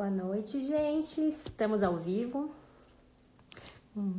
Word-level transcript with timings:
Boa 0.00 0.08
noite, 0.08 0.58
gente. 0.64 1.20
Estamos 1.20 1.82
ao 1.82 1.98
vivo. 1.98 2.50
Hum. 3.94 4.18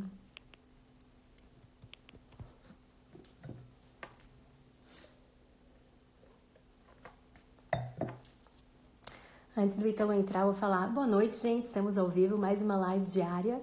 Antes 9.56 9.76
do 9.76 9.88
Ítalo 9.88 10.12
entrar, 10.12 10.42
eu 10.42 10.46
vou 10.46 10.54
falar 10.54 10.86
boa 10.86 11.04
noite, 11.04 11.34
gente. 11.34 11.64
Estamos 11.64 11.98
ao 11.98 12.08
vivo, 12.08 12.38
mais 12.38 12.62
uma 12.62 12.76
live 12.76 13.04
diária. 13.04 13.60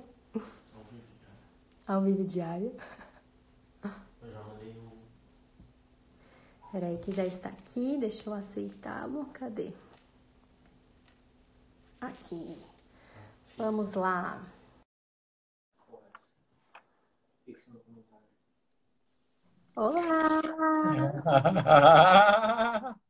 Ao 1.87 2.01
vivo 2.01 2.25
diário. 2.25 2.75
Eu 4.21 4.29
já 4.29 4.43
mandei 4.43 4.71
o. 4.71 4.91
Peraí, 6.69 6.97
que 6.97 7.11
já 7.11 7.25
está 7.25 7.47
aqui. 7.47 7.97
Deixa 7.97 8.29
eu 8.29 8.33
aceitá-lo. 8.33 9.25
Cadê? 9.31 9.71
Aqui. 12.01 12.57
Vamos 13.57 13.93
lá. 13.93 14.41
Olá! 19.75 20.41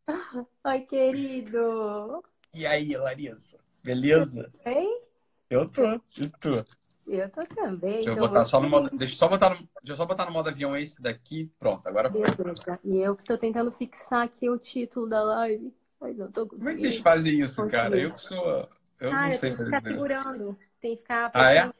Oi, 0.65 0.81
querido. 0.81 2.23
E 2.53 2.65
aí, 2.65 2.95
Larissa? 2.95 3.57
Beleza? 3.83 4.51
Bem? 4.63 5.01
Eu 5.49 5.67
tô. 5.69 5.83
E 6.17 6.29
tu? 6.39 6.65
Eu 7.07 7.29
tô 7.31 7.43
também. 7.47 7.93
Deixa 7.95 8.11
eu 8.11 8.15
tô 8.15 8.21
botar 8.27 8.43
só 8.45 8.59
no 8.61 8.69
modo. 8.69 8.89
Deixa 8.95 9.13
eu 9.13 9.17
só 9.17 9.27
botar 9.27 9.49
no, 9.49 9.55
deixa 9.57 9.93
eu 9.93 9.95
só 9.95 10.05
botar 10.05 10.25
no 10.25 10.31
modo 10.31 10.49
avião 10.49 10.77
esse 10.77 11.01
daqui. 11.01 11.51
Pronto, 11.57 11.87
agora 11.87 12.11
foi. 12.11 12.21
Beleza. 12.21 12.79
E 12.83 12.97
eu 12.97 13.15
que 13.15 13.23
tô 13.23 13.35
tentando 13.37 13.71
fixar 13.71 14.23
aqui 14.25 14.47
o 14.49 14.57
título 14.57 15.07
da 15.07 15.23
live, 15.23 15.73
mas 15.99 16.17
não 16.17 16.31
tô 16.31 16.45
Como 16.45 16.55
é 16.55 16.57
que 16.57 16.65
conseguindo. 16.65 16.81
vocês 16.81 16.97
fazem 16.99 17.39
isso, 17.41 17.65
cara? 17.67 17.97
Eu 17.97 18.13
que 18.13 18.21
sou. 18.21 18.69
Eu 18.99 19.11
ah, 19.11 19.23
não 19.23 19.31
sei 19.31 19.39
tenho 19.39 19.57
que 19.57 19.65
ficar 19.65 19.85
segurando. 19.85 20.59
Tem 20.79 20.95
que 20.95 21.01
ficar 21.01 21.31
Ah, 21.33 21.53
é? 21.53 21.71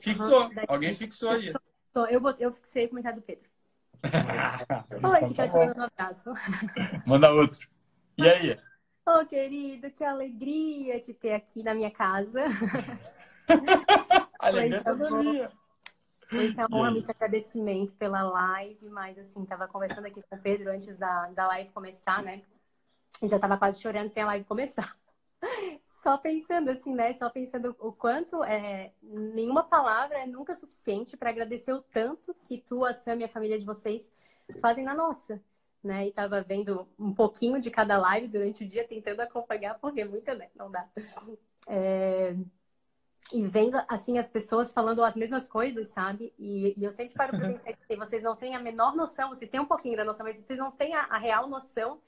Fixou. 0.00 0.50
Alguém 0.68 0.94
fixou 0.94 1.30
aí. 1.30 1.52
Eu, 2.10 2.20
botei, 2.20 2.46
eu 2.46 2.52
fixei 2.52 2.86
o 2.86 2.88
comentário 2.88 3.20
do 3.20 3.24
Pedro. 3.24 3.46
Oi, 4.02 5.28
que 5.28 5.34
tá 5.34 5.48
te 5.48 5.54
mandando 5.54 5.80
um 5.80 5.84
abraço. 5.84 6.32
Manda 7.06 7.32
outro. 7.32 7.68
E 8.16 8.28
aí? 8.28 8.58
Ô, 9.06 9.26
querido, 9.26 9.90
que 9.90 10.04
alegria 10.04 10.98
te 11.00 11.12
ter 11.12 11.34
aqui 11.34 11.62
na 11.62 11.74
minha 11.74 11.90
casa. 11.90 12.44
Alegria 14.38 14.82
toda 14.84 15.10
minha. 15.10 15.50
Muita 16.30 16.62
E 16.62 16.74
honra, 16.74 16.90
muito 16.92 17.10
agradecimento 17.10 17.94
pela 17.94 18.22
live, 18.22 18.88
mas 18.88 19.18
assim, 19.18 19.44
tava 19.44 19.68
conversando 19.68 20.06
aqui 20.06 20.22
com 20.22 20.36
o 20.36 20.38
Pedro 20.38 20.70
antes 20.70 20.96
da, 20.96 21.26
da 21.28 21.46
live 21.48 21.70
começar, 21.70 22.22
né? 22.22 22.42
E 23.20 23.28
já 23.28 23.38
tava 23.38 23.58
quase 23.58 23.80
chorando 23.82 24.08
sem 24.08 24.22
a 24.22 24.26
live 24.26 24.46
começar. 24.46 24.96
Só 25.86 26.16
pensando 26.16 26.70
assim, 26.70 26.94
né? 26.94 27.12
Só 27.12 27.28
pensando 27.28 27.76
o 27.78 27.92
quanto 27.92 28.42
é, 28.44 28.92
nenhuma 29.02 29.64
palavra 29.64 30.18
é 30.18 30.26
nunca 30.26 30.54
suficiente 30.54 31.16
para 31.16 31.30
agradecer 31.30 31.72
o 31.72 31.82
tanto 31.82 32.34
que 32.34 32.58
tu, 32.58 32.84
a 32.84 32.92
Sam 32.92 33.16
e 33.16 33.24
a 33.24 33.28
família 33.28 33.58
de 33.58 33.66
vocês 33.66 34.12
fazem 34.60 34.84
na 34.84 34.94
nossa, 34.94 35.42
né? 35.82 36.06
E 36.06 36.12
tava 36.12 36.42
vendo 36.42 36.88
um 36.98 37.12
pouquinho 37.12 37.60
de 37.60 37.70
cada 37.70 37.98
live 37.98 38.28
durante 38.28 38.64
o 38.64 38.68
dia, 38.68 38.86
tentando 38.86 39.20
acompanhar, 39.20 39.78
porque 39.78 40.04
muita, 40.04 40.34
né? 40.34 40.48
Não 40.54 40.70
dá. 40.70 40.88
É, 41.66 42.34
e 43.32 43.46
vendo 43.46 43.80
assim 43.88 44.18
as 44.18 44.28
pessoas 44.28 44.72
falando 44.72 45.02
as 45.02 45.16
mesmas 45.16 45.48
coisas, 45.48 45.88
sabe? 45.88 46.32
E, 46.38 46.74
e 46.78 46.84
eu 46.84 46.90
sempre 46.90 47.14
paro 47.14 47.36
para 47.36 47.48
pensar 47.48 47.72
que 47.72 47.96
vocês 47.96 48.22
não 48.22 48.36
têm 48.36 48.54
a 48.54 48.60
menor 48.60 48.94
noção, 48.94 49.30
vocês 49.30 49.50
têm 49.50 49.60
um 49.60 49.66
pouquinho 49.66 49.96
da 49.96 50.04
noção, 50.04 50.24
mas 50.24 50.36
vocês 50.36 50.58
não 50.58 50.70
têm 50.70 50.94
a, 50.94 51.04
a 51.04 51.18
real 51.18 51.48
noção 51.48 52.00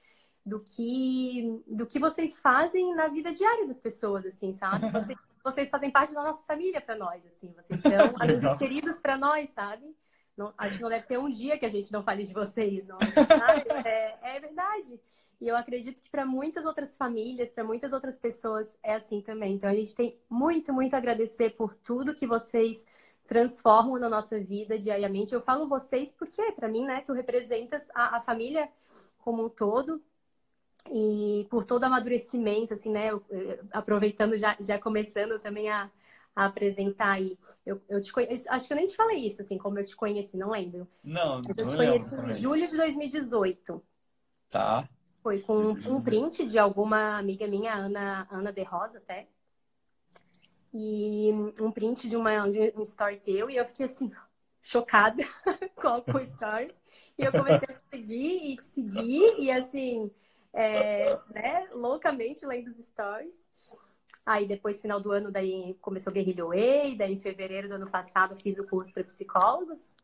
do 0.44 0.60
que 0.60 1.62
do 1.66 1.86
que 1.86 1.98
vocês 1.98 2.38
fazem 2.38 2.94
na 2.94 3.08
vida 3.08 3.32
diária 3.32 3.66
das 3.66 3.80
pessoas, 3.80 4.26
assim, 4.26 4.52
sabe? 4.52 4.86
Vocês, 4.92 5.18
vocês 5.42 5.68
fazem 5.68 5.90
parte 5.90 6.14
da 6.14 6.22
nossa 6.22 6.42
família 6.44 6.80
para 6.80 6.96
nós, 6.96 7.26
assim, 7.26 7.52
vocês 7.52 7.78
são 7.78 7.90
amigos 8.18 8.56
queridos 8.56 8.98
para 8.98 9.18
nós, 9.18 9.50
sabe? 9.50 9.94
Não, 10.34 10.54
acho 10.56 10.76
que 10.76 10.82
não 10.82 10.88
deve 10.88 11.06
ter 11.06 11.18
um 11.18 11.28
dia 11.28 11.58
que 11.58 11.66
a 11.66 11.68
gente 11.68 11.92
não 11.92 12.02
fale 12.02 12.24
de 12.24 12.32
vocês, 12.32 12.86
não. 12.86 12.98
É, 13.84 14.36
é 14.36 14.40
verdade. 14.40 14.98
E 15.38 15.46
eu 15.46 15.54
acredito 15.54 16.02
que 16.02 16.10
para 16.10 16.24
muitas 16.24 16.64
outras 16.64 16.96
famílias, 16.96 17.52
para 17.52 17.62
muitas 17.62 17.92
outras 17.92 18.16
pessoas, 18.16 18.76
é 18.82 18.94
assim 18.94 19.20
também. 19.20 19.54
Então 19.54 19.68
a 19.68 19.74
gente 19.74 19.94
tem 19.94 20.18
muito, 20.30 20.72
muito 20.72 20.94
a 20.94 20.96
agradecer 20.96 21.50
por 21.50 21.74
tudo 21.74 22.14
que 22.14 22.26
vocês 22.26 22.86
transformam 23.26 23.98
na 23.98 24.08
nossa 24.08 24.40
vida 24.40 24.78
diariamente. 24.78 25.34
Eu 25.34 25.42
falo 25.42 25.68
vocês 25.68 26.12
porque, 26.12 26.52
para 26.52 26.68
mim, 26.68 26.86
né, 26.86 27.02
tu 27.04 27.12
representas 27.12 27.88
a, 27.94 28.16
a 28.16 28.20
família 28.22 28.68
como 29.18 29.44
um 29.44 29.48
todo 29.50 30.02
e 30.92 31.46
por 31.50 31.64
todo 31.64 31.82
o 31.82 31.86
amadurecimento, 31.86 32.74
assim, 32.74 32.92
né, 32.92 33.10
eu- 33.10 33.24
eu- 33.30 33.64
aproveitando 33.72 34.36
já, 34.38 34.56
já 34.60 34.78
começando 34.78 35.38
também 35.40 35.68
a, 35.70 35.90
a 36.36 36.46
apresentar 36.46 37.12
aí. 37.12 37.38
Eu, 37.64 37.80
eu 37.88 38.00
te 38.00 38.12
conheço, 38.12 38.50
acho 38.50 38.66
que 38.66 38.72
eu 38.72 38.76
nem 38.76 38.86
te 38.86 38.96
falei 38.96 39.26
isso, 39.26 39.42
assim, 39.42 39.58
como 39.58 39.78
eu 39.78 39.84
te 39.84 39.96
conheci, 39.96 40.36
não 40.36 40.50
lembro. 40.50 40.88
Não, 41.04 41.40
Eu 41.48 41.54
não 41.56 41.64
te 41.66 41.76
lembro 41.76 41.76
conheço 41.76 42.16
em 42.16 42.30
julho 42.32 42.66
de 42.68 42.76
2018. 42.76 43.82
Tá. 44.50 44.88
Foi 45.24 45.40
com 45.40 45.70
um 45.86 46.00
print 46.00 46.44
de 46.46 46.56
alguma 46.58 47.18
amiga 47.18 47.48
minha, 47.48 47.74
Ana, 47.74 48.28
Ana 48.30 48.52
de 48.52 48.62
Rosa, 48.62 48.98
até. 48.98 49.26
E 50.72 51.30
um 51.60 51.70
print 51.70 52.08
de, 52.08 52.16
uma, 52.16 52.48
de 52.50 52.72
um 52.76 52.82
story 52.82 53.18
teu. 53.20 53.48
E 53.48 53.56
eu 53.56 53.66
fiquei 53.66 53.86
assim, 53.86 54.10
chocada 54.60 55.22
com, 55.76 56.04
o 56.18 56.20
story. 56.20 56.74
E 57.16 57.24
eu 57.24 57.32
comecei 57.32 57.66
a 57.70 57.74
te 57.74 57.82
seguir 57.92 58.52
e 58.52 58.56
te 58.56 58.64
seguir. 58.64 59.34
E 59.38 59.50
assim, 59.52 60.10
é, 60.54 61.18
né, 61.30 61.68
loucamente 61.72 62.46
lendo 62.46 62.68
os 62.68 62.76
stories. 62.76 63.48
Aí 64.24 64.46
depois, 64.46 64.80
final 64.80 65.00
do 65.00 65.12
ano, 65.12 65.30
daí 65.30 65.76
começou 65.82 66.12
Guerrilha 66.12 66.46
Way. 66.46 66.96
Daí 66.96 67.12
em 67.12 67.20
fevereiro 67.20 67.68
do 67.68 67.74
ano 67.74 67.90
passado 67.90 68.34
fiz 68.36 68.58
o 68.58 68.64
curso 68.64 68.92
para 68.92 69.04
psicólogos. 69.04 69.94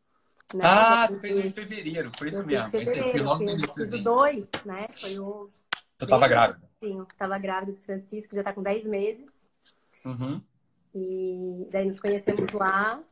Né? 0.53 0.65
Ah, 0.65 1.03
Depois 1.07 1.23
tu 1.23 1.29
fez 1.29 1.45
em 1.45 1.51
fevereiro, 1.51 2.11
foi 2.19 2.29
isso 2.29 2.39
fiz 2.39 2.47
mesmo. 2.47 2.77
Esse 2.77 2.85
fui 2.85 2.95
fevereiro, 2.95 3.25
logo 3.25 3.39
fiz, 3.39 3.51
fiz 3.51 3.61
o 3.61 3.65
iníciozinho. 3.65 4.05
2, 4.05 4.51
né? 4.67 4.89
Foi 5.01 5.19
o 5.19 5.51
Tu 6.01 6.07
tava 6.07 6.27
grávida. 6.27 6.61
Sim, 6.83 7.07
tava 7.19 7.39
grávida 7.39 7.73
do 7.73 7.81
Francisco, 7.81 8.35
já 8.35 8.43
tá 8.43 8.55
com 8.55 8.63
10 8.63 8.87
meses. 8.87 9.51
Uhum. 10.03 10.41
E 10.95 11.69
daí 11.71 11.85
nos 11.85 12.01
conhecemos 12.01 12.51
lá. 12.53 13.03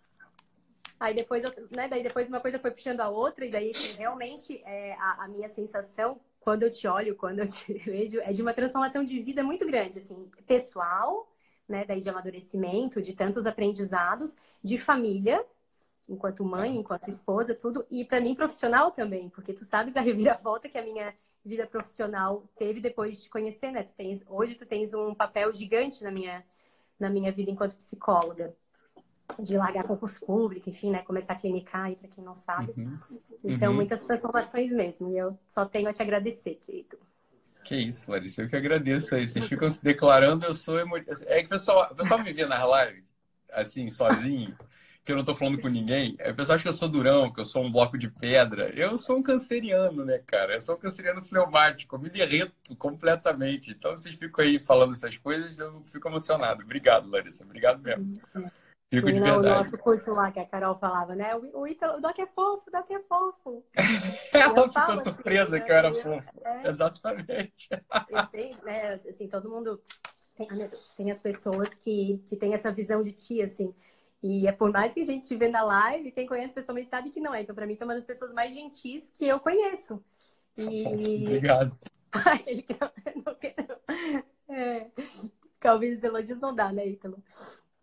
Aí 0.98 1.14
depois, 1.14 1.44
eu, 1.44 1.52
né, 1.70 1.86
daí 1.86 2.02
depois 2.02 2.28
uma 2.28 2.40
coisa 2.40 2.58
foi 2.58 2.70
puxando 2.70 3.00
a 3.02 3.10
outra, 3.10 3.44
e 3.44 3.50
daí 3.50 3.70
assim, 3.70 3.94
realmente 3.94 4.62
é, 4.64 4.94
a, 4.94 5.24
a 5.24 5.28
minha 5.28 5.48
sensação, 5.48 6.18
quando 6.40 6.62
eu 6.62 6.70
te 6.70 6.86
olho, 6.86 7.16
quando 7.16 7.40
eu 7.40 7.48
te 7.48 7.72
vejo, 7.84 8.20
é 8.20 8.32
de 8.32 8.42
uma 8.42 8.52
transformação 8.52 9.04
de 9.04 9.20
vida 9.20 9.42
muito 9.42 9.66
grande, 9.66 9.98
assim, 9.98 10.30
pessoal, 10.46 11.30
né, 11.68 11.84
daí 11.84 12.00
de 12.00 12.08
amadurecimento, 12.08 13.02
de 13.02 13.12
tantos 13.14 13.46
aprendizados, 13.46 14.36
de 14.62 14.78
família, 14.78 15.44
enquanto 16.08 16.44
mãe, 16.44 16.76
enquanto 16.76 17.08
esposa, 17.08 17.54
tudo, 17.54 17.86
e 17.90 18.04
para 18.04 18.20
mim 18.20 18.34
profissional 18.34 18.90
também, 18.90 19.28
porque 19.28 19.52
tu 19.52 19.64
sabes 19.64 19.96
a 19.96 20.00
reviravolta 20.02 20.68
que 20.68 20.78
a 20.78 20.82
minha 20.82 21.14
vida 21.44 21.66
profissional 21.66 22.44
teve 22.56 22.80
depois 22.80 23.16
de 23.16 23.22
te 23.24 23.30
conhecer, 23.30 23.70
né? 23.70 23.82
Tu 23.82 23.94
tens, 23.94 24.24
hoje 24.28 24.54
tu 24.54 24.66
tens 24.66 24.94
um 24.94 25.14
papel 25.14 25.52
gigante 25.52 26.02
na 26.02 26.10
minha, 26.10 26.44
na 26.98 27.08
minha 27.10 27.30
vida 27.32 27.50
enquanto 27.50 27.76
psicóloga. 27.76 28.54
De 29.40 29.56
largar 29.56 29.84
concurso 29.84 30.20
público, 30.26 30.68
enfim, 30.68 30.90
né? 30.90 30.98
Começar 31.02 31.34
a 31.34 31.36
clinicar 31.36 31.84
aí, 31.84 31.94
para 31.94 32.08
quem 32.08 32.24
não 32.24 32.34
sabe. 32.34 32.72
Uhum. 32.76 32.98
Então, 33.44 33.70
Uhum. 33.70 33.76
muitas 33.76 34.02
transformações 34.02 34.70
mesmo. 34.72 35.12
E 35.12 35.16
eu 35.16 35.38
só 35.46 35.64
tenho 35.64 35.88
a 35.88 35.92
te 35.92 36.02
agradecer, 36.02 36.56
querido. 36.56 36.98
Que 37.64 37.76
isso, 37.76 38.10
Larissa, 38.10 38.42
eu 38.42 38.48
que 38.48 38.56
agradeço 38.56 39.14
aí. 39.14 39.28
Vocês 39.28 39.46
ficam 39.46 39.70
se 39.70 39.82
declarando, 39.82 40.44
eu 40.44 40.54
sou 40.54 40.78
emo... 40.78 40.96
É 40.96 41.40
que 41.40 41.46
o 41.46 41.48
pessoal, 41.50 41.88
o 41.90 41.94
pessoal 41.94 42.20
me 42.22 42.32
vê 42.32 42.46
nas 42.46 42.60
lives, 42.60 43.04
assim, 43.52 43.88
sozinho, 43.90 44.56
que 45.04 45.12
eu 45.12 45.16
não 45.16 45.24
tô 45.24 45.34
falando 45.34 45.60
com 45.60 45.68
ninguém. 45.68 46.14
O 46.14 46.34
pessoal 46.34 46.56
acha 46.56 46.62
que 46.64 46.68
eu 46.68 46.72
sou 46.72 46.88
durão, 46.88 47.32
que 47.32 47.40
eu 47.40 47.44
sou 47.44 47.62
um 47.62 47.70
bloco 47.70 47.96
de 47.96 48.10
pedra. 48.10 48.70
Eu 48.74 48.98
sou 48.98 49.18
um 49.18 49.22
canceriano, 49.22 50.04
né, 50.04 50.18
cara? 50.26 50.54
Eu 50.54 50.60
sou 50.60 50.74
um 50.74 50.78
canceriano 50.78 51.22
fleumático, 51.22 51.94
eu 51.94 52.00
me 52.00 52.10
derreto 52.10 52.74
completamente. 52.76 53.70
Então, 53.70 53.96
vocês 53.96 54.14
ficam 54.14 54.44
aí 54.44 54.58
falando 54.58 54.94
essas 54.94 55.16
coisas, 55.16 55.58
eu 55.58 55.82
fico 55.92 56.08
emocionado. 56.08 56.62
Obrigado, 56.62 57.08
Larissa. 57.08 57.44
Obrigado 57.44 57.80
mesmo. 57.82 58.14
Fico 58.90 59.08
E 59.08 59.12
de 59.12 59.20
verdade. 59.20 59.48
nosso 59.48 59.76
curso 59.76 60.12
lá, 60.14 60.32
que 60.32 60.40
a 60.40 60.46
Carol 60.46 60.78
falava, 60.78 61.14
né? 61.14 61.36
O, 61.36 61.60
o, 61.60 61.66
Ítalo, 61.66 61.98
o 61.98 62.00
Doc 62.00 62.18
é 62.18 62.26
fofo, 62.26 62.64
o 62.68 62.70
Doc 62.70 62.90
é 62.90 63.00
fofo. 63.00 63.64
Ela 64.32 64.66
ficou 64.68 64.82
assim, 64.82 65.02
surpresa 65.04 65.58
né? 65.58 65.64
que 65.64 65.70
eu 65.70 65.76
era 65.76 65.88
Eu- 65.88 65.94
fofo. 65.94 66.30
É, 66.42 66.68
Exatamente. 66.68 67.68
eu 68.08 68.26
tenho, 68.28 68.56
né? 68.64 68.94
Assim, 68.94 69.28
todo 69.28 69.50
mundo 69.50 69.78
tem, 70.34 70.48
ah, 70.50 70.70
tem 70.96 71.10
as 71.10 71.20
pessoas 71.20 71.76
que, 71.76 72.22
que 72.26 72.34
têm 72.34 72.54
essa 72.54 72.72
visão 72.72 73.02
de 73.02 73.12
ti, 73.12 73.42
assim. 73.42 73.74
E 74.22 74.48
é 74.48 74.52
por 74.52 74.72
mais 74.72 74.94
que 74.94 75.00
a 75.00 75.04
gente 75.04 75.36
vê 75.36 75.48
na 75.48 75.62
live, 75.62 76.10
quem 76.10 76.26
conhece 76.26 76.54
pessoalmente 76.54 76.88
sabe 76.88 77.10
que 77.10 77.20
não 77.20 77.34
é. 77.34 77.42
Então, 77.42 77.54
pra 77.54 77.66
mim, 77.66 77.76
tu 77.76 77.82
é 77.82 77.84
uma 77.84 77.94
das 77.94 78.06
pessoas 78.06 78.32
mais 78.32 78.54
gentis 78.54 79.10
que 79.10 79.26
eu 79.26 79.38
conheço. 79.38 80.02
E 80.56 81.24
Obrigado. 81.26 81.78
Ai, 82.12 82.42
ele 82.46 82.62
que 82.62 82.74
não, 82.80 82.90
não 83.26 83.34
quer, 83.34 83.54
não. 83.68 84.54
É. 84.56 84.90
Calvin, 85.60 85.92
os 85.92 86.02
elogios 86.02 86.40
não 86.40 86.54
dá, 86.54 86.72
né, 86.72 86.86
Ítalo? 86.88 87.22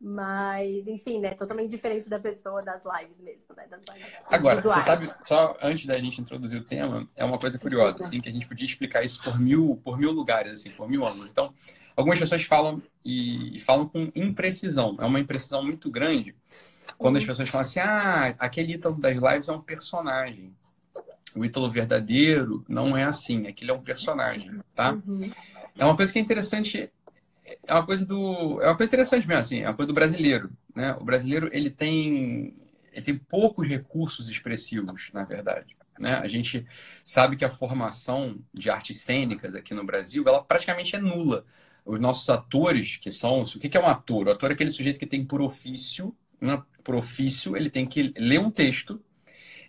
Mas, 0.08 0.86
enfim, 0.86 1.20
né? 1.20 1.34
Totalmente 1.34 1.72
diferente 1.72 2.08
da 2.08 2.20
pessoa 2.20 2.62
das 2.62 2.84
lives 2.86 3.20
mesmo, 3.22 3.56
né? 3.56 3.66
Das 3.68 3.82
lives 3.92 4.22
Agora, 4.30 4.62
você 4.62 4.80
sabe, 4.82 5.10
só 5.28 5.58
antes 5.60 5.88
da 5.88 5.98
gente 5.98 6.22
introduzir 6.22 6.62
o 6.62 6.64
tema, 6.64 7.10
é 7.16 7.26
uma 7.26 7.40
coisa 7.40 7.58
curiosa, 7.58 8.04
assim, 8.04 8.22
que 8.22 8.30
a 8.30 8.32
gente 8.32 8.48
podia 8.48 8.68
explicar 8.68 9.04
isso 9.04 9.20
por 9.24 9.40
mil, 9.40 9.82
por 9.84 9.98
mil 9.98 10.12
lugares, 10.12 10.60
assim, 10.60 10.70
por 10.70 10.88
mil 10.88 11.04
ângulos. 11.04 11.32
Então, 11.32 11.52
algumas 11.96 12.20
pessoas 12.20 12.44
falam 12.44 12.84
e 13.04 13.60
falam 13.62 13.90
com 13.90 14.12
imprecisão. 14.14 14.96
É 15.00 15.06
uma 15.06 15.20
imprecisão 15.20 15.64
muito 15.64 15.90
grande 15.90 16.36
quando 17.00 17.16
as 17.16 17.24
uhum. 17.24 17.30
pessoas 17.30 17.50
falam 17.50 17.62
assim, 17.64 17.80
ah, 17.80 18.36
aquele 18.38 18.74
Ítalo 18.74 19.00
das 19.00 19.16
lives 19.16 19.50
é 19.50 19.54
um 19.54 19.62
personagem. 19.62 20.56
O 21.36 21.44
Ítalo 21.44 21.68
verdadeiro 21.68 22.64
não 22.70 22.96
é 22.96 23.06
assim, 23.06 23.48
aquele 23.48 23.72
é 23.72 23.74
um 23.74 23.82
personagem, 23.82 24.60
tá? 24.76 24.92
Uhum. 24.92 25.32
É 25.76 25.84
uma 25.84 25.96
coisa 25.96 26.14
que 26.14 26.20
é 26.20 26.22
interessante 26.22 26.92
é 27.68 27.74
uma 27.74 27.86
coisa 27.86 28.06
do 28.06 28.62
é 28.62 28.68
uma 28.68 28.76
coisa 28.76 28.90
interessante 28.90 29.28
mesmo 29.28 29.42
assim 29.42 29.60
é 29.62 29.68
uma 29.68 29.76
coisa 29.76 29.88
do 29.88 29.94
brasileiro 29.94 30.50
né? 30.76 30.96
O 31.00 31.04
brasileiro 31.04 31.50
ele 31.54 31.70
tem 31.70 32.56
ele 32.92 33.06
tem 33.06 33.18
poucos 33.18 33.68
recursos 33.68 34.30
expressivos 34.30 35.10
na 35.14 35.24
verdade 35.24 35.76
né? 36.00 36.16
A 36.16 36.28
gente 36.28 36.66
sabe 37.04 37.38
que 37.38 37.46
a 37.46 37.50
formação 37.50 38.38
de 38.54 38.70
artes 38.70 38.98
cênicas 38.98 39.56
aqui 39.56 39.74
no 39.74 39.86
Brasil 39.86 40.26
ela 40.28 40.44
praticamente 40.44 40.96
é 40.96 41.00
nula. 41.00 41.46
Os 41.86 42.00
nossos 42.00 42.30
atores 42.30 42.98
que 42.98 43.12
são 43.12 43.44
o 43.44 43.46
que 43.46 43.78
é 43.78 43.80
um 43.80 43.88
ator? 43.88 44.28
O 44.28 44.32
ator 44.32 44.52
é 44.52 44.54
aquele 44.54 44.72
sujeito 44.72 45.00
que 45.00 45.06
tem 45.06 45.24
por 45.26 45.42
ofício 45.42 46.16
né? 46.42 46.62
por 46.84 46.96
ofício 46.96 47.56
ele 47.56 47.70
tem 47.70 47.86
que 47.86 48.14
ler 48.18 48.40
um 48.40 48.52
texto 48.52 49.02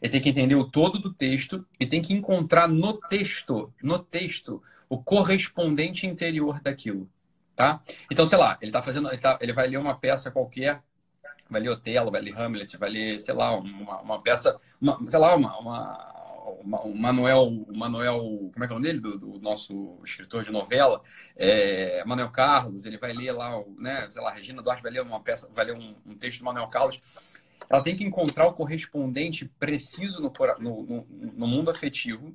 ele 0.00 0.12
tem 0.12 0.20
que 0.20 0.28
entender 0.28 0.54
o 0.54 0.68
todo 0.68 0.98
do 0.98 1.12
texto 1.12 1.66
e 1.80 1.86
tem 1.86 2.02
que 2.02 2.12
encontrar 2.12 2.68
no 2.68 2.94
texto 2.94 3.72
no 3.82 3.98
texto 3.98 4.62
o 4.88 5.02
correspondente 5.02 6.06
interior 6.06 6.60
daquilo 6.60 7.08
tá? 7.56 7.80
Então, 8.10 8.24
sei 8.26 8.38
lá, 8.38 8.58
ele 8.60 8.70
tá 8.70 8.82
fazendo, 8.82 9.08
ele, 9.08 9.18
tá, 9.18 9.38
ele 9.40 9.52
vai 9.52 9.66
ler 9.66 9.78
uma 9.78 9.98
peça 9.98 10.30
qualquer, 10.30 10.82
vai 11.48 11.60
ler 11.60 11.70
Otelo, 11.70 12.10
vai 12.10 12.20
ler 12.20 12.38
Hamlet, 12.38 12.76
vai 12.76 12.90
ler, 12.90 13.20
sei 13.20 13.34
lá, 13.34 13.56
uma, 13.56 14.00
uma 14.02 14.22
peça, 14.22 14.60
uma, 14.80 14.98
sei 15.08 15.18
lá, 15.18 15.34
uma, 15.34 15.58
uma 15.58 16.16
o 16.46 16.94
Manuel, 16.96 17.66
Manuel, 17.74 18.18
como 18.52 18.64
é 18.64 18.66
que 18.66 18.72
é 18.72 18.76
o 18.76 18.78
nome 18.78 18.86
dele? 18.86 19.00
Do, 19.00 19.18
do 19.18 19.40
nosso 19.40 19.98
escritor 20.04 20.44
de 20.44 20.52
novela, 20.52 21.00
é, 21.34 22.04
Manuel 22.04 22.30
Carlos, 22.30 22.86
ele 22.86 22.98
vai 22.98 23.12
ler 23.12 23.32
lá, 23.32 23.60
né, 23.78 24.08
sei 24.10 24.22
lá, 24.22 24.32
Regina 24.32 24.62
Duarte 24.62 24.82
vai 24.82 24.92
ler 24.92 25.02
uma 25.02 25.20
peça, 25.20 25.48
vai 25.52 25.64
ler 25.64 25.74
um, 25.74 25.96
um 26.06 26.14
texto 26.14 26.38
do 26.38 26.44
Manuel 26.44 26.68
Carlos. 26.68 27.00
Ela 27.68 27.82
tem 27.82 27.96
que 27.96 28.04
encontrar 28.04 28.46
o 28.46 28.52
correspondente 28.52 29.44
preciso 29.58 30.22
no, 30.22 30.32
no, 30.60 31.06
no 31.08 31.46
mundo 31.48 31.68
afetivo 31.68 32.34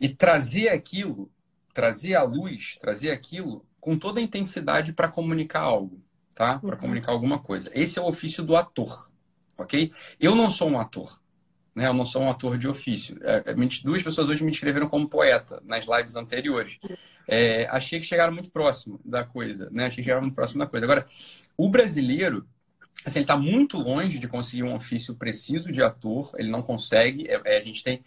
e 0.00 0.08
trazer 0.08 0.70
aquilo, 0.70 1.30
trazer 1.74 2.14
a 2.14 2.22
luz, 2.22 2.76
trazer 2.80 3.10
aquilo 3.10 3.66
com 3.84 3.98
toda 3.98 4.18
a 4.18 4.22
intensidade 4.22 4.94
para 4.94 5.08
comunicar 5.08 5.60
algo, 5.60 6.02
tá? 6.34 6.58
Para 6.58 6.70
uhum. 6.70 6.80
comunicar 6.80 7.12
alguma 7.12 7.38
coisa. 7.38 7.70
Esse 7.74 7.98
é 7.98 8.02
o 8.02 8.06
ofício 8.08 8.42
do 8.42 8.56
ator, 8.56 9.10
ok? 9.58 9.92
Eu 10.18 10.34
não 10.34 10.48
sou 10.48 10.70
um 10.70 10.80
ator, 10.80 11.20
né? 11.74 11.86
Eu 11.86 11.92
não 11.92 12.06
sou 12.06 12.22
um 12.22 12.30
ator 12.30 12.56
de 12.56 12.66
ofício. 12.66 13.18
É, 13.20 13.50
é 13.50 13.54
duas 13.84 14.02
pessoas 14.02 14.30
hoje 14.30 14.42
me 14.42 14.50
escreveram 14.50 14.88
como 14.88 15.06
poeta 15.06 15.62
nas 15.66 15.84
lives 15.84 16.16
anteriores. 16.16 16.78
É, 17.28 17.66
achei 17.66 18.00
que 18.00 18.06
chegaram 18.06 18.32
muito 18.32 18.50
próximo 18.50 18.98
da 19.04 19.22
coisa, 19.22 19.68
né? 19.70 19.84
Achei 19.84 19.96
que 19.96 20.04
chegaram 20.04 20.22
muito 20.22 20.34
próximo 20.34 20.60
da 20.60 20.66
coisa. 20.66 20.86
Agora, 20.86 21.06
o 21.54 21.68
brasileiro, 21.68 22.48
assim, 23.04 23.18
ele 23.18 23.24
está 23.24 23.36
muito 23.36 23.76
longe 23.76 24.18
de 24.18 24.26
conseguir 24.26 24.62
um 24.62 24.74
ofício 24.74 25.14
preciso 25.14 25.70
de 25.70 25.82
ator. 25.82 26.32
Ele 26.38 26.48
não 26.48 26.62
consegue. 26.62 27.28
É, 27.28 27.38
é 27.44 27.58
a 27.58 27.62
gente 27.62 27.84
tem 27.84 28.02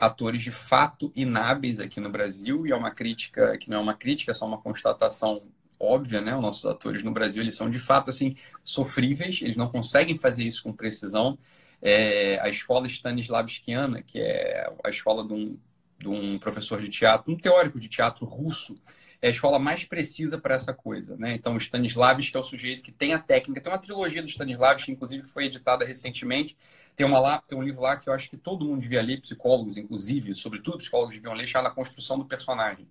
atores 0.00 0.42
de 0.42 0.50
fato 0.50 1.12
inábeis 1.14 1.78
aqui 1.78 2.00
no 2.00 2.10
Brasil, 2.10 2.66
e 2.66 2.72
é 2.72 2.76
uma 2.76 2.90
crítica 2.90 3.58
que 3.58 3.68
não 3.68 3.76
é 3.76 3.80
uma 3.80 3.94
crítica, 3.94 4.30
é 4.30 4.34
só 4.34 4.46
uma 4.46 4.58
constatação 4.58 5.42
óbvia, 5.78 6.22
né? 6.22 6.34
Os 6.34 6.42
nossos 6.42 6.64
atores 6.64 7.02
no 7.02 7.12
Brasil, 7.12 7.42
eles 7.42 7.54
são 7.54 7.70
de 7.70 7.78
fato 7.78 8.08
assim 8.08 8.34
sofríveis, 8.64 9.42
eles 9.42 9.56
não 9.56 9.68
conseguem 9.68 10.16
fazer 10.16 10.44
isso 10.44 10.62
com 10.62 10.72
precisão. 10.72 11.38
É, 11.82 12.38
a 12.40 12.48
escola 12.48 12.86
Stanislavskiana, 12.86 14.02
que 14.02 14.18
é 14.18 14.70
a 14.84 14.88
escola 14.88 15.26
de 15.26 15.32
um, 15.34 15.58
de 15.98 16.08
um 16.08 16.38
professor 16.38 16.80
de 16.80 16.88
teatro, 16.88 17.32
um 17.32 17.36
teórico 17.36 17.78
de 17.78 17.88
teatro 17.88 18.24
russo, 18.24 18.76
é 19.22 19.28
a 19.28 19.30
escola 19.30 19.58
mais 19.58 19.84
precisa 19.84 20.38
para 20.38 20.54
essa 20.54 20.72
coisa, 20.72 21.14
né? 21.16 21.34
Então, 21.34 21.54
o 21.54 21.58
Stanislavski 21.58 22.36
é 22.36 22.40
o 22.40 22.44
sujeito 22.44 22.82
que 22.82 22.90
tem 22.90 23.12
a 23.12 23.18
técnica. 23.18 23.60
Tem 23.60 23.70
uma 23.70 23.78
trilogia 23.78 24.22
do 24.22 24.28
Stanislavski, 24.28 24.92
inclusive, 24.92 25.24
que 25.24 25.28
foi 25.28 25.44
editada 25.44 25.84
recentemente, 25.84 26.56
tem, 27.00 27.06
uma 27.06 27.18
lá, 27.18 27.42
tem 27.48 27.56
um 27.56 27.62
livro 27.62 27.80
lá 27.80 27.96
que 27.96 28.10
eu 28.10 28.12
acho 28.12 28.28
que 28.28 28.36
todo 28.36 28.62
mundo 28.62 28.82
devia 28.82 29.00
ler, 29.00 29.22
psicólogos, 29.22 29.78
inclusive, 29.78 30.34
sobretudo 30.34 30.76
psicólogos 30.76 31.14
deviam 31.14 31.32
ler, 31.32 31.46
chamado 31.46 31.72
A 31.72 31.74
Construção 31.74 32.18
do 32.18 32.26
Personagem. 32.26 32.86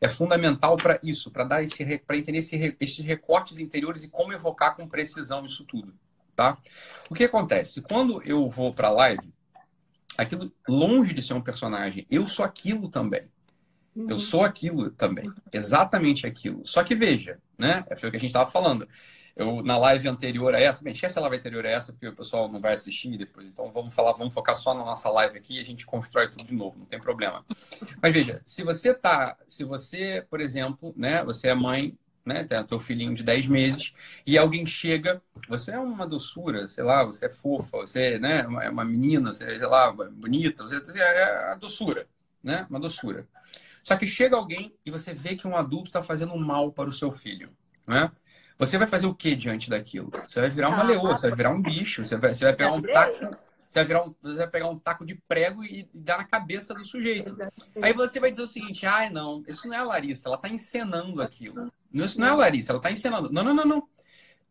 É 0.00 0.08
fundamental 0.08 0.78
para 0.78 0.98
isso, 1.02 1.30
para 1.30 1.44
dar 1.44 1.62
esse 1.62 1.98
para 1.98 2.16
entender 2.16 2.38
esse, 2.38 2.74
esses 2.80 3.04
recortes 3.04 3.58
interiores 3.58 4.02
e 4.02 4.08
como 4.08 4.32
evocar 4.32 4.74
com 4.74 4.88
precisão 4.88 5.44
isso 5.44 5.62
tudo. 5.66 5.92
Tá? 6.34 6.56
O 7.10 7.14
que 7.14 7.24
acontece? 7.24 7.82
Quando 7.82 8.22
eu 8.22 8.48
vou 8.48 8.72
para 8.72 8.88
a 8.88 8.92
live, 8.92 9.30
aquilo, 10.16 10.50
longe 10.66 11.12
de 11.12 11.20
ser 11.20 11.34
um 11.34 11.42
personagem, 11.42 12.06
eu 12.10 12.26
sou 12.26 12.46
aquilo 12.46 12.88
também. 12.88 13.28
Eu 13.94 14.02
uhum. 14.12 14.16
sou 14.16 14.42
aquilo 14.42 14.90
também. 14.90 15.30
Exatamente 15.52 16.26
aquilo. 16.26 16.64
Só 16.64 16.82
que 16.82 16.94
veja, 16.94 17.38
né? 17.58 17.84
Foi 17.98 18.08
o 18.08 18.10
que 18.10 18.16
a 18.16 18.20
gente 18.20 18.30
estava 18.30 18.50
falando. 18.50 18.88
Eu, 19.36 19.62
na 19.62 19.76
live 19.76 20.08
anterior 20.08 20.54
a 20.54 20.60
essa, 20.60 20.82
bem, 20.82 20.92
esquece 20.92 21.18
a 21.18 21.22
live 21.22 21.36
anterior 21.36 21.64
a 21.66 21.70
essa, 21.70 21.92
porque 21.92 22.08
o 22.08 22.14
pessoal 22.14 22.50
não 22.50 22.60
vai 22.60 22.74
assistir 22.74 23.16
depois. 23.16 23.46
Então 23.46 23.70
vamos 23.72 23.94
falar, 23.94 24.12
vamos 24.12 24.34
focar 24.34 24.54
só 24.54 24.74
na 24.74 24.84
nossa 24.84 25.08
live 25.10 25.38
aqui 25.38 25.56
e 25.56 25.60
a 25.60 25.64
gente 25.64 25.86
constrói 25.86 26.28
tudo 26.28 26.44
de 26.44 26.54
novo, 26.54 26.78
não 26.78 26.86
tem 26.86 27.00
problema. 27.00 27.44
Mas 28.02 28.12
veja, 28.12 28.40
se 28.44 28.62
você 28.62 28.94
tá, 28.94 29.36
se 29.46 29.64
você, 29.64 30.24
por 30.28 30.40
exemplo, 30.40 30.92
né, 30.96 31.24
você 31.24 31.48
é 31.48 31.54
mãe, 31.54 31.96
né, 32.24 32.44
tem 32.44 32.62
teu 32.64 32.78
filhinho 32.78 33.14
de 33.14 33.22
10 33.22 33.46
meses 33.46 33.94
e 34.26 34.36
alguém 34.36 34.66
chega, 34.66 35.22
você 35.48 35.72
é 35.72 35.78
uma 35.78 36.06
doçura, 36.06 36.68
sei 36.68 36.84
lá, 36.84 37.04
você 37.04 37.26
é 37.26 37.30
fofa, 37.30 37.78
você 37.78 38.18
né, 38.18 38.40
é 38.62 38.70
uma 38.70 38.84
menina, 38.84 39.32
você 39.32 39.44
é, 39.44 39.58
sei 39.58 39.66
lá, 39.66 39.90
bonita, 39.90 40.64
você 40.64 41.00
é 41.00 41.52
a 41.52 41.54
doçura, 41.54 42.06
né, 42.42 42.66
uma 42.68 42.78
doçura. 42.78 43.26
Só 43.82 43.96
que 43.96 44.06
chega 44.06 44.36
alguém 44.36 44.74
e 44.84 44.90
você 44.90 45.14
vê 45.14 45.34
que 45.34 45.46
um 45.46 45.56
adulto 45.56 45.86
está 45.86 46.02
fazendo 46.02 46.36
mal 46.36 46.72
para 46.72 46.88
o 46.88 46.92
seu 46.92 47.10
filho, 47.10 47.50
né? 47.86 48.10
Você 48.60 48.76
vai 48.76 48.86
fazer 48.86 49.06
o 49.06 49.14
que 49.14 49.34
diante 49.34 49.70
daquilo? 49.70 50.10
Você 50.12 50.38
vai 50.38 50.50
virar 50.50 50.68
uma 50.68 50.80
ah, 50.80 50.82
leoa, 50.82 51.16
você 51.16 51.28
vai 51.28 51.36
virar 51.36 51.50
um 51.50 51.62
bicho, 51.62 52.04
você 52.04 52.18
vai, 52.18 52.34
você 52.34 52.44
vai 52.44 52.54
pegar 52.54 52.72
um 52.72 52.82
taco, 52.82 53.16
você 53.66 53.78
vai, 53.78 53.84
virar 53.86 54.02
um, 54.04 54.14
você 54.22 54.36
vai 54.36 54.50
pegar 54.50 54.68
um 54.68 54.78
taco 54.78 55.06
de 55.06 55.14
prego 55.14 55.64
e 55.64 55.88
dar 55.94 56.18
na 56.18 56.24
cabeça 56.24 56.74
do 56.74 56.84
sujeito. 56.84 57.34
Aí 57.80 57.94
você 57.94 58.20
vai 58.20 58.30
dizer 58.30 58.42
o 58.42 58.46
seguinte: 58.46 58.84
ai, 58.84 59.06
ah, 59.06 59.10
não, 59.10 59.42
isso 59.48 59.66
não 59.66 59.74
é 59.74 59.78
a 59.78 59.84
Larissa, 59.84 60.28
ela 60.28 60.36
está 60.36 60.50
encenando 60.50 61.22
aquilo. 61.22 61.72
Isso 61.90 62.20
não 62.20 62.26
é 62.26 62.30
a 62.30 62.34
Larissa, 62.34 62.72
ela 62.72 62.78
está 62.78 62.90
encenando. 62.90 63.32
Não, 63.32 63.42
não, 63.42 63.54
não, 63.54 63.64
não. 63.64 63.88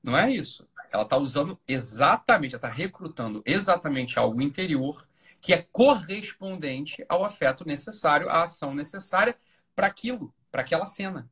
Não 0.01 0.17
é 0.17 0.31
isso. 0.31 0.67
Ela 0.91 1.03
está 1.03 1.15
usando 1.15 1.59
exatamente, 1.67 2.55
ela 2.55 2.65
está 2.65 2.67
recrutando 2.67 3.43
exatamente 3.45 4.17
algo 4.17 4.41
interior 4.41 5.07
que 5.39 5.53
é 5.53 5.67
correspondente 5.71 7.05
ao 7.07 7.23
afeto 7.23 7.63
necessário, 7.63 8.27
à 8.27 8.41
ação 8.41 8.73
necessária 8.73 9.37
para 9.75 9.85
aquilo, 9.85 10.33
para 10.51 10.61
aquela 10.61 10.87
cena. 10.87 11.29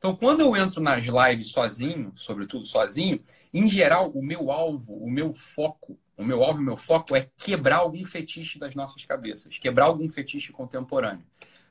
Então, 0.00 0.16
quando 0.16 0.40
eu 0.40 0.56
entro 0.56 0.80
nas 0.80 1.04
lives 1.04 1.50
sozinho, 1.52 2.10
sobretudo 2.16 2.64
sozinho, 2.64 3.22
em 3.52 3.68
geral, 3.68 4.08
o 4.08 4.24
meu 4.24 4.50
alvo, 4.50 4.94
o 4.94 5.10
meu 5.10 5.34
foco, 5.34 5.98
o 6.16 6.24
meu 6.24 6.42
alvo 6.42 6.58
o 6.58 6.62
meu 6.62 6.78
foco 6.78 7.14
é 7.14 7.28
quebrar 7.36 7.80
algum 7.80 8.02
fetiche 8.02 8.58
das 8.58 8.74
nossas 8.74 9.04
cabeças, 9.04 9.58
quebrar 9.58 9.84
algum 9.84 10.08
fetiche 10.08 10.52
contemporâneo. 10.52 11.26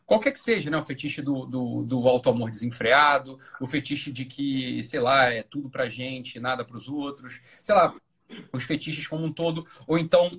Qualquer 0.05 0.31
que 0.31 0.37
seja, 0.37 0.69
né? 0.69 0.77
O 0.77 0.83
fetiche 0.83 1.23
do, 1.23 1.47
do, 1.47 1.83
do 1.83 2.07
auto-amor 2.07 2.51
desenfreado, 2.51 3.39
o 3.59 3.65
fetiche 3.65 4.11
de 4.11 4.25
que, 4.25 4.83
sei 4.83 4.99
lá, 4.99 5.33
é 5.33 5.41
tudo 5.41 5.67
pra 5.67 5.89
gente, 5.89 6.39
nada 6.39 6.63
pros 6.63 6.87
outros, 6.87 7.41
sei 7.63 7.73
lá, 7.73 7.95
os 8.53 8.63
fetiches 8.63 9.07
como 9.07 9.25
um 9.25 9.33
todo, 9.33 9.65
ou 9.87 9.97
então 9.97 10.29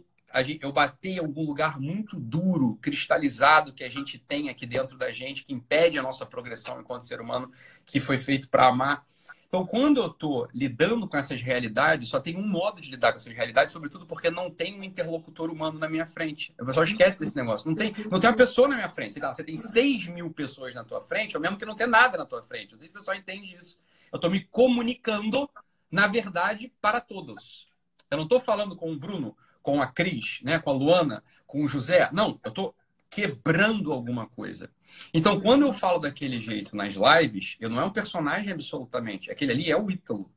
eu 0.61 0.73
bati 0.73 1.11
em 1.11 1.19
algum 1.19 1.45
lugar 1.45 1.81
muito 1.81 2.19
duro, 2.19 2.77
cristalizado 2.77 3.73
que 3.73 3.83
a 3.83 3.89
gente 3.89 4.19
tem 4.19 4.49
aqui 4.49 4.67
dentro 4.67 4.97
da 4.97 5.11
gente, 5.13 5.45
que 5.45 5.53
impede 5.53 5.99
a 5.99 6.03
nossa 6.03 6.25
progressão 6.25 6.81
enquanto 6.81 7.07
ser 7.07 7.21
humano, 7.21 7.51
que 7.85 7.99
foi 7.99 8.19
feito 8.19 8.49
para 8.49 8.69
amar. 8.69 9.05
Então, 9.51 9.67
quando 9.67 10.01
eu 10.01 10.07
estou 10.07 10.49
lidando 10.55 11.09
com 11.09 11.17
essas 11.17 11.43
realidades, 11.43 12.09
só 12.09 12.21
tem 12.21 12.37
um 12.37 12.47
modo 12.47 12.81
de 12.81 12.89
lidar 12.89 13.11
com 13.11 13.19
essas 13.19 13.35
realidades, 13.35 13.73
sobretudo 13.73 14.07
porque 14.07 14.31
não 14.31 14.49
tem 14.49 14.79
um 14.79 14.85
interlocutor 14.85 15.51
humano 15.51 15.77
na 15.77 15.89
minha 15.89 16.07
frente. 16.07 16.55
O 16.61 16.65
pessoal 16.65 16.85
esquece 16.85 17.19
desse 17.19 17.35
negócio. 17.35 17.69
Não 17.69 17.75
tem, 17.75 17.93
não 18.09 18.21
tem 18.21 18.31
uma 18.31 18.37
pessoa 18.37 18.69
na 18.69 18.77
minha 18.77 18.89
frente. 18.89 19.19
Você 19.19 19.43
tem 19.43 19.57
6 19.57 20.07
mil 20.07 20.31
pessoas 20.31 20.73
na 20.73 20.85
tua 20.85 21.01
frente, 21.01 21.37
ou 21.37 21.43
mesmo 21.43 21.59
que 21.59 21.65
não 21.65 21.75
tem 21.75 21.89
nada 21.89 22.17
na 22.17 22.25
tua 22.25 22.41
frente. 22.43 22.71
Não 22.71 22.79
sei 22.79 22.87
se 22.87 22.95
o 22.95 22.99
pessoal 22.99 23.17
entende 23.17 23.57
isso. 23.57 23.77
Eu 24.13 24.19
estou 24.19 24.31
me 24.31 24.45
comunicando, 24.45 25.51
na 25.91 26.07
verdade, 26.07 26.73
para 26.81 27.01
todos. 27.01 27.67
Eu 28.09 28.19
não 28.19 28.25
estou 28.25 28.39
falando 28.39 28.77
com 28.77 28.93
o 28.93 28.97
Bruno 28.97 29.37
com 29.63 29.81
a 29.83 29.87
Cris, 29.87 30.41
né, 30.43 30.59
com 30.59 30.71
a 30.71 30.73
Luana, 30.73 31.23
com 31.47 31.63
o 31.63 31.69
José. 31.69 32.09
Não, 32.13 32.41
eu 32.45 32.49
estou 32.49 32.75
quebrando 33.09 33.93
alguma 33.93 34.27
coisa. 34.27 34.71
Então, 35.13 35.41
quando 35.41 35.63
eu 35.67 35.73
falo 35.73 35.99
daquele 35.99 36.41
jeito 36.41 36.77
nas 36.77 36.95
lives, 36.95 37.57
eu 37.61 37.69
não 37.69 37.81
é 37.81 37.85
um 37.85 37.93
personagem 37.93 38.53
absolutamente. 38.53 39.31
Aquele 39.31 39.53
ali 39.53 39.71
é 39.71 39.77
o 39.77 39.91
Ítalo. 39.91 40.31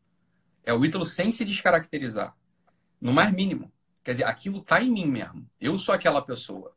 É 0.64 0.74
o 0.74 0.84
Ítalo 0.84 1.06
sem 1.06 1.32
se 1.32 1.46
descaracterizar. 1.46 2.36
No 3.00 3.14
mais 3.14 3.32
mínimo. 3.32 3.72
Quer 4.04 4.12
dizer, 4.12 4.24
aquilo 4.26 4.60
está 4.60 4.82
em 4.82 4.92
mim 4.92 5.06
mesmo. 5.06 5.48
Eu 5.62 5.78
sou 5.78 5.94
aquela 5.94 6.22
pessoa. 6.22 6.76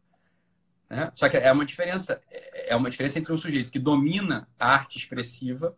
Né? 0.88 1.10
Só 1.14 1.28
que 1.28 1.36
é 1.36 1.50
uma 1.50 1.64
diferença. 1.64 2.20
É 2.68 2.76
uma 2.76 2.90
diferença 2.90 3.18
entre 3.18 3.32
um 3.32 3.38
sujeito 3.38 3.72
que 3.72 3.78
domina 3.78 4.48
a 4.58 4.68
arte 4.68 4.98
expressiva 4.98 5.76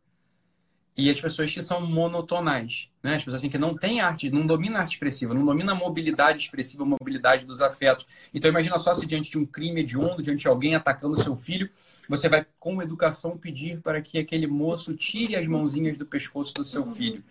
e 0.99 1.09
as 1.09 1.21
pessoas 1.21 1.55
que 1.55 1.63
são 1.63 1.81
monotonais, 1.81 2.89
né? 3.01 3.15
As 3.15 3.19
pessoas 3.19 3.37
assim 3.37 3.49
que 3.49 3.57
não 3.57 3.77
têm 3.77 4.01
arte, 4.01 4.29
não 4.33 4.45
dominam 4.45 4.79
a 4.79 4.81
arte 4.81 4.95
expressiva, 4.95 5.33
não 5.33 5.47
dominam 5.47 5.73
a 5.73 5.79
mobilidade 5.79 6.41
expressiva, 6.41 6.83
a 6.83 6.87
mobilidade 6.87 7.47
dos 7.47 7.63
afetos. 7.63 8.05
Então 8.35 8.51
imagina 8.51 8.77
só 8.79 8.93
se 8.93 9.07
diante 9.07 9.31
de 9.31 9.39
um 9.39 9.47
crime 9.47 9.83
hediondo, 9.83 10.21
diante 10.21 10.41
de 10.41 10.49
alguém 10.49 10.75
atacando 10.75 11.15
seu 11.23 11.37
filho, 11.37 11.71
você 12.09 12.29
vai 12.29 12.45
com 12.59 12.83
educação 12.83 13.39
pedir 13.39 13.81
para 13.81 14.03
que 14.03 14.19
aquele 14.19 14.49
moço 14.49 14.93
tire 14.93 15.37
as 15.37 15.47
mãozinhas 15.47 15.97
do 15.97 16.05
pescoço 16.05 16.53
do 16.55 16.65
seu 16.65 16.85
filho. 16.85 17.23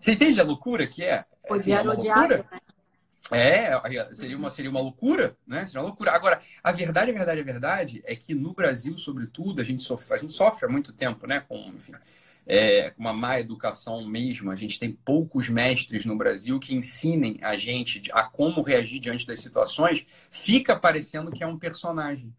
Você 0.00 0.12
entende 0.12 0.40
a 0.40 0.44
loucura 0.44 0.86
que 0.86 1.04
é? 1.04 1.26
Assim, 1.50 1.72
é 1.72 1.82
uma 1.82 1.92
loucura? 1.92 2.46
Né? 2.50 2.58
É, 3.30 4.14
seria 4.14 4.36
uma, 4.36 4.50
seria 4.50 4.70
uma 4.70 4.80
loucura, 4.80 5.36
né? 5.46 5.66
Seria 5.66 5.82
uma 5.82 5.88
loucura. 5.88 6.12
Agora, 6.12 6.40
a 6.62 6.72
verdade, 6.72 7.10
a 7.10 7.14
verdade, 7.14 7.40
a 7.40 7.44
verdade 7.44 8.02
é 8.06 8.16
que 8.16 8.34
no 8.34 8.54
Brasil, 8.54 8.96
sobretudo, 8.96 9.60
a 9.60 9.64
gente 9.64 9.82
sofre, 9.82 10.14
a 10.14 10.18
gente 10.18 10.32
sofre 10.32 10.66
há 10.66 10.68
muito 10.70 10.92
tempo, 10.92 11.26
né? 11.26 11.40
Com, 11.46 11.68
enfim, 11.68 11.92
é, 12.46 12.92
uma 12.98 13.12
má 13.12 13.40
educação 13.40 14.06
mesmo. 14.06 14.50
A 14.50 14.56
gente 14.56 14.78
tem 14.78 14.92
poucos 14.92 15.48
mestres 15.48 16.04
no 16.04 16.16
Brasil 16.16 16.58
que 16.58 16.74
ensinem 16.74 17.38
a 17.42 17.56
gente 17.56 18.10
a 18.12 18.22
como 18.22 18.62
reagir 18.62 19.00
diante 19.00 19.26
das 19.26 19.40
situações. 19.40 20.06
Fica 20.30 20.76
parecendo 20.76 21.30
que 21.30 21.42
é 21.42 21.46
um 21.46 21.58
personagem. 21.58 22.34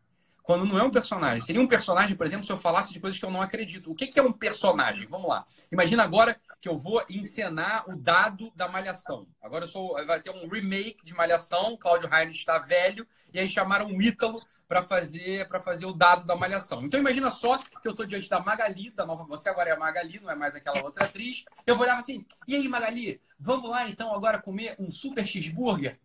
Quando 0.46 0.64
não 0.64 0.78
é 0.78 0.84
um 0.84 0.92
personagem. 0.92 1.42
Seria 1.42 1.62
um 1.62 1.68
personagem, 1.68 2.16
por 2.16 2.26
exemplo, 2.26 2.46
se 2.46 2.52
eu 2.52 2.58
falasse 2.58 2.94
de 2.94 3.00
coisas 3.00 3.20
que 3.20 3.26
eu 3.26 3.32
não 3.32 3.42
acredito. 3.42 3.92
O 3.92 3.96
que 3.96 4.20
é 4.20 4.22
um 4.22 4.32
personagem? 4.32 5.08
Vamos 5.08 5.28
lá. 5.28 5.44
Imagina 5.72 6.04
agora 6.04 6.40
que 6.62 6.70
eu 6.70 6.78
vou 6.78 7.04
encenar 7.10 7.90
o 7.90 7.96
dado 7.96 8.52
da 8.56 8.68
Malhação. 8.68 9.28
Agora 9.42 9.64
eu 9.64 9.68
sou, 9.68 9.94
vai 10.06 10.22
ter 10.22 10.30
um 10.30 10.48
remake 10.48 11.04
de 11.04 11.16
Malhação. 11.16 11.76
Cláudio 11.76 12.14
Heinrich 12.14 12.38
está 12.38 12.60
velho. 12.60 13.08
E 13.34 13.40
aí 13.40 13.50
chamaram 13.50 13.88
o 13.88 14.00
Ítalo 14.00 14.40
para 14.68 14.84
fazer 14.84 15.48
para 15.48 15.60
fazer 15.60 15.86
o 15.86 15.94
dado 15.94 16.26
da 16.26 16.36
malhação. 16.36 16.84
Então 16.84 17.00
imagina 17.00 17.30
só 17.30 17.58
que 17.58 17.88
eu 17.88 17.92
estou 17.92 18.06
diante 18.06 18.30
da 18.30 18.40
Magali, 18.40 18.92
da 18.92 19.06
nova, 19.06 19.24
você 19.24 19.50
agora 19.50 19.70
é 19.70 19.74
a 19.74 19.80
Magali, 19.80 20.20
não 20.20 20.30
é 20.30 20.36
mais 20.36 20.56
aquela 20.56 20.84
outra 20.84 21.06
atriz. 21.06 21.46
Eu 21.66 21.76
vou 21.76 21.86
olhar 21.86 21.98
assim: 21.98 22.26
"E 22.48 22.56
aí, 22.56 22.68
Magali, 22.68 23.22
vamos 23.40 23.70
lá 23.70 23.88
então 23.90 24.14
agora 24.14 24.42
comer 24.42 24.76
um 24.80 24.90
super 24.90 25.26
cheeseburger?" 25.26 26.00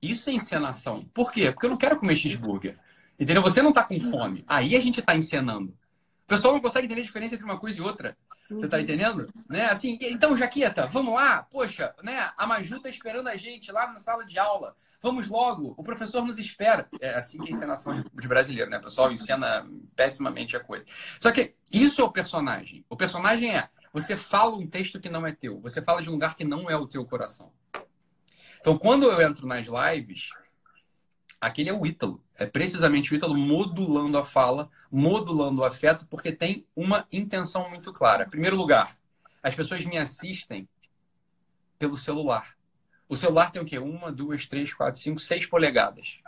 Isso 0.00 0.28
é 0.28 0.32
encenação. 0.32 1.04
Por 1.14 1.30
quê? 1.30 1.52
Porque 1.52 1.66
eu 1.66 1.70
não 1.70 1.76
quero 1.76 1.96
comer 1.96 2.16
cheeseburger. 2.16 2.76
Entendeu? 3.18 3.40
Você 3.40 3.62
não 3.62 3.70
está 3.70 3.84
com 3.84 4.00
fome. 4.00 4.44
Aí 4.48 4.74
a 4.74 4.80
gente 4.80 4.98
está 4.98 5.14
encenando. 5.14 5.70
O 6.24 6.26
pessoal 6.26 6.52
não 6.52 6.60
consegue 6.60 6.86
entender 6.86 7.02
a 7.02 7.04
diferença 7.04 7.34
entre 7.34 7.44
uma 7.44 7.58
coisa 7.58 7.78
e 7.78 7.82
outra. 7.82 8.16
Você 8.50 8.64
está 8.64 8.80
entendendo? 8.80 9.32
Né? 9.48 9.66
Assim, 9.66 9.96
então, 10.00 10.36
Jaqueta, 10.36 10.86
vamos 10.86 11.14
lá. 11.14 11.42
Poxa, 11.42 11.94
né? 12.02 12.32
A 12.36 12.46
Maju 12.46 12.76
está 12.76 12.88
esperando 12.88 13.28
a 13.28 13.36
gente 13.36 13.70
lá 13.70 13.86
na 13.92 13.98
sala 13.98 14.26
de 14.26 14.38
aula. 14.38 14.76
Vamos 15.02 15.28
logo, 15.28 15.74
o 15.76 15.82
professor 15.82 16.24
nos 16.24 16.38
espera. 16.38 16.88
É 17.00 17.14
assim 17.14 17.38
que 17.38 17.48
é 17.48 17.48
a 17.48 17.56
encenação 17.56 18.04
de 18.14 18.28
brasileiro, 18.28 18.70
né? 18.70 18.78
O 18.78 18.82
pessoal 18.82 19.10
encena 19.10 19.68
pessimamente 19.96 20.56
a 20.56 20.60
coisa. 20.60 20.84
Só 21.18 21.32
que 21.32 21.54
isso 21.72 22.00
é 22.00 22.04
o 22.04 22.12
personagem. 22.12 22.84
O 22.88 22.96
personagem 22.96 23.56
é, 23.56 23.68
você 23.92 24.16
fala 24.16 24.54
um 24.54 24.66
texto 24.66 25.00
que 25.00 25.08
não 25.08 25.26
é 25.26 25.32
teu. 25.32 25.60
Você 25.60 25.82
fala 25.82 26.00
de 26.00 26.08
um 26.08 26.12
lugar 26.12 26.36
que 26.36 26.44
não 26.44 26.70
é 26.70 26.76
o 26.76 26.86
teu 26.86 27.04
coração. 27.04 27.52
Então, 28.60 28.78
quando 28.78 29.10
eu 29.10 29.20
entro 29.20 29.44
nas 29.44 29.66
lives, 29.66 30.28
aquele 31.40 31.70
é 31.70 31.72
o 31.72 31.84
Ítalo. 31.84 32.22
É 32.38 32.46
precisamente 32.46 33.12
o 33.12 33.16
Ítalo 33.16 33.36
modulando 33.36 34.16
a 34.16 34.24
fala, 34.24 34.70
modulando 34.88 35.62
o 35.62 35.64
afeto, 35.64 36.06
porque 36.06 36.30
tem 36.30 36.64
uma 36.76 37.08
intenção 37.10 37.68
muito 37.68 37.92
clara. 37.92 38.22
Em 38.22 38.30
primeiro 38.30 38.54
lugar, 38.54 38.96
as 39.42 39.52
pessoas 39.52 39.84
me 39.84 39.98
assistem 39.98 40.68
pelo 41.76 41.98
celular. 41.98 42.56
O 43.12 43.16
celular 43.16 43.50
tem 43.50 43.60
o 43.60 43.64
quê? 43.66 43.78
Uma, 43.78 44.10
duas, 44.10 44.46
três, 44.46 44.72
quatro, 44.72 44.98
cinco, 44.98 45.20
seis 45.20 45.44
polegadas. 45.44 46.18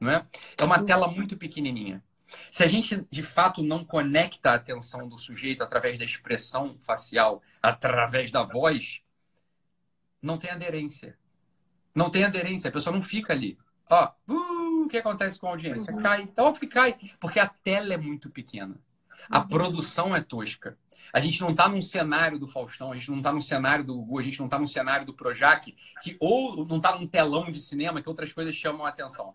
Não 0.00 0.10
é? 0.10 0.26
é 0.58 0.64
uma 0.64 0.82
tela 0.82 1.06
muito 1.06 1.36
pequenininha. 1.36 2.02
Se 2.50 2.64
a 2.64 2.66
gente, 2.66 3.06
de 3.08 3.22
fato, 3.22 3.62
não 3.62 3.84
conecta 3.84 4.50
a 4.50 4.54
atenção 4.54 5.08
do 5.08 5.16
sujeito 5.16 5.62
através 5.62 6.00
da 6.00 6.04
expressão 6.04 6.76
facial, 6.82 7.40
através 7.62 8.32
da 8.32 8.42
voz, 8.42 9.02
não 10.20 10.36
tem 10.36 10.50
aderência. 10.50 11.16
Não 11.94 12.10
tem 12.10 12.24
aderência. 12.24 12.70
A 12.70 12.72
pessoa 12.72 12.92
não 12.92 13.02
fica 13.02 13.32
ali. 13.32 13.56
Ó, 13.88 14.12
uh, 14.26 14.84
o 14.84 14.88
que 14.88 14.96
acontece 14.96 15.38
com 15.38 15.46
a 15.46 15.50
audiência? 15.50 15.94
Uhum. 15.94 16.02
Cai. 16.02 16.22
Então, 16.22 16.46
óbvio 16.46 16.62
que 16.62 16.74
cai, 16.74 16.98
porque 17.20 17.38
a 17.38 17.46
tela 17.46 17.94
é 17.94 17.96
muito 17.96 18.28
pequena. 18.30 18.74
A 19.30 19.38
uhum. 19.38 19.46
produção 19.46 20.16
é 20.16 20.20
tosca. 20.20 20.76
A 21.12 21.20
gente 21.20 21.40
não 21.40 21.50
está 21.50 21.68
num 21.68 21.80
cenário 21.80 22.38
do 22.38 22.46
Faustão, 22.46 22.92
a 22.92 22.94
gente 22.94 23.10
não 23.10 23.18
está 23.18 23.32
num 23.32 23.40
cenário 23.40 23.84
do 23.84 23.94
Gugu, 23.94 24.18
a 24.18 24.22
gente 24.22 24.38
não 24.38 24.46
está 24.46 24.58
num 24.58 24.66
cenário 24.66 25.06
do 25.06 25.14
Projac, 25.14 25.74
que 26.02 26.16
ou 26.20 26.66
não 26.66 26.76
está 26.76 26.98
num 26.98 27.06
telão 27.06 27.50
de 27.50 27.60
cinema 27.60 28.02
que 28.02 28.08
outras 28.08 28.32
coisas 28.32 28.54
chamam 28.54 28.84
a 28.84 28.88
atenção. 28.88 29.32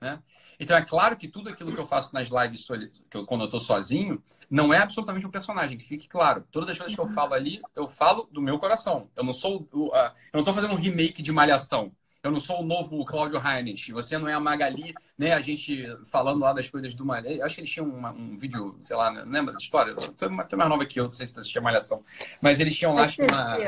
Né? 0.00 0.22
Então 0.58 0.76
é 0.76 0.82
claro 0.82 1.16
que 1.16 1.28
tudo 1.28 1.48
aquilo 1.48 1.72
que 1.72 1.80
eu 1.80 1.86
faço 1.86 2.12
nas 2.14 2.28
lives 2.28 2.66
eu, 3.12 3.26
quando 3.26 3.42
eu 3.42 3.46
estou 3.46 3.60
sozinho 3.60 4.22
não 4.48 4.72
é 4.72 4.78
absolutamente 4.78 5.26
um 5.26 5.30
personagem, 5.30 5.76
que 5.76 5.84
fique 5.84 6.08
claro. 6.08 6.46
Todas 6.50 6.70
as 6.70 6.78
coisas 6.78 6.94
que 6.94 7.00
eu 7.00 7.08
falo 7.08 7.34
ali, 7.34 7.60
eu 7.74 7.88
falo 7.88 8.28
do 8.30 8.40
meu 8.40 8.58
coração. 8.58 9.10
Eu 9.16 9.24
não 9.24 9.32
sou, 9.32 9.68
eu 9.72 9.90
não 10.32 10.40
estou 10.40 10.54
fazendo 10.54 10.72
um 10.72 10.76
remake 10.76 11.20
de 11.20 11.32
Malhação. 11.32 11.92
Eu 12.26 12.32
não 12.32 12.40
sou 12.40 12.60
o 12.60 12.66
novo 12.66 13.04
Cláudio 13.04 13.40
Heinrich. 13.40 13.92
Você 13.92 14.18
não 14.18 14.26
é 14.26 14.34
a 14.34 14.40
Magali, 14.40 14.92
né? 15.16 15.32
A 15.32 15.40
gente 15.40 15.86
falando 16.06 16.40
lá 16.40 16.52
das 16.52 16.68
coisas 16.68 16.92
do 16.92 17.04
Malhação. 17.06 17.44
Acho 17.44 17.54
que 17.54 17.60
eles 17.60 17.70
tinham 17.70 17.88
uma, 17.88 18.10
um 18.10 18.36
vídeo, 18.36 18.80
sei 18.82 18.96
lá, 18.96 19.10
lembra 19.10 19.52
dessa 19.52 19.62
história? 19.62 19.94
Você 19.94 20.24
é 20.24 20.56
mais 20.56 20.68
nova 20.68 20.84
que 20.84 20.98
eu, 20.98 21.04
não 21.04 21.12
sei 21.12 21.24
se 21.24 21.32
você 21.32 21.38
assistia 21.38 21.62
Malhação. 21.62 22.02
Mas 22.40 22.58
eles 22.58 22.76
tinham 22.76 22.94
lá, 22.94 23.04
acho 23.04 23.16
que 23.16 23.22
uma... 23.22 23.58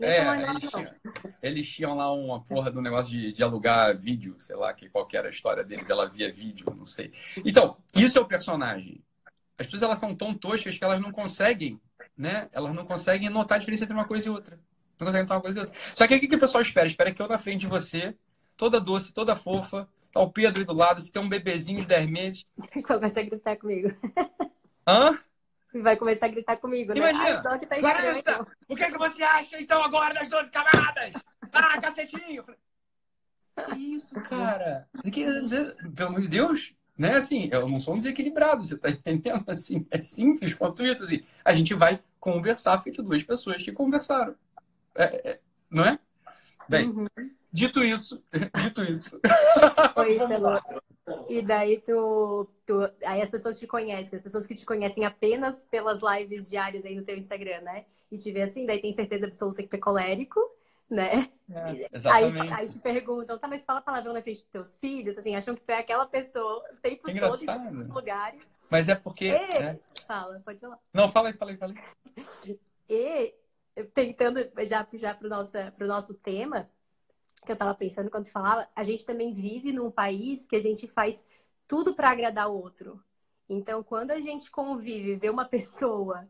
É, 0.00 0.50
eles 0.50 0.70
tinham, 0.70 0.94
eles 1.42 1.68
tinham, 1.68 1.94
lá 1.96 2.12
uma 2.12 2.42
porra 2.42 2.70
do 2.70 2.82
negócio 2.82 3.10
de, 3.10 3.32
de, 3.32 3.42
alugar 3.42 3.98
vídeo, 3.98 4.36
sei 4.38 4.54
lá, 4.54 4.72
que 4.74 4.88
qual 4.90 5.06
que 5.06 5.16
era 5.16 5.26
a 5.26 5.30
história 5.30 5.64
deles, 5.64 5.88
ela 5.88 6.06
via 6.06 6.30
vídeo, 6.30 6.66
não 6.76 6.86
sei. 6.86 7.10
Então, 7.42 7.78
isso 7.96 8.18
é 8.18 8.20
o 8.20 8.26
personagem. 8.26 9.02
As 9.58 9.66
pessoas 9.66 9.82
elas 9.82 9.98
são 9.98 10.14
tão 10.14 10.34
toscas 10.34 10.76
que 10.76 10.84
elas 10.84 11.00
não 11.00 11.10
conseguem, 11.10 11.80
né? 12.16 12.48
Elas 12.52 12.72
não 12.74 12.84
conseguem 12.84 13.30
notar 13.30 13.56
a 13.56 13.58
diferença 13.58 13.84
entre 13.84 13.94
uma 13.94 14.04
coisa 14.04 14.28
e 14.28 14.30
outra. 14.30 14.60
Não 14.98 15.06
consegue 15.06 15.22
notar 15.22 15.36
uma 15.36 15.42
coisa 15.42 15.58
e 15.58 15.60
outra. 15.62 15.80
Só 15.94 16.06
que 16.06 16.14
o 16.14 16.20
que 16.20 16.34
o 16.34 16.40
pessoal 16.40 16.62
espera? 16.62 16.86
Espera 16.86 17.12
que 17.12 17.22
eu 17.22 17.28
na 17.28 17.38
frente 17.38 17.60
de 17.60 17.66
você, 17.66 18.14
toda 18.56 18.80
doce, 18.80 19.12
toda 19.12 19.36
fofa, 19.36 19.88
tá 20.12 20.20
o 20.20 20.30
Pedro 20.30 20.60
aí 20.60 20.66
do 20.66 20.72
lado, 20.72 21.00
você 21.00 21.12
tem 21.12 21.22
um 21.22 21.28
bebezinho 21.28 21.80
de 21.80 21.86
10 21.86 22.10
meses. 22.10 22.46
Começa 22.86 23.20
a 23.20 23.22
gritar 23.22 23.56
comigo. 23.56 23.88
Hã? 24.86 25.18
Vai 25.74 25.96
começar 25.96 26.26
a 26.26 26.30
gritar 26.30 26.56
comigo, 26.56 26.92
né? 26.92 26.98
Imagina, 26.98 27.42
tá 27.42 27.58
Clarissa, 27.58 28.46
o 28.66 28.74
que, 28.74 28.82
é 28.82 28.90
que 28.90 28.98
você 28.98 29.22
acha 29.22 29.60
então 29.60 29.82
agora 29.82 30.14
das 30.14 30.28
12 30.28 30.50
camadas? 30.50 31.12
Ah, 31.52 31.78
cacetinho! 31.80 32.42
Que 33.66 33.78
isso, 33.78 34.14
cara? 34.22 34.88
Que, 35.12 35.24
pelo 35.94 36.08
amor 36.08 36.22
de 36.22 36.28
Deus, 36.28 36.74
né? 36.96 37.16
Assim, 37.16 37.48
eu 37.52 37.68
não 37.68 37.78
sou 37.78 37.94
um 37.94 37.98
desequilibrado, 37.98 38.64
você 38.64 38.78
tá 38.78 38.88
entendendo? 38.88 39.44
Assim, 39.48 39.86
é 39.90 40.00
simples 40.00 40.54
quanto 40.54 40.84
isso. 40.84 41.04
Assim, 41.04 41.22
a 41.44 41.52
gente 41.52 41.74
vai 41.74 42.00
conversar 42.18 42.80
feito 42.82 43.02
duas 43.02 43.22
pessoas 43.22 43.62
que 43.62 43.72
conversaram. 43.72 44.34
É, 44.98 45.30
é, 45.30 45.40
não 45.70 45.84
é? 45.84 45.96
Bem, 46.68 46.88
uhum. 46.88 47.06
dito 47.52 47.84
isso, 47.84 48.20
dito 48.60 48.82
isso. 48.82 49.20
Oi, 49.94 50.18
E 51.28 51.40
daí 51.40 51.80
tu, 51.80 52.50
tu, 52.66 52.80
aí 53.06 53.22
as 53.22 53.30
pessoas 53.30 53.60
te 53.60 53.66
conhecem, 53.66 54.16
as 54.16 54.22
pessoas 54.22 54.44
que 54.44 54.56
te 54.56 54.66
conhecem 54.66 55.04
apenas 55.04 55.64
pelas 55.64 56.00
lives 56.02 56.50
diárias 56.50 56.84
aí 56.84 56.96
no 56.96 57.04
teu 57.04 57.16
Instagram, 57.16 57.60
né? 57.60 57.84
E 58.10 58.16
te 58.16 58.32
vê 58.32 58.42
assim, 58.42 58.66
daí 58.66 58.80
tem 58.80 58.92
certeza 58.92 59.26
absoluta 59.26 59.62
que 59.62 59.68
tu 59.68 59.76
é 59.76 59.78
colérico, 59.78 60.40
né? 60.90 61.30
É, 61.48 61.88
exatamente. 61.92 62.52
Aí, 62.52 62.52
aí, 62.52 62.66
te 62.66 62.80
perguntam, 62.80 63.38
tá, 63.38 63.46
mas 63.46 63.64
fala 63.64 63.80
palavrão 63.80 64.12
na 64.12 64.20
frente 64.20 64.40
dos 64.40 64.50
teus 64.50 64.76
filhos, 64.78 65.16
assim, 65.16 65.36
acham 65.36 65.54
que 65.54 65.62
tu 65.62 65.70
é 65.70 65.78
aquela 65.78 66.06
pessoa 66.06 66.64
o 66.72 66.76
tempo 66.82 67.02
todo 67.04 67.16
em 67.16 67.46
todos 67.46 67.76
os 67.76 67.88
lugares. 67.88 68.42
Mas 68.68 68.88
é 68.88 68.96
porque. 68.96 69.26
E... 69.28 69.60
Né? 69.60 69.78
Fala, 70.08 70.42
pode 70.44 70.58
falar. 70.58 70.78
Não, 70.92 71.08
fala 71.08 71.28
aí, 71.28 71.34
fala 71.34 71.52
aí, 71.52 71.56
fala 71.56 71.72
aí. 71.72 72.58
E 72.90 73.34
tentando 73.94 74.40
já, 74.64 74.84
para 75.14 75.26
o 75.26 75.30
nosso, 75.30 75.52
pro 75.76 75.86
nosso 75.86 76.14
tema, 76.14 76.70
que 77.44 77.52
eu 77.52 77.54
estava 77.54 77.74
pensando 77.74 78.10
quando 78.10 78.28
falava, 78.28 78.68
a 78.74 78.82
gente 78.82 79.06
também 79.06 79.32
vive 79.32 79.72
num 79.72 79.90
país 79.90 80.46
que 80.46 80.56
a 80.56 80.60
gente 80.60 80.86
faz 80.86 81.24
tudo 81.66 81.94
para 81.94 82.10
agradar 82.10 82.50
o 82.50 82.54
outro. 82.54 83.02
Então, 83.48 83.82
quando 83.82 84.10
a 84.10 84.20
gente 84.20 84.50
convive, 84.50 85.16
vê 85.16 85.30
uma 85.30 85.44
pessoa 85.44 86.28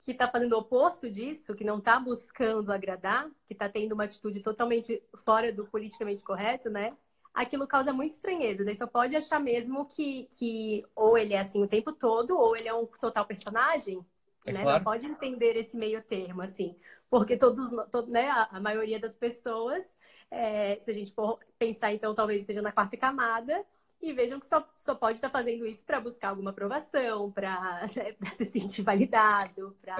que 0.00 0.12
está 0.12 0.28
fazendo 0.28 0.52
o 0.52 0.58
oposto 0.58 1.10
disso, 1.10 1.54
que 1.54 1.64
não 1.64 1.78
está 1.78 1.98
buscando 1.98 2.72
agradar, 2.72 3.28
que 3.46 3.52
está 3.52 3.68
tendo 3.68 3.92
uma 3.92 4.04
atitude 4.04 4.40
totalmente 4.40 5.02
fora 5.24 5.52
do 5.52 5.66
politicamente 5.66 6.22
correto, 6.22 6.70
né? 6.70 6.96
Aquilo 7.34 7.66
causa 7.66 7.92
muita 7.92 8.14
estranheza. 8.14 8.64
Daí 8.64 8.76
só 8.76 8.86
pode 8.86 9.16
achar 9.16 9.40
mesmo 9.40 9.84
que, 9.84 10.28
que 10.38 10.86
ou 10.94 11.18
ele 11.18 11.34
é 11.34 11.40
assim 11.40 11.62
o 11.62 11.68
tempo 11.68 11.92
todo, 11.92 12.38
ou 12.38 12.56
ele 12.56 12.68
é 12.68 12.72
um 12.72 12.86
total 12.86 13.26
personagem, 13.26 14.02
é 14.50 14.52
né? 14.52 14.62
Claro. 14.62 14.78
Não 14.78 14.84
pode 14.84 15.06
entender 15.06 15.56
esse 15.56 15.76
meio 15.76 16.02
termo, 16.02 16.42
assim. 16.42 16.76
Porque 17.08 17.36
todos, 17.36 17.70
todo, 17.90 18.10
né, 18.10 18.28
a, 18.28 18.60
maioria 18.60 18.98
das 18.98 19.14
pessoas, 19.14 19.96
é, 20.30 20.76
se 20.80 20.90
a 20.90 20.94
gente 20.94 21.12
for 21.12 21.38
pensar, 21.58 21.92
então, 21.92 22.14
talvez 22.14 22.40
esteja 22.40 22.60
na 22.60 22.72
quarta 22.72 22.96
camada, 22.96 23.64
e 24.00 24.12
vejam 24.12 24.38
que 24.38 24.46
só, 24.46 24.68
só 24.76 24.94
pode 24.94 25.18
estar 25.18 25.30
fazendo 25.30 25.66
isso 25.66 25.84
para 25.84 26.00
buscar 26.00 26.28
alguma 26.30 26.50
aprovação, 26.50 27.30
para 27.30 27.82
né, 27.96 28.30
se 28.30 28.44
sentir 28.44 28.82
validado, 28.82 29.76
para 29.80 29.96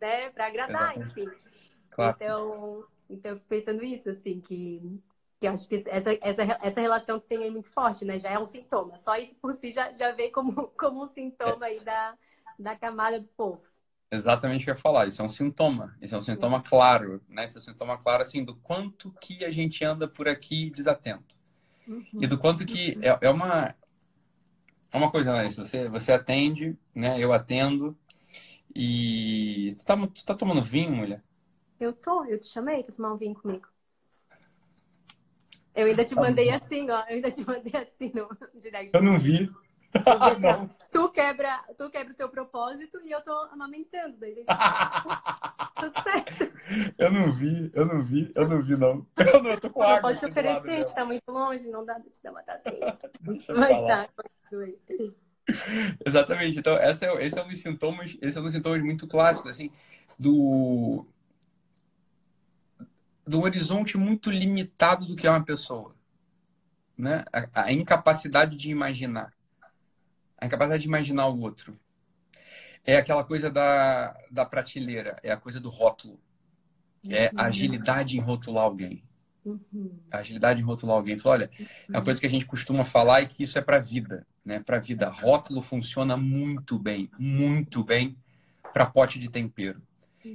né, 0.00 0.32
agradar, 0.36 0.96
Exatamente. 0.96 1.20
enfim. 1.20 1.30
Claro. 1.90 2.16
Então, 2.16 2.86
então, 3.08 3.32
eu 3.32 3.36
fico 3.36 3.48
pensando 3.48 3.84
isso, 3.84 4.10
assim, 4.10 4.40
que, 4.40 5.00
que 5.38 5.46
acho 5.46 5.68
que 5.68 5.76
essa, 5.86 6.18
essa, 6.20 6.42
essa 6.60 6.80
relação 6.80 7.20
que 7.20 7.26
tem 7.26 7.38
aí 7.38 7.50
muito 7.50 7.70
forte, 7.70 8.04
né? 8.04 8.18
Já 8.18 8.30
é 8.30 8.38
um 8.38 8.46
sintoma. 8.46 8.96
Só 8.96 9.16
isso 9.16 9.34
por 9.36 9.52
si 9.52 9.72
já, 9.72 9.92
já 9.92 10.10
vê 10.12 10.30
como, 10.30 10.68
como 10.76 11.04
um 11.04 11.06
sintoma 11.06 11.66
aí 11.66 11.80
da, 11.80 12.16
da 12.58 12.76
camada 12.76 13.20
do 13.20 13.28
povo. 13.28 13.62
Exatamente 14.10 14.62
o 14.62 14.64
que 14.64 14.70
eu 14.70 14.74
ia 14.74 14.80
falar. 14.80 15.06
Isso 15.06 15.20
é 15.22 15.24
um 15.24 15.28
sintoma. 15.28 15.96
Isso 16.00 16.14
é 16.14 16.18
um 16.18 16.22
sintoma 16.22 16.62
claro, 16.62 17.20
né? 17.28 17.44
Isso 17.44 17.58
é 17.58 17.60
um 17.60 17.62
sintoma 17.62 17.98
claro, 17.98 18.22
assim, 18.22 18.44
do 18.44 18.54
quanto 18.56 19.10
que 19.20 19.44
a 19.44 19.50
gente 19.50 19.84
anda 19.84 20.06
por 20.06 20.28
aqui 20.28 20.70
desatento. 20.70 21.36
Uhum. 21.86 22.04
E 22.20 22.26
do 22.26 22.38
quanto 22.38 22.64
que 22.64 22.98
é, 23.02 23.26
é 23.26 23.30
uma... 23.30 23.74
É 24.92 24.96
uma 24.96 25.10
coisa, 25.10 25.32
Larissa. 25.32 25.64
Você, 25.64 25.88
você 25.88 26.12
atende, 26.12 26.78
né? 26.94 27.18
Eu 27.18 27.32
atendo. 27.32 27.98
E... 28.74 29.70
Você 29.72 29.84
tá, 29.84 29.96
você 29.96 30.24
tá 30.24 30.34
tomando 30.34 30.62
vinho, 30.62 30.92
mulher? 30.92 31.22
Eu 31.80 31.92
tô, 31.92 32.24
eu 32.24 32.38
te 32.38 32.46
chamei 32.46 32.82
pra 32.84 32.94
tomar 32.94 33.12
um 33.12 33.16
vinho 33.16 33.34
comigo. 33.34 33.68
Eu 35.74 35.86
ainda 35.86 36.04
te 36.04 36.14
Tá 36.14 36.20
mandei 36.20 36.50
assim, 36.50 36.88
ó. 36.88 37.00
Eu 37.08 37.16
ainda 37.16 37.30
te 37.30 37.44
mandei 37.44 37.82
assim 37.82 38.12
no 38.14 38.28
direct. 38.54 38.94
Eu 38.94 39.02
não 39.02 39.18
vi. 39.18 39.50
Vi 39.94 40.02
assim, 40.20 40.70
tu 40.90 41.08
quebra, 41.10 41.62
tu 41.76 41.88
quebra 41.90 42.12
o 42.12 42.16
teu 42.16 42.28
propósito 42.28 43.00
e 43.04 43.10
eu 43.10 43.22
tô 43.22 43.32
amamentando, 43.52 44.16
daí 44.18 44.34
gente. 44.34 44.46
Tudo 44.46 46.02
certo. 46.02 46.54
Eu 46.96 47.10
não 47.12 47.30
vi, 47.30 47.70
eu 47.74 47.84
não 47.84 48.02
vi, 48.02 48.32
eu 48.34 48.48
não 48.48 48.62
vi, 48.62 48.74
não. 48.74 49.06
Eu 49.18 49.42
não, 49.42 49.50
eu 49.50 49.60
tô 49.60 49.68
com 49.68 49.82
água. 49.82 50.00
posso 50.00 50.20
te 50.20 50.24
aqui 50.26 50.34
do 50.34 50.46
lado 50.46 50.56
oferecer, 50.56 50.70
dela. 50.76 50.84
te 50.86 50.94
tá 50.94 51.04
muito 51.04 51.30
longe, 51.30 51.68
não 51.68 51.84
dá 51.84 51.94
pra 51.94 52.10
te 52.10 52.22
dar 52.22 52.30
uma 52.30 52.42
tacinha. 52.42 52.98
Mas 53.54 53.86
tá. 53.86 54.08
Exatamente. 56.06 56.58
Então, 56.58 56.74
essa 56.78 57.04
é, 57.04 57.24
esse 57.26 57.38
é 57.38 57.44
um 57.44 57.48
dos 57.48 57.60
sintomas, 57.60 58.16
esse 58.22 58.38
é 58.38 58.40
um 58.40 58.44
dos 58.44 58.54
sintomas 58.54 58.82
muito 58.82 59.06
clássicos, 59.06 59.50
assim, 59.50 59.70
do 60.18 61.06
do 63.26 63.40
horizonte 63.42 63.96
muito 63.96 64.30
limitado 64.30 65.06
do 65.06 65.16
que 65.16 65.26
é 65.26 65.30
uma 65.30 65.44
pessoa, 65.44 65.94
né? 66.96 67.24
A, 67.32 67.64
a 67.64 67.72
incapacidade 67.72 68.56
de 68.56 68.70
imaginar, 68.70 69.32
a 70.38 70.46
incapacidade 70.46 70.82
de 70.82 70.88
imaginar 70.88 71.28
o 71.28 71.40
outro. 71.40 71.78
É 72.84 72.96
aquela 72.96 73.24
coisa 73.24 73.50
da, 73.50 74.16
da 74.30 74.44
prateleira, 74.44 75.16
é 75.22 75.32
a 75.32 75.36
coisa 75.36 75.58
do 75.58 75.70
rótulo, 75.70 76.20
é 77.08 77.30
a 77.34 77.46
agilidade 77.46 78.16
em 78.16 78.20
rotular 78.20 78.64
alguém. 78.64 79.02
Uhum. 79.44 79.98
A 80.10 80.18
agilidade 80.18 80.60
em 80.60 80.64
rotular 80.64 80.96
alguém. 80.96 81.18
Fala, 81.18 81.34
olha, 81.34 81.50
é 81.58 81.96
uma 81.96 82.02
coisa 82.02 82.20
que 82.20 82.26
a 82.26 82.30
gente 82.30 82.46
costuma 82.46 82.84
falar 82.84 83.22
e 83.22 83.26
que 83.26 83.42
isso 83.42 83.58
é 83.58 83.62
para 83.62 83.78
vida, 83.78 84.26
né? 84.44 84.60
Para 84.60 84.78
vida, 84.78 85.08
rótulo 85.08 85.62
funciona 85.62 86.16
muito 86.16 86.78
bem, 86.78 87.10
muito 87.18 87.84
bem 87.84 88.16
para 88.72 88.86
pote 88.86 89.18
de 89.18 89.28
tempero. 89.28 89.82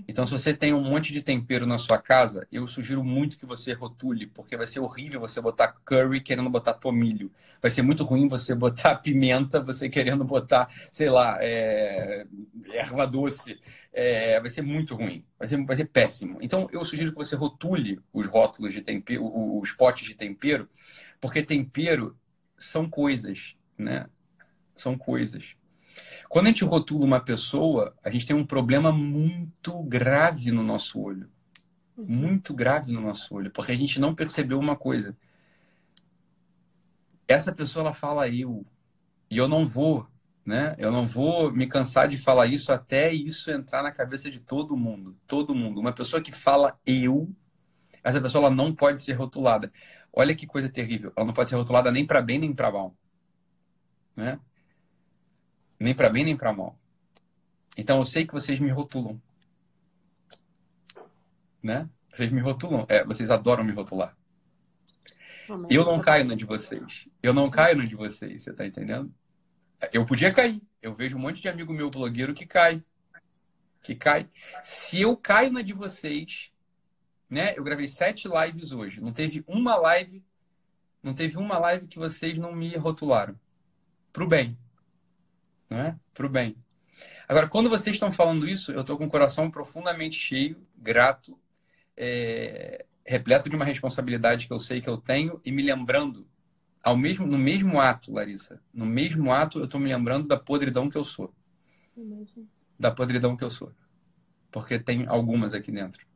Então, 0.08 0.26
se 0.26 0.32
você 0.32 0.54
tem 0.54 0.74
um 0.74 0.82
monte 0.84 1.14
de 1.14 1.22
tempero 1.22 1.68
na 1.68 1.78
sua 1.78 2.00
casa, 2.00 2.48
eu 2.52 2.66
sugiro 2.68 3.04
muito 3.04 3.38
que 3.38 3.46
você 3.46 3.74
rotule, 3.74 4.28
porque 4.28 4.58
vai 4.58 4.66
ser 4.66 4.80
horrível 4.80 5.20
você 5.20 5.40
botar 5.40 5.74
curry 5.86 6.22
querendo 6.22 6.50
botar 6.50 6.74
tomilho. 6.74 7.32
Vai 7.62 7.70
ser 7.70 7.84
muito 7.84 8.04
ruim 8.04 8.28
você 8.28 8.56
botar 8.56 8.96
pimenta, 9.02 9.62
você 9.62 9.88
querendo 9.88 10.26
botar, 10.26 10.68
sei 10.92 11.10
lá, 11.10 11.38
é, 11.42 12.26
erva 12.74 13.06
doce. 13.06 13.60
É, 13.94 14.40
vai 14.40 14.50
ser 14.50 14.62
muito 14.62 14.96
ruim. 14.96 15.24
Vai 15.38 15.48
ser, 15.48 15.64
vai 15.64 15.76
ser 15.76 15.86
péssimo. 15.86 16.38
Então, 16.42 16.68
eu 16.72 16.84
sugiro 16.84 17.12
que 17.12 17.18
você 17.18 17.36
rotule 17.36 18.00
os 18.12 18.26
rótulos 18.26 18.74
de 18.74 18.82
tempero, 18.82 19.24
os 19.60 19.72
potes 19.72 20.08
de 20.08 20.16
tempero, 20.16 20.68
porque 21.20 21.44
tempero 21.44 22.18
são 22.58 22.90
coisas, 22.90 23.56
né? 23.78 24.08
São 24.76 24.98
coisas. 24.98 25.56
Quando 26.30 26.46
a 26.46 26.50
gente 26.50 26.64
rotula 26.64 27.06
uma 27.06 27.20
pessoa, 27.20 27.98
a 28.04 28.12
gente 28.12 28.28
tem 28.28 28.36
um 28.36 28.46
problema 28.46 28.92
muito 28.92 29.82
grave 29.82 30.52
no 30.52 30.62
nosso 30.62 31.02
olho. 31.02 31.28
Muito 31.98 32.54
grave 32.54 32.92
no 32.94 33.02
nosso 33.02 33.34
olho, 33.34 33.52
porque 33.52 33.72
a 33.72 33.78
gente 33.78 34.00
não 34.00 34.14
percebeu 34.14 34.60
uma 34.60 34.76
coisa. 34.76 35.18
Essa 37.28 37.52
pessoa 37.52 37.84
ela 37.84 37.94
fala 37.94 38.30
eu, 38.30 38.64
e 39.30 39.38
eu 39.38 39.48
não 39.48 39.68
vou, 39.68 40.08
né? 40.46 40.76
Eu 40.78 40.92
não 40.92 41.08
vou 41.08 41.52
me 41.52 41.68
cansar 41.68 42.08
de 42.08 42.18
falar 42.18 42.46
isso 42.46 42.72
até 42.72 43.12
isso 43.12 43.50
entrar 43.52 43.82
na 43.82 43.92
cabeça 43.92 44.30
de 44.30 44.40
todo 44.40 44.78
mundo, 44.78 45.18
todo 45.28 45.56
mundo. 45.56 45.82
Uma 45.82 45.94
pessoa 45.94 46.22
que 46.22 46.32
fala 46.32 46.80
eu, 46.86 47.28
essa 48.04 48.22
pessoa 48.22 48.46
ela 48.46 48.56
não 48.56 48.74
pode 48.74 49.02
ser 49.02 49.14
rotulada. 49.14 49.72
Olha 50.14 50.36
que 50.36 50.48
coisa 50.48 50.70
terrível. 50.70 51.12
Ela 51.16 51.26
não 51.26 51.34
pode 51.34 51.50
ser 51.50 51.56
rotulada 51.56 51.92
nem 51.92 52.06
para 52.06 52.22
bem 52.22 52.38
nem 52.40 52.54
para 52.54 52.72
mal, 52.72 52.96
né? 54.16 54.40
Nem 55.80 55.96
para 55.96 56.10
bem 56.10 56.26
nem 56.26 56.36
para 56.36 56.54
mal. 56.54 56.78
Então 57.78 57.98
eu 58.00 58.06
sei 58.06 58.26
que 58.26 58.34
vocês 58.34 58.60
me 58.60 58.70
rotulam, 58.70 59.22
né? 61.64 61.90
Vocês 62.14 62.32
me 62.32 62.42
rotulam. 62.42 62.86
É, 62.90 63.04
vocês 63.06 63.32
adoram 63.32 63.64
me 63.64 63.72
rotular. 63.72 64.18
Eu 65.70 65.86
não 65.86 66.00
caio 66.00 66.26
na 66.26 66.36
de 66.36 66.46
vocês. 66.46 67.08
Eu 67.24 67.34
não 67.34 67.50
caio 67.50 67.78
na 67.78 67.86
de 67.86 67.96
vocês, 67.96 68.44
você 68.44 68.54
tá 68.54 68.66
entendendo? 68.66 69.14
Eu 69.92 70.06
podia 70.06 70.34
cair. 70.34 70.62
Eu 70.82 70.94
vejo 70.94 71.18
um 71.18 71.20
monte 71.20 71.42
de 71.42 71.48
amigo 71.48 71.74
meu 71.74 71.90
blogueiro 71.90 72.34
que 72.34 72.46
cai. 72.46 72.84
Que 73.82 73.96
cai. 73.96 74.30
Se 74.62 75.02
eu 75.02 75.16
caio 75.16 75.52
na 75.52 75.62
de 75.62 75.74
vocês, 75.74 76.52
né? 77.30 77.54
Eu 77.56 77.64
gravei 77.64 77.88
sete 77.88 78.28
lives 78.28 78.72
hoje. 78.72 79.02
Não 79.02 79.14
teve 79.14 79.44
uma 79.48 79.76
live, 79.76 80.24
não 81.02 81.14
teve 81.14 81.38
uma 81.38 81.58
live 81.58 81.88
que 81.88 81.98
vocês 81.98 82.38
não 82.38 82.54
me 82.54 82.76
rotularam. 82.76 83.40
Pro 84.12 84.28
bem. 84.28 84.58
Né? 85.70 85.98
Pro 86.14 86.30
bem. 86.30 86.56
Agora, 87.28 87.48
quando 87.48 87.70
vocês 87.70 87.96
estão 87.96 88.12
falando 88.12 88.48
isso, 88.48 88.72
eu 88.72 88.84
tô 88.84 88.98
com 88.98 89.06
o 89.06 89.10
coração 89.10 89.52
profundamente 89.52 90.20
cheio, 90.20 90.58
grato, 90.76 91.40
é, 91.96 92.86
repleto 93.06 93.50
de 93.50 93.56
uma 93.56 93.66
responsabilidade 93.66 94.48
que 94.48 94.54
eu 94.54 94.60
sei 94.60 94.82
que 94.82 94.90
eu 94.90 94.98
tenho 94.98 95.40
e 95.46 95.52
me 95.52 95.62
lembrando 95.62 96.28
ao 96.84 96.96
mesmo 96.98 97.28
no 97.28 97.38
mesmo 97.38 97.80
ato, 97.80 98.12
Larissa, 98.12 98.62
no 98.74 98.86
mesmo 98.86 99.32
ato 99.34 99.60
eu 99.60 99.68
tô 99.68 99.78
me 99.80 99.94
lembrando 99.94 100.28
da 100.28 100.38
podridão 100.38 100.90
que 100.90 100.98
eu 100.98 101.04
sou, 101.04 101.34
da 102.80 102.90
podridão 102.92 103.36
que 103.36 103.44
eu 103.44 103.50
sou, 103.50 103.74
porque 104.52 104.80
tem 104.80 105.06
algumas 105.08 105.54
aqui 105.54 105.72
dentro. 105.72 106.08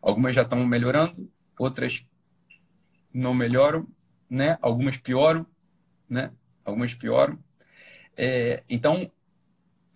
Algumas 0.00 0.34
já 0.34 0.42
estão 0.42 0.64
melhorando, 0.66 1.30
outras 1.58 2.06
não 3.12 3.34
melhoram, 3.34 3.86
né? 4.30 4.56
Algumas 4.62 4.96
pioram, 4.96 5.46
né? 6.08 6.32
Algumas 6.64 6.94
pioram. 6.94 7.38
É, 8.20 8.64
então, 8.68 9.08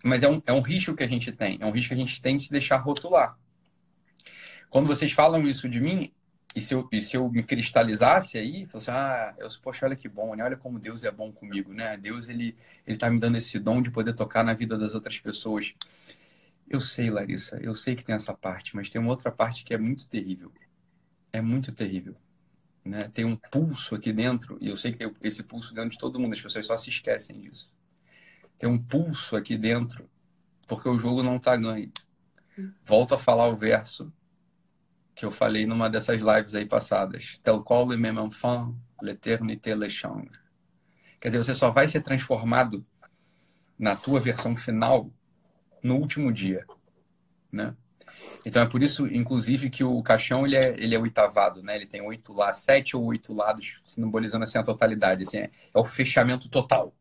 mas 0.01 0.23
é 0.23 0.29
um, 0.29 0.41
é 0.45 0.53
um 0.53 0.61
risco 0.61 0.95
que 0.95 1.03
a 1.03 1.07
gente 1.07 1.29
tem, 1.33 1.57
é 1.59 1.65
um 1.65 1.71
risco 1.71 1.89
que 1.89 1.93
a 1.93 1.97
gente 1.97 2.21
tem 2.21 2.37
de 2.37 2.43
se 2.43 2.51
deixar 2.51 2.77
rotular. 2.77 3.37
Quando 4.69 4.87
vocês 4.87 5.11
falam 5.11 5.43
isso 5.43 5.67
de 5.67 5.81
mim, 5.81 6.09
e 6.55 6.61
se 6.61 6.73
eu, 6.73 6.87
e 6.91 7.01
se 7.01 7.17
eu 7.17 7.29
me 7.29 7.43
cristalizasse 7.43 8.37
aí, 8.37 8.65
falasse, 8.65 8.91
ah, 8.91 9.35
eu, 9.37 9.47
poxa, 9.61 9.85
olha 9.85 9.95
que 9.95 10.07
bom, 10.07 10.35
né? 10.35 10.43
Olha 10.43 10.55
como 10.55 10.79
Deus 10.79 11.03
é 11.03 11.11
bom 11.11 11.33
comigo, 11.33 11.73
né? 11.73 11.97
Deus, 11.97 12.29
ele, 12.29 12.55
ele 12.87 12.97
tá 12.97 13.09
me 13.09 13.19
dando 13.19 13.37
esse 13.37 13.59
dom 13.59 13.81
de 13.81 13.91
poder 13.91 14.13
tocar 14.13 14.43
na 14.43 14.53
vida 14.53 14.77
das 14.77 14.95
outras 14.95 15.19
pessoas. 15.19 15.73
Eu 16.67 16.79
sei, 16.79 17.09
Larissa, 17.09 17.57
eu 17.61 17.75
sei 17.75 17.95
que 17.95 18.05
tem 18.05 18.15
essa 18.15 18.33
parte, 18.33 18.75
mas 18.75 18.89
tem 18.89 19.01
uma 19.01 19.11
outra 19.11 19.31
parte 19.31 19.65
que 19.65 19.73
é 19.73 19.77
muito 19.77 20.07
terrível. 20.07 20.51
É 21.33 21.41
muito 21.41 21.71
terrível. 21.73 22.15
Né? 22.85 23.09
Tem 23.13 23.25
um 23.25 23.35
pulso 23.35 23.95
aqui 23.95 24.13
dentro, 24.13 24.57
e 24.61 24.69
eu 24.69 24.77
sei 24.77 24.91
que 24.91 24.99
tem 24.99 25.11
esse 25.23 25.43
pulso 25.43 25.73
dentro 25.73 25.91
de 25.91 25.97
todo 25.97 26.19
mundo, 26.19 26.33
as 26.33 26.41
pessoas 26.41 26.65
só 26.65 26.77
se 26.77 26.89
esquecem 26.89 27.39
disso. 27.41 27.71
Tem 28.57 28.69
um 28.69 28.77
pulso 28.77 29.35
aqui 29.35 29.57
dentro, 29.57 30.09
porque 30.67 30.87
o 30.87 30.97
jogo 30.97 31.21
não 31.23 31.39
tá 31.39 31.55
ganho. 31.55 31.91
Volto 32.83 33.15
a 33.15 33.17
falar 33.17 33.47
o 33.47 33.55
verso 33.55 34.11
que 35.15 35.25
eu 35.25 35.31
falei 35.31 35.65
numa 35.65 35.89
dessas 35.89 36.19
lives 36.21 36.55
aí 36.55 36.65
passadas. 36.65 37.39
Tel 37.43 37.63
qual 37.63 37.87
le 37.87 37.97
même 37.97 38.19
enfant, 38.19 38.75
l'éternité 39.01 39.75
le 39.75 39.89
change. 39.89 40.31
Quer 41.19 41.29
dizer, 41.29 41.43
você 41.43 41.55
só 41.55 41.71
vai 41.71 41.87
ser 41.87 42.01
transformado 42.01 42.85
na 43.77 43.95
tua 43.95 44.19
versão 44.19 44.55
final 44.55 45.11
no 45.81 45.95
último 45.95 46.31
dia, 46.31 46.65
né? 47.51 47.75
Então 48.45 48.61
é 48.61 48.65
por 48.65 48.81
isso, 48.81 49.07
inclusive, 49.07 49.69
que 49.69 49.83
o 49.83 50.01
caixão 50.01 50.45
ele 50.45 50.55
é, 50.55 50.69
ele 50.77 50.95
é 50.95 50.99
oitavado, 50.99 51.61
né? 51.63 51.75
Ele 51.75 51.85
tem 51.85 52.01
oito 52.01 52.33
lados, 52.33 52.59
sete 52.59 52.95
ou 52.95 53.03
oito 53.05 53.33
lados, 53.33 53.79
simbolizando 53.83 54.43
assim 54.43 54.57
a 54.57 54.63
totalidade. 54.63 55.23
Assim, 55.23 55.37
é, 55.37 55.51
é 55.73 55.79
o 55.79 55.83
fechamento 55.83 56.49
total. 56.49 56.93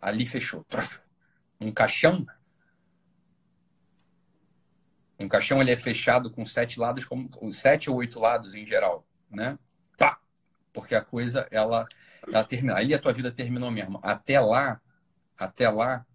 Ali 0.00 0.26
fechou. 0.26 0.64
Um 1.60 1.72
caixão 1.72 2.26
um 5.18 5.26
caixão 5.26 5.60
ele 5.60 5.72
é 5.72 5.76
fechado 5.76 6.30
com 6.30 6.46
sete 6.46 6.78
lados, 6.78 7.04
como 7.04 7.28
com 7.28 7.50
sete 7.50 7.90
ou 7.90 7.96
oito 7.96 8.20
lados 8.20 8.54
em 8.54 8.64
geral, 8.64 9.04
né? 9.28 9.58
Pá! 9.96 10.20
Porque 10.72 10.94
a 10.94 11.02
coisa 11.02 11.48
ela 11.50 11.86
ela 12.26 12.44
termina. 12.44 12.76
Aí 12.76 12.94
a 12.94 12.98
tua 12.98 13.12
vida 13.12 13.32
terminou 13.32 13.70
mesmo. 13.70 13.98
Até 14.02 14.38
lá, 14.38 14.80
até 15.36 15.68
lá, 15.68 16.06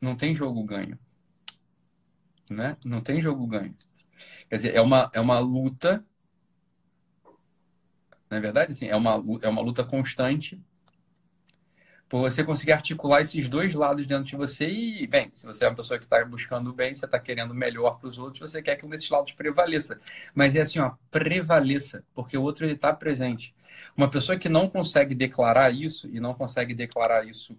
não 0.00 0.16
tem 0.16 0.34
jogo 0.34 0.64
ganho, 0.64 0.98
né? 2.50 2.76
Não 2.84 3.00
tem 3.00 3.20
jogo 3.20 3.46
ganho. 3.46 3.76
Quer 4.48 4.56
dizer, 4.56 4.74
é 4.74 4.80
uma 4.80 5.08
é 5.14 5.20
uma 5.20 5.38
luta. 5.38 6.04
Na 8.28 8.40
verdade, 8.40 8.72
assim, 8.72 8.88
é 8.88 8.96
uma 8.96 9.12
é 9.42 9.48
uma 9.48 9.62
luta 9.62 9.84
constante 9.84 10.60
por 12.08 12.20
você 12.20 12.42
conseguir 12.42 12.72
articular 12.72 13.20
esses 13.20 13.48
dois 13.48 13.74
lados 13.74 14.06
dentro 14.06 14.24
de 14.24 14.36
você 14.36 14.66
e, 14.66 15.06
bem, 15.06 15.30
se 15.34 15.46
você 15.46 15.64
é 15.64 15.68
uma 15.68 15.74
pessoa 15.76 15.98
que 15.98 16.06
está 16.06 16.24
buscando 16.24 16.70
o 16.70 16.72
bem, 16.72 16.94
você 16.94 17.04
está 17.04 17.18
querendo 17.18 17.54
melhor 17.54 17.98
para 17.98 18.08
os 18.08 18.18
outros, 18.18 18.50
você 18.50 18.62
quer 18.62 18.76
que 18.76 18.86
um 18.86 18.88
desses 18.88 19.10
lados 19.10 19.32
prevaleça. 19.32 20.00
Mas 20.34 20.56
é 20.56 20.62
assim, 20.62 20.78
ó, 20.78 20.92
prevaleça, 21.10 22.02
porque 22.14 22.36
o 22.38 22.42
outro 22.42 22.64
ele 22.64 22.72
está 22.72 22.92
presente. 22.92 23.54
Uma 23.96 24.08
pessoa 24.08 24.38
que 24.38 24.48
não 24.48 24.70
consegue 24.70 25.14
declarar 25.14 25.70
isso 25.70 26.08
e 26.08 26.18
não 26.18 26.32
consegue 26.32 26.74
declarar 26.74 27.26
isso 27.26 27.56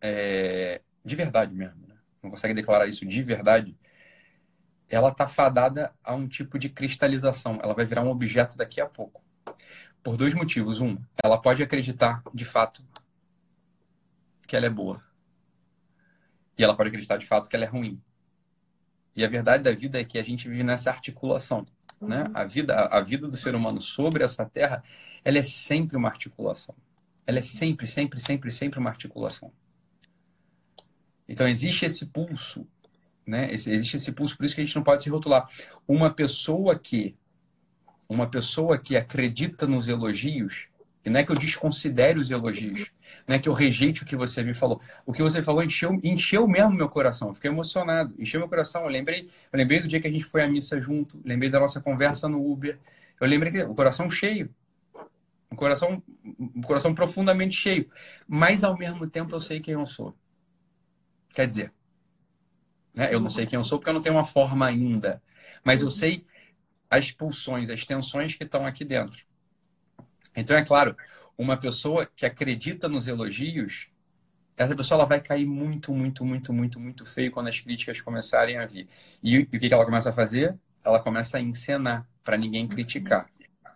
é, 0.00 0.80
de 1.04 1.16
verdade 1.16 1.52
mesmo, 1.54 1.86
né? 1.88 1.96
não 2.22 2.30
consegue 2.30 2.54
declarar 2.54 2.86
isso 2.86 3.04
de 3.04 3.22
verdade, 3.22 3.76
ela 4.88 5.08
está 5.08 5.28
fadada 5.28 5.92
a 6.02 6.14
um 6.14 6.26
tipo 6.26 6.58
de 6.58 6.68
cristalização. 6.68 7.58
Ela 7.62 7.74
vai 7.74 7.84
virar 7.84 8.02
um 8.02 8.10
objeto 8.10 8.56
daqui 8.56 8.80
a 8.80 8.86
pouco. 8.86 9.22
Por 10.02 10.16
dois 10.16 10.32
motivos. 10.32 10.80
Um, 10.80 10.96
ela 11.22 11.36
pode 11.38 11.62
acreditar, 11.62 12.22
de 12.32 12.44
fato, 12.44 12.82
que 14.48 14.56
ela 14.56 14.66
é 14.66 14.70
boa. 14.70 15.00
E 16.56 16.64
ela 16.64 16.74
pode 16.74 16.88
acreditar, 16.88 17.18
de 17.18 17.26
fato, 17.26 17.48
que 17.48 17.54
ela 17.54 17.66
é 17.66 17.68
ruim. 17.68 18.02
E 19.14 19.24
a 19.24 19.28
verdade 19.28 19.62
da 19.62 19.72
vida 19.72 20.00
é 20.00 20.04
que 20.04 20.18
a 20.18 20.22
gente 20.22 20.48
vive 20.48 20.64
nessa 20.64 20.90
articulação. 20.90 21.66
Né? 22.00 22.24
Uhum. 22.24 22.30
A, 22.34 22.44
vida, 22.44 22.74
a 22.74 23.00
vida 23.00 23.28
do 23.28 23.36
ser 23.36 23.54
humano 23.54 23.80
sobre 23.80 24.24
essa 24.24 24.44
terra, 24.44 24.82
ela 25.22 25.38
é 25.38 25.42
sempre 25.42 25.96
uma 25.96 26.08
articulação. 26.08 26.74
Ela 27.26 27.38
é 27.38 27.42
sempre, 27.42 27.86
sempre, 27.86 28.18
sempre, 28.18 28.50
sempre 28.50 28.78
uma 28.78 28.90
articulação. 28.90 29.52
Então 31.28 31.46
existe 31.46 31.84
esse 31.84 32.06
pulso, 32.06 32.66
né? 33.26 33.52
Existe 33.52 33.98
esse 33.98 34.10
pulso, 34.12 34.34
por 34.34 34.46
isso 34.46 34.54
que 34.54 34.62
a 34.62 34.64
gente 34.64 34.74
não 34.74 34.82
pode 34.82 35.02
se 35.02 35.10
rotular. 35.10 35.46
Uma 35.86 36.10
pessoa 36.10 36.78
que 36.78 37.14
uma 38.08 38.26
pessoa 38.26 38.78
que 38.78 38.96
acredita 38.96 39.66
nos 39.66 39.86
elogios, 39.86 40.68
e 41.08 41.10
não 41.10 41.20
é 41.20 41.24
que 41.24 41.32
eu 41.32 41.36
desconsidere 41.36 42.18
os 42.18 42.30
elogios, 42.30 42.90
não 43.26 43.34
é 43.34 43.38
que 43.38 43.48
eu 43.48 43.52
rejeite 43.52 44.02
o 44.02 44.06
que 44.06 44.14
você 44.14 44.42
me 44.42 44.54
falou. 44.54 44.80
O 45.06 45.12
que 45.12 45.22
você 45.22 45.42
falou 45.42 45.62
encheu, 45.62 45.98
encheu 46.04 46.46
mesmo 46.46 46.72
meu 46.72 46.88
coração. 46.88 47.28
Eu 47.28 47.34
fiquei 47.34 47.50
emocionado, 47.50 48.14
encheu 48.18 48.38
meu 48.38 48.48
coração. 48.48 48.82
Eu 48.82 48.88
lembrei, 48.88 49.30
eu 49.52 49.56
lembrei 49.58 49.80
do 49.80 49.88
dia 49.88 50.00
que 50.00 50.06
a 50.06 50.10
gente 50.10 50.24
foi 50.24 50.42
à 50.42 50.48
missa 50.48 50.80
junto, 50.80 51.20
lembrei 51.24 51.50
da 51.50 51.58
nossa 51.58 51.80
conversa 51.80 52.28
no 52.28 52.46
Uber. 52.50 52.78
Eu 53.20 53.26
lembrei 53.26 53.50
que 53.50 53.62
o 53.62 53.74
coração 53.74 54.10
cheio. 54.10 54.54
Um 55.50 55.56
coração, 55.56 56.02
um 56.38 56.62
coração 56.62 56.94
profundamente 56.94 57.56
cheio. 57.56 57.88
Mas 58.26 58.62
ao 58.62 58.76
mesmo 58.76 59.08
tempo 59.08 59.34
eu 59.34 59.40
sei 59.40 59.60
quem 59.60 59.74
eu 59.74 59.86
sou. 59.86 60.14
Quer 61.30 61.46
dizer, 61.46 61.72
né? 62.94 63.12
eu 63.12 63.20
não 63.20 63.30
sei 63.30 63.46
quem 63.46 63.56
eu 63.56 63.62
sou 63.62 63.78
porque 63.78 63.88
eu 63.88 63.94
não 63.94 64.02
tenho 64.02 64.14
uma 64.14 64.24
forma 64.24 64.66
ainda. 64.66 65.22
Mas 65.64 65.80
eu 65.80 65.90
sei 65.90 66.24
as 66.90 67.10
pulsões, 67.12 67.70
as 67.70 67.84
tensões 67.84 68.34
que 68.34 68.44
estão 68.44 68.66
aqui 68.66 68.84
dentro. 68.84 69.27
Então, 70.40 70.56
é 70.56 70.64
claro, 70.64 70.96
uma 71.36 71.56
pessoa 71.56 72.06
que 72.06 72.24
acredita 72.24 72.88
nos 72.88 73.06
elogios, 73.06 73.88
essa 74.56 74.74
pessoa 74.74 74.98
ela 75.00 75.08
vai 75.08 75.20
cair 75.20 75.46
muito, 75.46 75.92
muito, 75.92 76.24
muito, 76.24 76.52
muito, 76.52 76.80
muito 76.80 77.06
feio 77.06 77.30
quando 77.30 77.48
as 77.48 77.60
críticas 77.60 78.00
começarem 78.00 78.56
a 78.56 78.66
vir. 78.66 78.88
E, 79.22 79.34
e 79.34 79.38
o 79.40 79.46
que, 79.46 79.58
que 79.58 79.74
ela 79.74 79.84
começa 79.84 80.10
a 80.10 80.12
fazer? 80.12 80.58
Ela 80.84 81.00
começa 81.00 81.38
a 81.38 81.40
encenar 81.40 82.08
para 82.22 82.36
ninguém 82.36 82.68
criticar. 82.68 83.28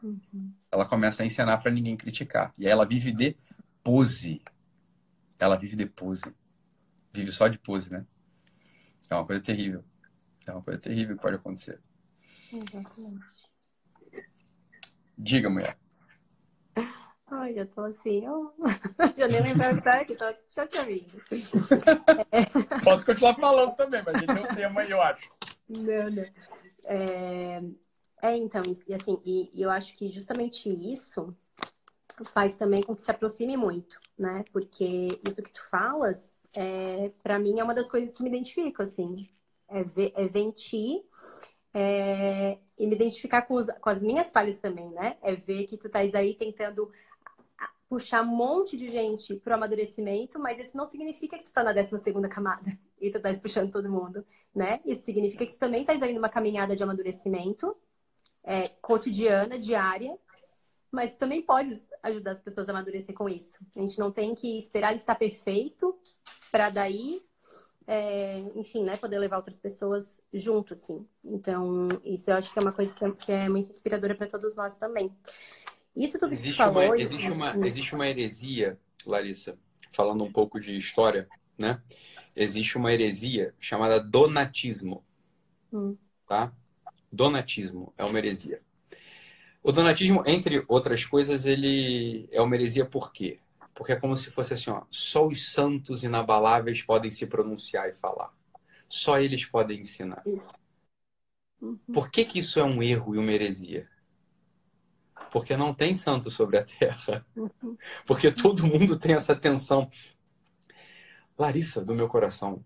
Uhum. 0.03 0.53
Ela 0.71 0.87
começa 0.87 1.23
a 1.23 1.27
encenar 1.27 1.61
para 1.61 1.71
ninguém 1.71 1.97
criticar. 1.97 2.53
E 2.57 2.67
aí 2.67 2.73
ela 2.73 2.87
vive 2.87 3.13
de 3.13 3.37
pose. 3.83 4.41
Ela 5.39 5.57
vive 5.57 5.77
de 5.77 5.87
pose. 5.87 6.35
Vive 7.13 7.33
só 7.33 7.49
de 7.49 7.59
pose, 7.59 7.93
né? 7.93 8.05
É 9.11 9.15
uma 9.15 9.27
coisa 9.27 9.43
terrível. 9.43 9.85
É 10.47 10.53
uma 10.53 10.63
coisa 10.63 10.81
terrível 10.81 11.17
que 11.17 11.23
pode 11.23 11.37
acontecer. 11.37 11.81
Exatamente. 12.53 13.27
Diga, 15.17 15.51
mulher. 15.51 15.82
Ai, 17.31 17.55
já 17.55 17.65
tô 17.65 17.81
assim, 17.83 18.27
eu... 18.27 18.53
já 19.17 19.27
nem 19.27 19.43
lembro 19.43 19.83
que 20.07 20.15
tô... 20.15 20.85
vindo. 20.85 21.23
É... 22.31 22.81
Posso 22.85 23.07
continuar 23.07 23.35
falando 23.37 23.75
também, 23.75 24.03
mas 24.05 24.15
a 24.15 24.19
gente 24.19 24.35
tem 24.35 24.45
um 24.45 24.55
tema 24.55 24.81
aí, 24.83 24.91
eu 24.91 25.01
acho. 25.01 25.31
Não, 25.69 26.11
não. 26.11 26.25
É, 26.85 27.63
é 28.21 28.37
então, 28.37 28.63
e 28.87 28.95
assim, 28.95 29.21
e, 29.25 29.51
e 29.55 29.63
eu 29.63 29.71
acho 29.71 29.97
que 29.97 30.11
justamente 30.11 30.69
isso 30.69 31.35
faz 32.35 32.57
também 32.57 32.83
com 32.83 32.95
que 32.95 33.01
se 33.01 33.11
aproxime 33.11 33.57
muito, 33.57 33.99
né? 34.19 34.45
Porque 34.53 35.09
isso 35.27 35.43
que 35.43 35.53
tu 35.53 35.63
falas, 35.71 36.35
é, 36.55 37.11
para 37.23 37.39
mim, 37.39 37.59
é 37.59 37.65
uma 37.65 37.75
das 37.75 37.91
coisas 37.91 38.15
que 38.15 38.23
me 38.23 38.29
identifico, 38.29 38.83
assim. 38.83 39.29
É 39.69 39.83
ver, 39.83 40.13
é 40.15 40.29
ver 40.29 40.41
em 40.41 40.51
ti 40.51 41.03
é, 41.75 42.59
e 42.79 42.87
me 42.87 42.95
identificar 42.95 43.43
com, 43.43 43.55
os, 43.55 43.69
com 43.81 43.89
as 43.89 44.03
minhas 44.03 44.31
falhas 44.31 44.59
também, 44.59 44.91
né? 44.91 45.17
É 45.23 45.35
ver 45.35 45.65
que 45.65 45.77
tu 45.77 45.87
estás 45.87 46.15
aí 46.15 46.35
tentando 46.35 46.91
puxar 47.89 48.23
um 48.23 48.27
monte 48.27 48.75
de 48.77 48.89
gente 48.89 49.37
pro 49.37 49.55
amadurecimento, 49.55 50.39
mas 50.39 50.59
isso 50.59 50.77
não 50.77 50.87
significa 50.87 51.37
que 51.37 51.45
tu 51.45 51.53
tá 51.53 51.63
na 51.63 51.73
12 51.73 51.99
segunda 51.99 52.29
camada 52.29 52.79
e 53.01 53.11
tu 53.11 53.19
estás 53.19 53.39
puxando 53.39 53.71
todo 53.71 53.91
mundo, 53.91 54.25
né? 54.55 54.81
Isso 54.85 55.03
significa 55.03 55.45
que 55.45 55.53
tu 55.53 55.59
também 55.59 55.83
estás 55.83 56.03
aí 56.03 56.15
numa 56.15 56.29
caminhada 56.29 56.75
de 56.75 56.83
amadurecimento 56.83 57.77
é, 58.45 58.69
cotidiana, 58.81 59.59
diária, 59.59 60.19
mas 60.91 61.15
tu 61.15 61.19
também 61.19 61.43
podes 61.43 61.89
ajudar 62.03 62.33
as 62.33 62.41
pessoas 62.41 62.69
a 62.69 62.73
amadurecer 62.73 63.15
com 63.15 63.29
isso. 63.29 63.59
A 63.77 63.81
gente 63.81 63.99
não 63.99 64.11
tem 64.11 64.35
que 64.35 64.59
esperar 64.59 64.95
estar 64.95 65.15
perfeito 65.15 65.99
para 66.51 66.71
daí 66.71 67.23
é, 67.93 68.39
enfim, 68.57 68.83
né, 68.83 68.97
poder 68.97 69.19
levar 69.19 69.37
outras 69.37 69.61
pessoas 69.61 70.19
junto, 70.33 70.73
assim. 70.73 71.07
Então, 71.23 71.89
isso 72.03 72.31
eu 72.31 72.37
acho 72.37 72.51
que 72.51 72.59
é 72.59 72.63
uma 72.63 72.73
coisa 72.73 72.95
que 72.95 73.31
é 73.31 73.51
muito 73.51 73.71
inspiradora 73.71 74.15
para 74.15 74.27
todos 74.27 74.57
nós 74.57 74.79
também. 74.79 75.15
Isso 75.95 76.19
tudo 76.19 76.33
existe 76.33 76.53
que 76.53 76.57
falou... 76.57 76.83
Uma, 76.83 76.97
existe, 76.97 77.31
uma, 77.31 77.57
existe 77.67 77.95
uma 77.95 78.09
heresia, 78.09 78.81
Larissa, 79.05 79.59
falando 79.91 80.25
um 80.25 80.33
pouco 80.33 80.59
de 80.59 80.75
história, 80.75 81.29
né? 81.59 81.83
Existe 82.35 82.79
uma 82.79 82.91
heresia 82.91 83.55
chamada 83.61 84.01
donatismo, 84.01 85.05
hum. 85.71 85.95
tá? 86.27 86.51
Donatismo 87.13 87.93
é 87.99 88.05
uma 88.07 88.17
heresia. 88.17 88.63
O 89.63 89.71
donatismo, 89.71 90.23
entre 90.25 90.65
outras 90.67 91.05
coisas, 91.05 91.45
ele 91.45 92.27
é 92.33 92.41
uma 92.41 92.55
heresia 92.55 92.87
por 92.87 93.13
quê? 93.13 93.39
Porque 93.75 93.93
é 93.93 93.97
como 93.97 94.17
se 94.17 94.31
fosse 94.31 94.55
assim, 94.55 94.71
ó, 94.71 94.83
só 94.91 95.27
os 95.27 95.53
santos 95.53 96.03
inabaláveis 96.03 96.83
podem 96.83 97.11
se 97.11 97.27
pronunciar 97.27 97.89
e 97.89 97.95
falar. 97.95 98.33
Só 98.89 99.19
eles 99.19 99.45
podem 99.47 99.81
ensinar. 99.81 100.23
Isso. 100.27 100.53
Uhum. 101.61 101.79
Por 101.93 102.11
que, 102.11 102.25
que 102.25 102.41
isso 102.41 102.61
é 102.61 102.65
um 102.65 102.83
erro 102.83 103.15
e 103.15 103.19
uma 103.19 103.33
heresia? 103.33 103.89
Porque 105.31 105.57
não 105.57 105.73
tem 105.73 105.95
santo 105.95 106.31
sobre 106.31 106.59
a 106.59 106.65
terra. 106.65 107.25
Uhum. 107.35 107.77
Porque 108.07 108.31
todo 108.31 108.67
mundo 108.67 108.99
tem 108.99 109.15
essa 109.15 109.35
tensão. 109.35 109.91
Larissa, 111.39 111.83
do 111.83 111.95
meu 111.95 112.09
coração, 112.09 112.63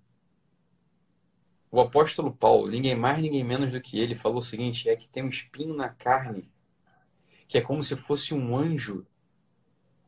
o 1.71 1.81
apóstolo 1.81 2.35
Paulo, 2.35 2.69
ninguém 2.69 2.97
mais, 2.97 3.23
ninguém 3.23 3.45
menos 3.45 3.71
do 3.71 3.81
que 3.81 3.99
ele, 3.99 4.15
falou 4.15 4.39
o 4.39 4.43
seguinte: 4.43 4.89
é 4.89 4.97
que 4.97 5.09
tem 5.09 5.23
um 5.23 5.29
espinho 5.29 5.75
na 5.75 5.89
carne, 5.89 6.51
que 7.47 7.59
é 7.59 7.61
como 7.61 7.83
se 7.83 7.97
fosse 7.97 8.35
um 8.35 8.57
anjo 8.57 9.07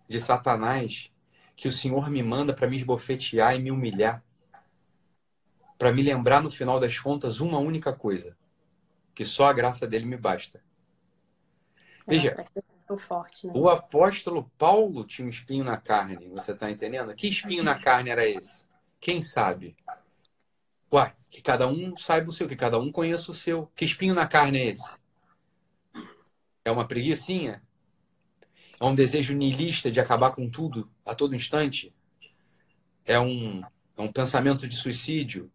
de 0.09 0.21
Satanás 0.21 1.13
que 1.55 1.69
o 1.69 1.73
Senhor 1.73 2.09
me 2.09 2.23
manda 2.23 2.55
para 2.55 2.69
me 2.69 2.77
esbofetear 2.77 3.55
e 3.55 3.59
me 3.59 3.71
humilhar. 3.71 4.25
Para 5.77 5.93
me 5.93 6.03
lembrar, 6.03 6.43
no 6.43 6.51
final 6.51 6.81
das 6.81 6.99
contas, 6.99 7.41
uma 7.41 7.59
única 7.59 7.93
coisa: 7.93 8.37
que 9.15 9.25
só 9.25 9.47
a 9.47 9.53
graça 9.53 9.87
dele 9.87 10.07
me 10.07 10.17
basta. 10.17 10.63
É, 12.07 12.11
Veja, 12.11 12.37
forte, 12.97 13.47
né? 13.47 13.53
o 13.55 13.69
apóstolo 13.69 14.51
Paulo 14.57 15.05
tinha 15.05 15.27
um 15.27 15.31
espinho 15.31 15.65
na 15.65 15.77
carne, 15.77 16.29
você 16.29 16.53
está 16.53 16.71
entendendo? 16.71 17.15
Que 17.15 17.29
espinho 17.29 17.63
na 17.63 17.79
carne 17.79 18.11
era 18.11 18.27
esse? 18.27 18.65
Quem 19.01 19.21
sabe? 19.21 19.77
Uai, 20.91 21.15
que 21.29 21.43
cada 21.43 21.69
um 21.69 21.97
saiba 21.97 22.31
o 22.31 22.33
seu, 22.33 22.49
que 22.49 22.57
cada 22.57 22.79
um 22.79 22.91
conheça 22.91 23.31
o 23.31 23.35
seu. 23.35 23.71
Que 23.77 23.85
espinho 23.85 24.15
na 24.15 24.27
carne 24.27 24.59
é 24.59 24.67
esse? 24.69 24.97
É 26.65 26.71
uma 26.71 26.87
preguiçinha? 26.87 27.63
É 28.81 28.85
um 28.85 28.95
desejo 28.95 29.35
niilista 29.35 29.91
de 29.91 30.01
acabar 30.01 30.31
com 30.31 30.49
tudo 30.49 30.91
a 31.05 31.15
todo 31.15 31.35
instante? 31.35 31.93
É 33.05 33.19
um, 33.19 33.61
é 33.97 34.03
um 34.03 34.13
pensamento 34.13 34.69
de 34.69 34.77
suicídio? 34.77 35.51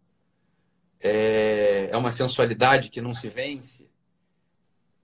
É, 1.00 1.88
é 1.90 1.96
uma 1.96 2.12
sensualidade 2.12 2.90
que 2.90 3.00
não 3.00 3.14
se 3.14 3.28
vence? 3.30 3.88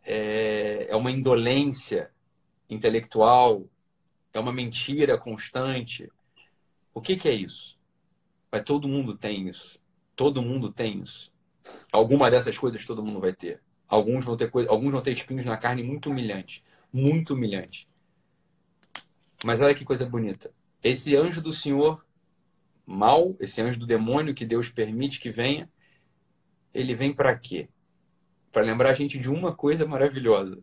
É, 0.04 0.86
é 0.88 0.96
uma 0.96 1.10
indolência 1.10 2.10
intelectual? 2.68 3.66
É 4.32 4.38
uma 4.38 4.52
mentira 4.52 5.16
constante? 5.16 6.10
O 6.92 7.00
que, 7.00 7.16
que 7.16 7.28
é 7.28 7.34
isso? 7.34 7.78
Mas 8.52 8.62
todo 8.64 8.88
mundo 8.88 9.16
tem 9.16 9.48
isso. 9.48 9.80
Todo 10.14 10.42
mundo 10.42 10.70
tem 10.72 11.00
isso. 11.00 11.32
Alguma 11.90 12.30
dessas 12.30 12.58
coisas 12.58 12.84
todo 12.84 13.02
mundo 13.02 13.20
vai 13.20 13.32
ter. 13.32 13.62
Alguns 13.88 14.24
vão 14.24 14.36
ter, 14.36 14.50
alguns 14.68 14.92
vão 14.92 15.00
ter 15.00 15.12
espinhos 15.12 15.44
na 15.44 15.56
carne 15.56 15.82
muito 15.82 16.10
humilhante. 16.10 16.62
Muito 16.92 17.34
humilhante. 17.34 17.89
Mas 19.44 19.60
olha 19.60 19.74
que 19.74 19.84
coisa 19.84 20.04
bonita. 20.06 20.52
Esse 20.82 21.16
anjo 21.16 21.40
do 21.40 21.52
Senhor 21.52 22.04
mal, 22.86 23.36
esse 23.38 23.60
anjo 23.62 23.78
do 23.78 23.86
demônio 23.86 24.34
que 24.34 24.44
Deus 24.44 24.68
permite 24.68 25.20
que 25.20 25.30
venha, 25.30 25.70
ele 26.74 26.94
vem 26.94 27.12
para 27.12 27.36
quê? 27.36 27.68
Para 28.52 28.62
lembrar 28.62 28.90
a 28.90 28.94
gente 28.94 29.18
de 29.18 29.30
uma 29.30 29.54
coisa 29.54 29.86
maravilhosa, 29.86 30.62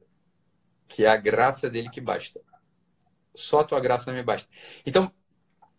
que 0.88 1.06
é 1.06 1.08
a 1.08 1.16
graça 1.16 1.70
dele 1.70 1.90
que 1.90 2.02
basta. 2.02 2.42
Só 3.34 3.62
a 3.62 3.64
tua 3.64 3.80
graça 3.80 4.12
me 4.12 4.22
basta. 4.22 4.48
Então, 4.86 5.12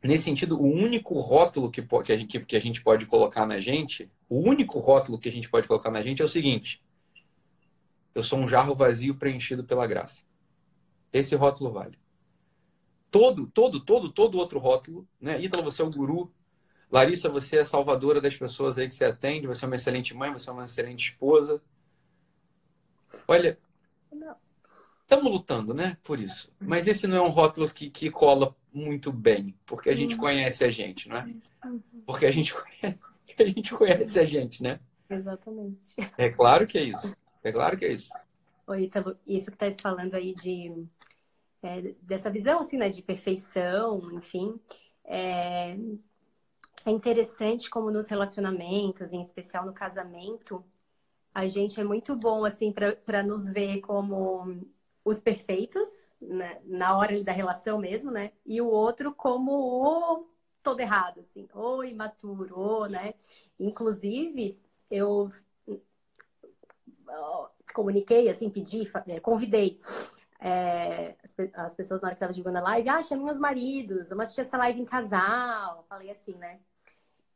nesse 0.03 0.25
sentido, 0.25 0.61
o 0.61 0.67
único 0.67 1.19
rótulo 1.21 1.71
que, 1.71 1.83
que, 1.83 2.13
a 2.13 2.17
gente, 2.17 2.41
que 2.41 2.57
a 2.57 2.61
gente 2.61 2.83
pode 2.83 3.05
colocar 3.07 3.47
na 3.47 3.61
gente, 3.61 4.11
o 4.29 4.41
único 4.41 4.79
rótulo 4.79 5.19
que 5.19 5.29
a 5.29 5.33
gente 5.33 5.49
pode 5.49 5.69
colocar 5.69 5.91
na 5.91 6.03
gente 6.03 6.23
é 6.23 6.25
o 6.25 6.29
seguinte: 6.29 6.83
eu 8.15 8.23
sou 8.23 8.39
um 8.39 8.49
jarro 8.49 8.75
vazio 8.75 9.15
preenchido 9.15 9.65
pela 9.65 9.87
graça. 9.87 10.23
Esse 11.13 11.35
rótulo 11.35 11.73
vale 11.73 11.99
todo, 13.11 13.47
todo, 13.47 13.81
todo, 13.81 14.11
todo 14.11 14.39
outro 14.39 14.59
rótulo, 14.59 15.07
né? 15.21 15.41
Ítalo, 15.41 15.63
você 15.63 15.83
é 15.83 15.85
o 15.85 15.91
guru. 15.91 16.33
Larissa, 16.91 17.29
você 17.29 17.59
é 17.59 17.65
salvadora 17.65 18.21
das 18.21 18.37
pessoas 18.37 18.79
aí 18.79 18.89
que 18.89 18.95
você 18.95 19.05
atende, 19.05 19.47
você 19.47 19.65
é 19.65 19.69
uma 19.69 19.75
excelente 19.75 20.15
mãe, 20.15 20.33
você 20.33 20.49
é 20.49 20.53
uma 20.53 20.65
excelente 20.65 21.11
esposa. 21.11 21.61
Olha, 23.27 23.59
estamos 25.03 25.31
lutando, 25.31 25.75
né, 25.75 25.99
por 26.03 26.19
isso. 26.19 26.51
Mas 26.59 26.87
esse 26.87 27.07
não 27.07 27.19
é 27.19 27.21
um 27.21 27.29
rótulo 27.29 27.69
que, 27.69 27.91
que 27.91 28.11
cola 28.11 28.57
muito 28.73 29.13
bem, 29.13 29.55
porque 29.67 29.91
a 29.91 29.95
gente 29.95 30.15
uhum. 30.15 30.21
conhece 30.21 30.65
a 30.65 30.71
gente, 30.71 31.09
não 31.09 31.17
é? 31.17 31.35
Uhum. 31.65 31.81
Porque 32.07 32.25
a 32.25 32.31
gente 32.31 32.55
conhece, 32.55 32.99
a 33.39 33.45
gente 33.45 33.75
conhece 33.75 34.21
a 34.21 34.25
gente, 34.25 34.63
né? 34.63 34.81
Exatamente. 35.11 35.97
É 36.17 36.31
claro 36.31 36.67
que 36.67 36.79
é 36.79 36.83
isso. 36.83 37.15
É 37.43 37.53
claro 37.53 37.77
que 37.77 37.85
é 37.85 37.93
isso. 37.93 38.11
Oi, 38.67 38.85
Ítalo, 38.85 39.17
isso 39.27 39.51
que 39.51 39.65
está 39.65 39.83
falando 39.83 40.15
aí 40.15 40.35
de 40.35 40.87
é, 41.63 41.95
dessa 42.03 42.31
visão 42.31 42.61
assim, 42.61 42.77
né, 42.77 42.89
de 42.89 43.03
perfeição, 43.03 44.13
enfim, 44.13 44.59
é, 45.05 45.77
é 46.87 46.91
interessante 46.91 47.69
como 47.69 47.91
nos 47.91 48.09
relacionamentos, 48.09 49.13
em 49.13 49.21
especial 49.21 49.67
no 49.67 49.73
casamento, 49.73 50.65
a 51.35 51.47
gente 51.47 51.81
é 51.81 51.85
muito 51.85 52.17
bom 52.17 52.45
assim 52.45 52.73
para 52.73 53.23
nos 53.23 53.49
ver 53.49 53.81
como 53.81 54.61
os 55.05 55.21
perfeitos 55.21 56.11
né, 56.21 56.61
na 56.65 56.97
hora 56.97 57.23
da 57.23 57.33
relação 57.33 57.79
mesmo, 57.79 58.11
né? 58.11 58.33
E 58.45 58.61
o 58.61 58.67
outro 58.67 59.15
como 59.15 59.53
o 59.53 60.27
todo 60.63 60.81
errado, 60.81 61.21
assim, 61.21 61.49
ou 61.55 61.85
imaturo, 61.85 62.59
ou, 62.59 62.89
né? 62.89 63.15
Inclusive, 63.59 64.59
eu 64.91 65.31
comuniquei, 67.73 68.29
assim, 68.29 68.51
pedi, 68.51 68.91
é, 69.07 69.21
convidei 69.21 69.79
é, 70.41 71.17
as, 71.23 71.35
as, 71.55 71.75
pessoas 71.75 72.01
na 72.01 72.09
hora 72.09 72.15
que 72.15 72.19
estavam 72.19 72.33
divulgando 72.33 72.59
a 72.59 72.71
live, 72.71 72.89
ah, 72.89 73.03
chamei 73.03 73.25
meus 73.25 73.39
maridos, 73.39 74.11
vamos 74.11 74.25
assistir 74.25 74.43
essa 74.43 74.57
live 74.57 74.81
em 74.81 74.85
casal. 74.85 75.85
Falei 75.89 76.11
assim, 76.11 76.35
né? 76.35 76.61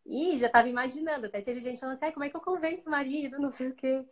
E 0.06 0.36
já 0.38 0.46
estava 0.46 0.68
imaginando, 0.68 1.26
até 1.26 1.40
teve 1.40 1.60
gente 1.60 1.80
falando 1.80 1.94
assim, 1.94 2.06
ah, 2.06 2.12
como 2.12 2.24
é 2.24 2.30
que 2.30 2.36
eu 2.36 2.40
convenço 2.40 2.88
o 2.88 2.90
marido, 2.90 3.40
não 3.40 3.50
sei 3.50 3.68
o 3.68 3.74
quê. 3.74 4.04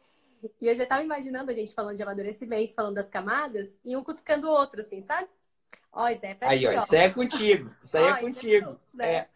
E 0.61 0.67
eu 0.67 0.75
já 0.75 0.85
estava 0.85 1.03
imaginando 1.03 1.51
a 1.51 1.55
gente 1.55 1.75
falando 1.75 1.97
de 1.97 2.03
amadurecimento, 2.03 2.75
falando 2.75 2.95
das 2.95 3.11
camadas, 3.11 3.79
e 3.85 3.97
um 3.97 4.03
cutucando 4.03 4.49
o 4.49 4.51
outro, 4.51 4.81
assim, 4.81 5.01
sabe? 5.01 5.29
Ó, 5.93 6.09
isso 6.09 6.21
daí 6.21 6.31
é 6.31 6.35
pra 6.35 6.49
Aí, 6.49 6.67
ó, 6.67 6.73
isso 6.73 6.97
é 6.97 7.11
contigo. 7.11 7.75
Isso 7.81 7.99
aí 7.99 8.05
é 8.05 8.17
contigo. 8.17 8.71
É, 8.71 8.97
né? 8.97 9.15
é. 9.15 9.29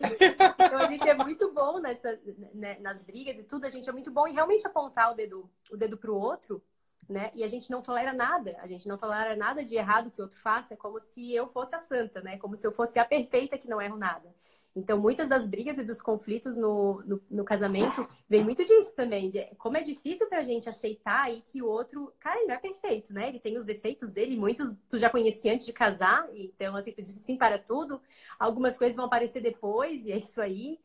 Então 0.66 0.78
a 0.78 0.90
gente 0.90 1.08
é 1.08 1.14
muito 1.14 1.52
bom 1.52 1.78
nessa, 1.78 2.18
né, 2.54 2.78
nas 2.80 3.02
brigas 3.02 3.38
e 3.38 3.44
tudo, 3.44 3.66
a 3.66 3.68
gente 3.68 3.88
é 3.88 3.92
muito 3.92 4.10
bom 4.10 4.26
em 4.26 4.32
realmente 4.32 4.66
apontar 4.66 5.12
o 5.12 5.14
dedo, 5.14 5.50
o 5.70 5.76
dedo 5.76 5.96
pro 5.96 6.16
outro 6.16 6.62
né? 7.08 7.30
E 7.34 7.44
a 7.44 7.48
gente 7.48 7.70
não 7.70 7.82
tolera 7.82 8.12
nada, 8.12 8.56
a 8.60 8.66
gente 8.66 8.86
não 8.88 8.96
tolera 8.96 9.36
nada 9.36 9.64
de 9.64 9.74
errado 9.76 10.10
que 10.10 10.20
o 10.20 10.24
outro 10.24 10.38
faça, 10.38 10.74
é 10.74 10.76
como 10.76 11.00
se 11.00 11.34
eu 11.34 11.48
fosse 11.48 11.74
a 11.74 11.78
santa, 11.78 12.20
né? 12.22 12.38
Como 12.38 12.56
se 12.56 12.66
eu 12.66 12.72
fosse 12.72 12.98
a 12.98 13.04
perfeita 13.04 13.58
que 13.58 13.68
não 13.68 13.80
erro 13.80 13.96
nada. 13.96 14.34
Então, 14.76 14.98
muitas 14.98 15.28
das 15.28 15.46
brigas 15.46 15.78
e 15.78 15.84
dos 15.84 16.02
conflitos 16.02 16.56
no, 16.56 17.00
no, 17.06 17.22
no 17.30 17.44
casamento 17.44 18.08
vem 18.28 18.42
muito 18.42 18.64
disso 18.64 18.94
também. 18.96 19.30
De, 19.30 19.44
como 19.56 19.76
é 19.76 19.80
difícil 19.80 20.28
pra 20.28 20.42
gente 20.42 20.68
aceitar 20.68 21.26
aí 21.26 21.40
que 21.42 21.62
o 21.62 21.66
outro, 21.66 22.12
cara, 22.18 22.38
ele 22.38 22.48
não 22.48 22.54
é 22.56 22.58
perfeito, 22.58 23.12
né? 23.12 23.28
Ele 23.28 23.38
tem 23.38 23.56
os 23.56 23.64
defeitos 23.64 24.10
dele, 24.10 24.36
muitos 24.36 24.76
tu 24.88 24.98
já 24.98 25.08
conhecia 25.08 25.52
antes 25.54 25.64
de 25.64 25.72
casar, 25.72 26.28
então, 26.34 26.74
assim, 26.74 26.90
tu 26.90 27.02
disse 27.02 27.20
sim 27.20 27.36
para 27.36 27.56
tudo. 27.56 28.00
Algumas 28.38 28.76
coisas 28.76 28.96
vão 28.96 29.04
aparecer 29.04 29.40
depois, 29.40 30.06
e 30.06 30.12
é 30.12 30.16
isso 30.16 30.40
aí. 30.40 30.80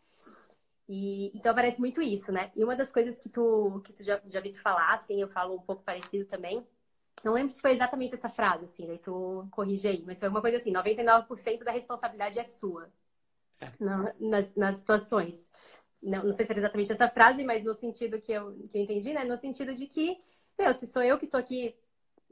E, 0.90 1.32
então 1.36 1.54
parece 1.54 1.80
muito 1.80 2.02
isso, 2.02 2.32
né? 2.32 2.52
E 2.56 2.64
uma 2.64 2.76
das 2.76 2.92
coisas 2.92 3.20
que 3.20 3.30
tu, 3.30 3.80
que 3.86 3.94
tu 3.94 4.04
já, 4.04 4.20
já 4.26 4.40
vi 4.40 4.52
tu 4.52 4.60
falar, 4.60 4.92
assim, 4.92 5.22
eu 5.22 5.28
falo 5.28 5.54
um 5.56 5.62
pouco 5.62 5.84
parecido 5.84 6.26
também. 6.26 6.66
Não 7.24 7.34
lembro 7.34 7.52
se 7.52 7.62
foi 7.62 7.74
exatamente 7.74 8.16
essa 8.16 8.28
frase, 8.28 8.66
assim, 8.66 8.88
daí 8.88 8.98
tu 8.98 9.48
corrige 9.52 9.88
aí, 9.88 10.04
mas 10.04 10.20
foi 10.20 10.28
uma 10.28 10.42
coisa 10.42 10.58
assim, 10.58 10.74
99% 10.74 11.64
da 11.64 11.72
responsabilidade 11.72 12.40
é 12.40 12.44
sua. 12.44 12.92
É. 13.62 13.68
Na, 13.80 14.16
nas, 14.20 14.56
nas 14.56 14.78
situações. 14.78 15.48
Não, 16.02 16.24
não 16.24 16.32
sei 16.32 16.46
se 16.46 16.52
era 16.52 16.60
exatamente 16.60 16.92
essa 16.92 17.08
frase, 17.08 17.44
mas 17.44 17.64
no 17.64 17.74
sentido 17.76 18.20
que 18.20 18.32
eu, 18.32 18.54
que 18.68 18.78
eu 18.78 18.82
entendi, 18.82 19.14
né? 19.14 19.24
No 19.24 19.38
sentido 19.38 19.76
de 19.76 19.86
que, 19.86 20.20
meu, 20.58 20.74
se 20.74 20.88
sou 20.88 21.04
eu 21.04 21.20
que 21.20 21.28
tô 21.28 21.38
aqui 21.38 21.76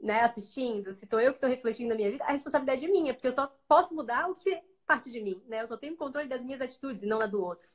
né, 0.00 0.20
assistindo, 0.20 0.90
se 0.90 1.06
tô 1.06 1.20
eu 1.20 1.32
que 1.32 1.38
tô 1.38 1.46
refletindo 1.46 1.90
na 1.90 1.94
minha 1.94 2.10
vida, 2.10 2.24
a 2.24 2.32
responsabilidade 2.32 2.84
é 2.84 2.88
minha, 2.88 3.14
porque 3.14 3.28
eu 3.28 3.32
só 3.32 3.46
posso 3.68 3.94
mudar 3.94 4.28
o 4.28 4.34
que 4.34 4.60
parte 4.86 5.10
de 5.12 5.20
mim, 5.20 5.40
né? 5.46 5.62
Eu 5.62 5.66
só 5.68 5.76
tenho 5.76 5.96
controle 5.96 6.26
das 6.26 6.42
minhas 6.42 6.60
atitudes 6.60 7.02
e 7.02 7.06
não 7.06 7.18
na 7.18 7.26
do 7.26 7.40
outro. 7.40 7.68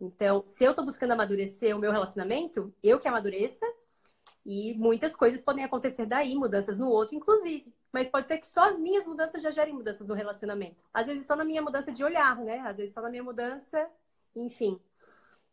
Então, 0.00 0.44
se 0.46 0.64
eu 0.64 0.70
estou 0.70 0.84
buscando 0.84 1.12
amadurecer 1.12 1.76
o 1.76 1.78
meu 1.78 1.90
relacionamento, 1.90 2.72
eu 2.82 2.98
que 2.98 3.08
amadureça, 3.08 3.66
e 4.46 4.72
muitas 4.78 5.14
coisas 5.14 5.42
podem 5.42 5.64
acontecer 5.64 6.06
daí, 6.06 6.34
mudanças 6.34 6.78
no 6.78 6.88
outro, 6.88 7.14
inclusive. 7.14 7.70
Mas 7.92 8.08
pode 8.08 8.26
ser 8.26 8.38
que 8.38 8.46
só 8.46 8.62
as 8.62 8.78
minhas 8.78 9.06
mudanças 9.06 9.42
já 9.42 9.50
gerem 9.50 9.74
mudanças 9.74 10.08
no 10.08 10.14
relacionamento. 10.14 10.84
Às 10.92 11.06
vezes 11.06 11.26
só 11.26 11.36
na 11.36 11.44
minha 11.44 11.60
mudança 11.60 11.92
de 11.92 12.02
olhar, 12.02 12.36
né? 12.38 12.60
Às 12.60 12.78
vezes 12.78 12.94
só 12.94 13.02
na 13.02 13.10
minha 13.10 13.22
mudança, 13.22 13.86
enfim. 14.34 14.80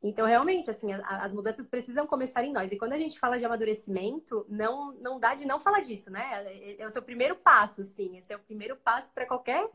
Então, 0.01 0.27
realmente, 0.27 0.69
assim, 0.69 0.93
as 0.93 1.34
mudanças 1.34 1.67
precisam 1.67 2.05
começar 2.05 2.43
em 2.43 2.53
nós. 2.53 2.71
E 2.71 2.77
quando 2.77 2.93
a 2.93 2.97
gente 2.97 3.19
fala 3.19 3.39
de 3.39 3.43
amadurecimento, 3.43 4.45
não, 4.47 4.93
não 4.93 5.19
dá 5.19 5.34
de 5.34 5.45
não 5.45 5.60
falar 5.60 5.81
disso, 5.81 6.12
né? 6.12 6.45
É, 6.45 6.84
é 6.84 6.86
o 6.86 6.89
seu 6.89 7.01
primeiro 7.01 7.36
passo, 7.36 7.81
assim. 7.81 8.17
Esse 8.17 8.31
é 8.31 8.36
o 8.36 8.39
primeiro 8.39 8.77
passo 8.77 9.12
para 9.12 9.25
qualquer 9.25 9.67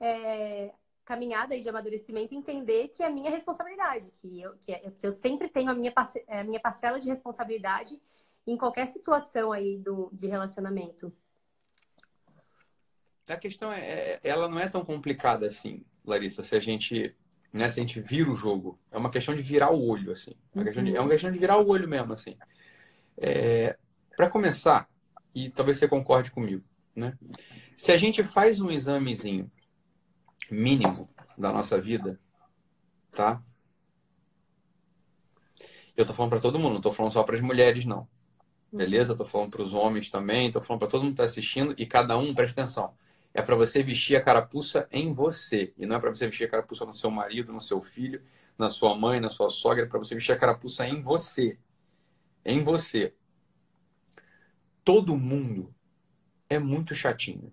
é, 0.00 0.74
caminhada 1.12 1.52
aí 1.52 1.60
de 1.60 1.68
amadurecimento 1.68 2.34
entender 2.34 2.88
que 2.88 3.02
é 3.02 3.10
minha 3.10 3.30
responsabilidade, 3.30 4.10
que 4.12 4.40
eu, 4.40 4.56
que, 4.56 4.72
é, 4.72 4.78
que 4.78 5.06
eu 5.06 5.12
sempre 5.12 5.46
tenho 5.46 5.70
a 5.70 5.74
minha, 5.74 5.92
parce, 5.92 6.24
a 6.26 6.42
minha 6.42 6.58
parcela 6.58 6.98
de 6.98 7.06
responsabilidade 7.06 8.00
em 8.46 8.56
qualquer 8.56 8.86
situação 8.86 9.52
aí 9.52 9.76
do, 9.76 10.08
de 10.10 10.26
relacionamento. 10.26 11.12
A 13.28 13.36
questão 13.36 13.70
é, 13.70 14.14
é, 14.14 14.20
ela 14.24 14.48
não 14.48 14.58
é 14.58 14.70
tão 14.70 14.82
complicada 14.82 15.46
assim, 15.46 15.84
Larissa, 16.02 16.42
se 16.42 16.56
a 16.56 16.60
gente, 16.60 17.14
né, 17.52 17.68
se 17.68 17.78
a 17.78 17.82
gente 17.82 18.00
vira 18.00 18.30
o 18.30 18.34
jogo. 18.34 18.78
É 18.90 18.96
uma 18.96 19.10
questão 19.10 19.34
de 19.36 19.42
virar 19.42 19.70
o 19.70 19.86
olho, 19.86 20.12
assim. 20.12 20.32
É 20.54 20.58
uma 20.58 20.64
questão 20.64 20.82
de, 20.82 20.96
é 20.96 21.00
uma 21.00 21.10
questão 21.10 21.30
de 21.30 21.38
virar 21.38 21.58
o 21.58 21.68
olho 21.68 21.86
mesmo, 21.86 22.14
assim. 22.14 22.38
É, 23.18 23.76
Para 24.16 24.30
começar, 24.30 24.88
e 25.34 25.50
talvez 25.50 25.76
você 25.76 25.86
concorde 25.86 26.30
comigo, 26.30 26.64
né? 26.96 27.16
Se 27.76 27.92
a 27.92 27.98
gente 27.98 28.24
faz 28.24 28.62
um 28.62 28.70
examezinho 28.70 29.50
mínimo 30.52 31.08
da 31.36 31.50
nossa 31.52 31.80
vida, 31.80 32.20
tá? 33.10 33.42
Eu 35.96 36.06
tô 36.06 36.12
falando 36.12 36.30
para 36.30 36.40
todo 36.40 36.58
mundo, 36.58 36.74
não 36.74 36.80
tô 36.80 36.92
falando 36.92 37.12
só 37.12 37.22
para 37.22 37.36
as 37.36 37.40
mulheres, 37.40 37.84
não. 37.84 38.08
Beleza? 38.72 39.12
Eu 39.12 39.16
tô 39.16 39.24
falando 39.24 39.50
para 39.50 39.62
os 39.62 39.74
homens 39.74 40.08
também, 40.10 40.50
tô 40.50 40.60
falando 40.60 40.80
para 40.80 40.88
todo 40.88 41.02
mundo 41.02 41.12
que 41.12 41.18
tá 41.18 41.24
assistindo 41.24 41.74
e 41.76 41.86
cada 41.86 42.16
um, 42.16 42.34
preste 42.34 42.52
atenção. 42.52 42.94
É 43.34 43.42
para 43.42 43.56
você 43.56 43.82
vestir 43.82 44.16
a 44.16 44.22
carapuça 44.22 44.86
em 44.90 45.12
você 45.12 45.72
e 45.76 45.86
não 45.86 45.96
é 45.96 46.00
para 46.00 46.10
você 46.10 46.26
vestir 46.26 46.44
a 46.44 46.50
carapuça 46.50 46.84
no 46.84 46.92
seu 46.92 47.10
marido, 47.10 47.52
no 47.52 47.60
seu 47.60 47.80
filho, 47.80 48.22
na 48.58 48.68
sua 48.68 48.94
mãe, 48.94 49.20
na 49.20 49.30
sua 49.30 49.50
sogra, 49.50 49.84
é 49.84 49.86
para 49.86 49.98
você 49.98 50.14
vestir 50.14 50.32
a 50.32 50.38
carapuça 50.38 50.86
em 50.86 51.02
você. 51.02 51.58
Em 52.44 52.62
você. 52.62 53.14
Todo 54.84 55.16
mundo 55.16 55.74
é 56.48 56.58
muito 56.58 56.94
chatinho. 56.94 57.52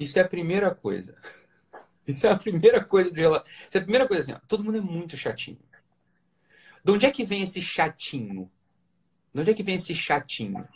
Isso 0.00 0.18
é 0.18 0.22
a 0.22 0.28
primeira 0.28 0.74
coisa. 0.74 1.16
Isso 2.08 2.26
é 2.26 2.30
a 2.30 2.36
primeira 2.36 2.82
coisa 2.82 3.12
de 3.12 3.20
relação. 3.20 3.46
Isso 3.68 3.76
é 3.76 3.80
a 3.80 3.84
primeira 3.84 4.08
coisa 4.08 4.22
assim, 4.22 4.32
ó. 4.32 4.46
todo 4.48 4.64
mundo 4.64 4.78
é 4.78 4.80
muito 4.80 5.16
chatinho. 5.16 5.60
De 6.82 6.90
onde 6.90 7.04
é 7.04 7.10
que 7.10 7.24
vem 7.24 7.42
esse 7.42 7.60
chatinho? 7.60 8.50
De 9.32 9.42
onde 9.42 9.50
é 9.50 9.54
que 9.54 9.62
vem 9.62 9.76
esse 9.76 9.94
chatinho? 9.94 10.66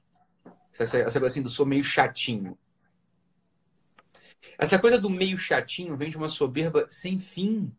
Essa, 0.78 0.98
essa 0.98 1.18
coisa 1.18 1.32
assim 1.32 1.42
do 1.42 1.48
sou 1.48 1.64
meio 1.64 1.82
chatinho. 1.82 2.58
Essa 4.58 4.78
coisa 4.78 4.98
do 4.98 5.08
meio 5.08 5.38
chatinho 5.38 5.96
vem 5.96 6.10
de 6.10 6.16
uma 6.16 6.28
soberba 6.28 6.86
sem 6.90 7.18
fim. 7.18 7.72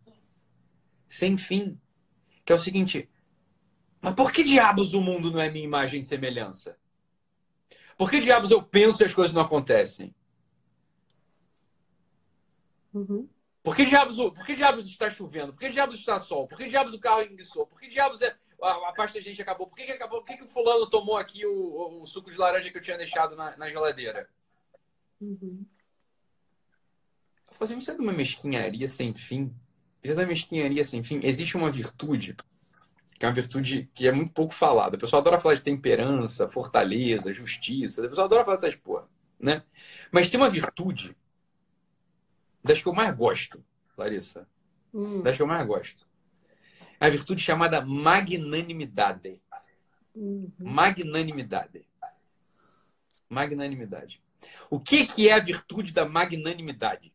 Sem 1.07 1.37
fim. 1.37 1.79
Que 2.43 2.51
é 2.51 2.55
o 2.55 2.59
seguinte: 2.59 3.07
mas 4.01 4.13
por 4.13 4.31
que 4.31 4.43
diabos 4.43 4.93
o 4.93 5.01
mundo 5.01 5.31
não 5.31 5.39
é 5.39 5.49
minha 5.49 5.65
imagem 5.65 5.99
e 5.99 6.03
semelhança? 6.03 6.77
Por 7.97 8.09
que 8.09 8.19
diabos 8.19 8.51
eu 8.51 8.61
penso 8.61 9.01
e 9.01 9.05
as 9.05 9.13
coisas 9.13 9.33
não 9.33 9.41
acontecem? 9.41 10.13
Uhum. 12.95 13.27
Por 13.61 13.75
que 13.75 13.83
diabos, 13.83 14.15
por 14.15 14.45
que 14.45 14.55
diabos 14.55 14.87
está 14.87 15.09
chovendo? 15.09 15.51
Por 15.51 15.59
que 15.59 15.69
diabos 15.69 15.95
está 15.99 16.17
sol? 16.17 16.47
Por 16.47 16.57
que 16.57 16.67
diabos 16.67 16.93
o 16.93 16.99
carro 16.99 17.23
enguiçou? 17.23 17.67
Por 17.67 17.79
que 17.79 17.89
diabos 17.89 18.21
é, 18.21 18.33
a, 18.61 18.89
a 18.89 18.93
pasta 18.93 19.19
de 19.19 19.25
gente 19.25 19.41
acabou? 19.41 19.67
Por 19.67 19.75
que, 19.75 19.85
que 19.85 19.91
acabou? 19.91 20.21
Por 20.21 20.27
que, 20.27 20.37
que 20.37 20.43
o 20.45 20.47
fulano 20.47 20.89
tomou 20.89 21.17
aqui 21.17 21.45
o, 21.45 22.01
o, 22.01 22.05
suco 22.07 22.31
de 22.31 22.37
laranja 22.37 22.71
que 22.71 22.77
eu 22.77 22.81
tinha 22.81 22.97
deixado 22.97 23.35
na, 23.35 23.57
na 23.57 23.69
geladeira? 23.69 24.29
Uhum. 25.19 25.65
Eu 27.49 27.53
falei 27.53 27.73
assim, 27.73 27.77
isso 27.77 27.91
é 27.91 27.95
de 27.95 28.01
uma 28.01 28.13
mesquinharia 28.13 28.87
sem 28.87 29.13
fim. 29.13 29.53
Isso 30.01 30.13
é 30.13 30.15
de 30.15 30.21
uma 30.21 30.27
mesquinharia 30.27 30.83
sem 30.83 31.03
fim. 31.03 31.19
Existe 31.23 31.57
uma 31.57 31.71
virtude, 31.71 32.35
que 33.19 33.25
é 33.25 33.27
uma 33.27 33.33
virtude 33.33 33.89
que 33.93 34.07
é 34.07 34.11
muito 34.11 34.31
pouco 34.31 34.53
falada. 34.53 34.95
O 34.95 34.99
pessoal 34.99 35.21
adora 35.21 35.39
falar 35.41 35.55
de 35.55 35.61
temperança, 35.61 36.47
fortaleza, 36.47 37.33
justiça. 37.33 38.05
O 38.05 38.09
pessoal 38.09 38.25
adora 38.25 38.45
falar 38.45 38.57
dessas 38.57 38.75
porra, 38.75 39.09
né? 39.39 39.63
Mas 40.11 40.29
tem 40.29 40.39
uma 40.39 40.49
virtude 40.49 41.15
das 42.65 42.81
que 42.81 42.87
eu 42.87 42.93
mais 42.93 43.15
gosto, 43.15 43.63
Larissa. 43.97 44.47
Hum. 44.93 45.21
Das 45.21 45.35
que 45.35 45.41
eu 45.41 45.47
mais 45.47 45.65
gosto. 45.65 46.07
É 46.99 47.05
a 47.05 47.09
virtude 47.09 47.41
chamada 47.41 47.79
magnanimidade. 47.85 49.41
Uhum. 50.15 50.51
Magnanimidade. 50.57 51.87
Magnanimidade. 53.29 54.21
O 54.69 54.79
que, 54.79 55.05
que 55.05 55.29
é 55.29 55.33
a 55.33 55.39
virtude 55.39 55.93
da 55.93 56.07
magnanimidade? 56.07 57.13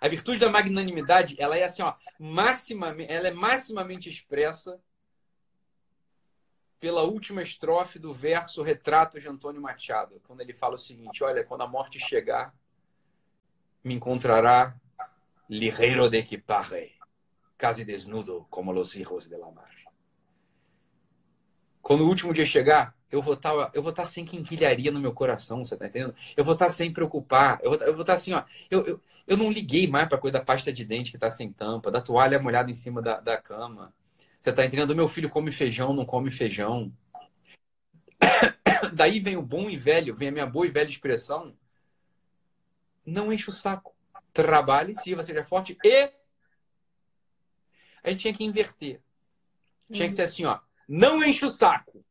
A 0.00 0.08
virtude 0.08 0.38
da 0.38 0.50
magnanimidade, 0.50 1.36
ela 1.38 1.56
é 1.56 1.64
assim, 1.64 1.82
ó, 1.82 1.94
maximamente, 2.18 3.12
ela 3.12 3.28
é 3.28 3.30
maximamente 3.30 4.08
expressa 4.08 4.80
pela 6.80 7.02
última 7.02 7.42
estrofe 7.42 7.98
do 7.98 8.12
verso 8.12 8.62
Retrato 8.62 9.18
de 9.18 9.28
Antônio 9.28 9.62
Machado, 9.62 10.20
quando 10.26 10.40
ele 10.40 10.52
fala 10.52 10.74
o 10.74 10.78
seguinte: 10.78 11.24
Olha, 11.24 11.44
quando 11.44 11.62
a 11.62 11.66
morte 11.66 11.98
chegar, 11.98 12.54
me 13.84 13.94
encontrará 13.94 14.74
ligero 15.48 16.08
de 16.08 16.18
equipaje, 16.18 16.94
casi 17.56 17.84
desnudo 17.84 18.46
como 18.48 18.72
los 18.72 18.96
hijos 18.96 19.28
de 19.28 19.36
la 19.36 19.50
mar. 19.50 19.70
Quando 21.82 22.04
o 22.04 22.08
último 22.08 22.32
dia 22.32 22.46
chegar, 22.46 22.96
eu 23.10 23.20
vou 23.20 23.34
estar, 23.34 23.52
tá, 23.54 23.70
eu 23.74 23.82
vou 23.82 23.90
estar 23.90 24.04
tá 24.04 24.08
sem 24.08 24.24
quinquilharia 24.24 24.90
no 24.90 24.98
meu 24.98 25.12
coração, 25.12 25.62
você 25.62 25.76
tá 25.76 25.86
entendendo? 25.86 26.14
Eu 26.34 26.42
vou 26.42 26.54
estar 26.54 26.66
tá 26.66 26.70
sem 26.70 26.90
preocupar, 26.90 27.60
eu 27.62 27.70
vou, 27.70 27.80
eu 27.80 27.92
vou 27.92 28.00
estar 28.00 28.14
assim, 28.14 28.32
ó, 28.32 28.42
eu, 28.70 28.86
eu, 28.86 29.00
eu 29.26 29.36
não 29.36 29.52
liguei 29.52 29.86
mais 29.86 30.08
para 30.08 30.16
coisa 30.16 30.38
da 30.38 30.44
pasta 30.44 30.72
de 30.72 30.84
dente 30.84 31.10
que 31.10 31.18
está 31.18 31.28
sem 31.28 31.52
tampa, 31.52 31.90
da 31.90 32.00
toalha 32.00 32.38
molhada 32.38 32.70
em 32.70 32.74
cima 32.74 33.02
da, 33.02 33.20
da 33.20 33.36
cama. 33.36 33.92
Você 34.40 34.50
está 34.50 34.64
entendendo? 34.64 34.96
Meu 34.96 35.08
filho 35.08 35.28
come 35.28 35.52
feijão, 35.52 35.92
não 35.92 36.06
come 36.06 36.30
feijão. 36.30 36.90
Daí 38.94 39.20
vem 39.20 39.36
o 39.36 39.42
bom 39.42 39.68
e 39.68 39.76
velho, 39.76 40.14
vem 40.14 40.28
a 40.28 40.32
minha 40.32 40.46
boa 40.46 40.66
e 40.66 40.70
velha 40.70 40.88
expressão. 40.88 41.54
Não 43.04 43.32
enche 43.32 43.50
o 43.50 43.52
saco. 43.52 43.94
Trabalhe, 44.32 44.94
sirva, 44.94 45.22
seja 45.22 45.44
forte 45.44 45.78
e. 45.84 46.12
A 48.02 48.10
gente 48.10 48.20
tinha 48.20 48.34
que 48.34 48.44
inverter. 48.44 49.00
Tinha 49.90 50.08
que 50.08 50.14
ser 50.14 50.22
assim, 50.22 50.44
ó. 50.44 50.60
Não 50.88 51.22
enche 51.22 51.44
o 51.44 51.50
saco. 51.50 52.04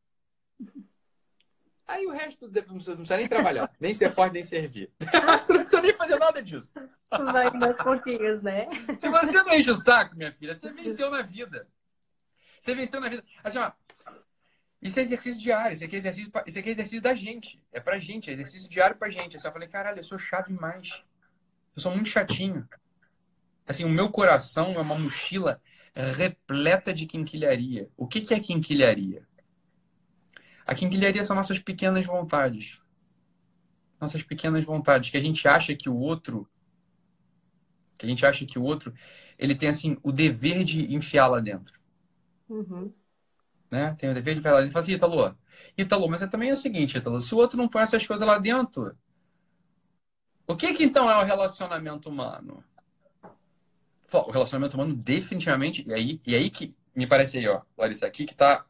Aí 1.86 2.06
o 2.06 2.12
resto 2.12 2.50
não 2.50 2.76
precisa 2.76 3.16
nem 3.16 3.28
trabalhar, 3.28 3.70
nem 3.78 3.94
ser 3.94 4.10
forte, 4.10 4.32
nem 4.32 4.42
servir. 4.42 4.90
você 4.98 5.52
não 5.52 5.60
precisa 5.60 5.82
nem 5.82 5.92
fazer 5.92 6.18
nada 6.18 6.42
disso. 6.42 6.74
Vai 7.10 7.50
nas 7.50 7.76
pouquinhos, 7.82 8.40
né? 8.40 8.66
Se 8.96 9.08
você 9.08 9.42
não 9.42 9.54
enche 9.54 9.70
o 9.70 9.76
saco, 9.76 10.16
minha 10.16 10.32
filha, 10.32 10.54
você 10.54 10.72
venceu 10.72 11.10
na 11.10 11.22
vida. 11.22 11.68
Você 12.58 12.74
venceu 12.74 13.00
na 13.00 13.10
vida. 13.10 13.22
Assim, 13.42 13.58
ó, 13.58 13.70
isso 14.84 14.98
é 14.98 15.02
exercício 15.02 15.42
diário, 15.42 15.72
isso 15.72 15.82
aqui 15.82 15.96
é 15.96 15.98
exercício, 15.98 16.30
isso 16.46 16.58
aqui 16.58 16.68
é 16.68 16.72
exercício 16.72 17.00
da 17.00 17.14
gente. 17.14 17.58
É 17.72 17.80
pra 17.80 17.98
gente, 17.98 18.28
é 18.28 18.34
exercício 18.34 18.68
diário 18.68 18.94
pra 18.96 19.08
gente. 19.08 19.34
Assim, 19.34 19.46
eu 19.46 19.52
falei, 19.52 19.66
caralho, 19.66 19.98
eu 19.98 20.04
sou 20.04 20.18
chato 20.18 20.48
demais. 20.48 21.02
Eu 21.74 21.80
sou 21.80 21.90
muito 21.90 22.10
chatinho. 22.10 22.68
Assim, 23.66 23.84
o 23.84 23.88
meu 23.88 24.10
coração 24.10 24.74
é 24.74 24.78
uma 24.78 24.94
mochila 24.94 25.58
repleta 25.94 26.92
de 26.92 27.06
quinquilharia. 27.06 27.88
O 27.96 28.06
que, 28.06 28.20
que 28.20 28.34
é 28.34 28.38
quinquilharia? 28.38 29.26
A 30.66 30.74
quinquilharia 30.74 31.24
são 31.24 31.34
nossas 31.34 31.58
pequenas 31.58 32.04
vontades. 32.04 32.78
Nossas 33.98 34.22
pequenas 34.22 34.66
vontades, 34.66 35.08
que 35.08 35.16
a 35.16 35.20
gente 35.20 35.48
acha 35.48 35.74
que 35.74 35.88
o 35.88 35.96
outro. 35.96 36.46
Que 37.96 38.04
a 38.04 38.08
gente 38.08 38.26
acha 38.26 38.44
que 38.44 38.58
o 38.58 38.62
outro. 38.62 38.92
Ele 39.38 39.54
tem, 39.54 39.70
assim, 39.70 39.96
o 40.02 40.12
dever 40.12 40.62
de 40.62 40.94
enfiar 40.94 41.26
lá 41.26 41.40
dentro. 41.40 41.80
Uhum. 42.50 42.92
Né? 43.74 43.92
Tem 43.98 44.08
o 44.08 44.14
dever 44.14 44.36
de 44.36 44.40
falar. 44.40 44.62
Ele 44.62 44.70
fala 44.70 44.84
assim, 44.84 44.92
Italo, 44.92 45.36
Italo, 45.76 46.08
mas 46.08 46.22
é 46.22 46.28
também 46.28 46.52
o 46.52 46.56
seguinte, 46.56 46.96
Italo, 46.96 47.20
se 47.20 47.34
o 47.34 47.38
outro 47.38 47.58
não 47.58 47.68
põe 47.68 47.82
essas 47.82 48.06
coisas 48.06 48.24
lá 48.24 48.38
dentro, 48.38 48.96
o 50.46 50.54
que 50.54 50.72
que 50.74 50.84
então 50.84 51.10
é 51.10 51.16
o 51.16 51.24
relacionamento 51.24 52.08
humano? 52.08 52.62
O 54.12 54.30
relacionamento 54.30 54.76
humano 54.76 54.94
definitivamente, 54.94 55.84
e 55.88 55.92
aí, 55.92 56.20
e 56.24 56.36
aí 56.36 56.50
que 56.50 56.72
me 56.94 57.04
parece 57.04 57.36
aí, 57.36 57.48
ó, 57.48 57.62
Larissa, 57.76 58.06
aqui 58.06 58.24
que 58.24 58.34
tá 58.36 58.64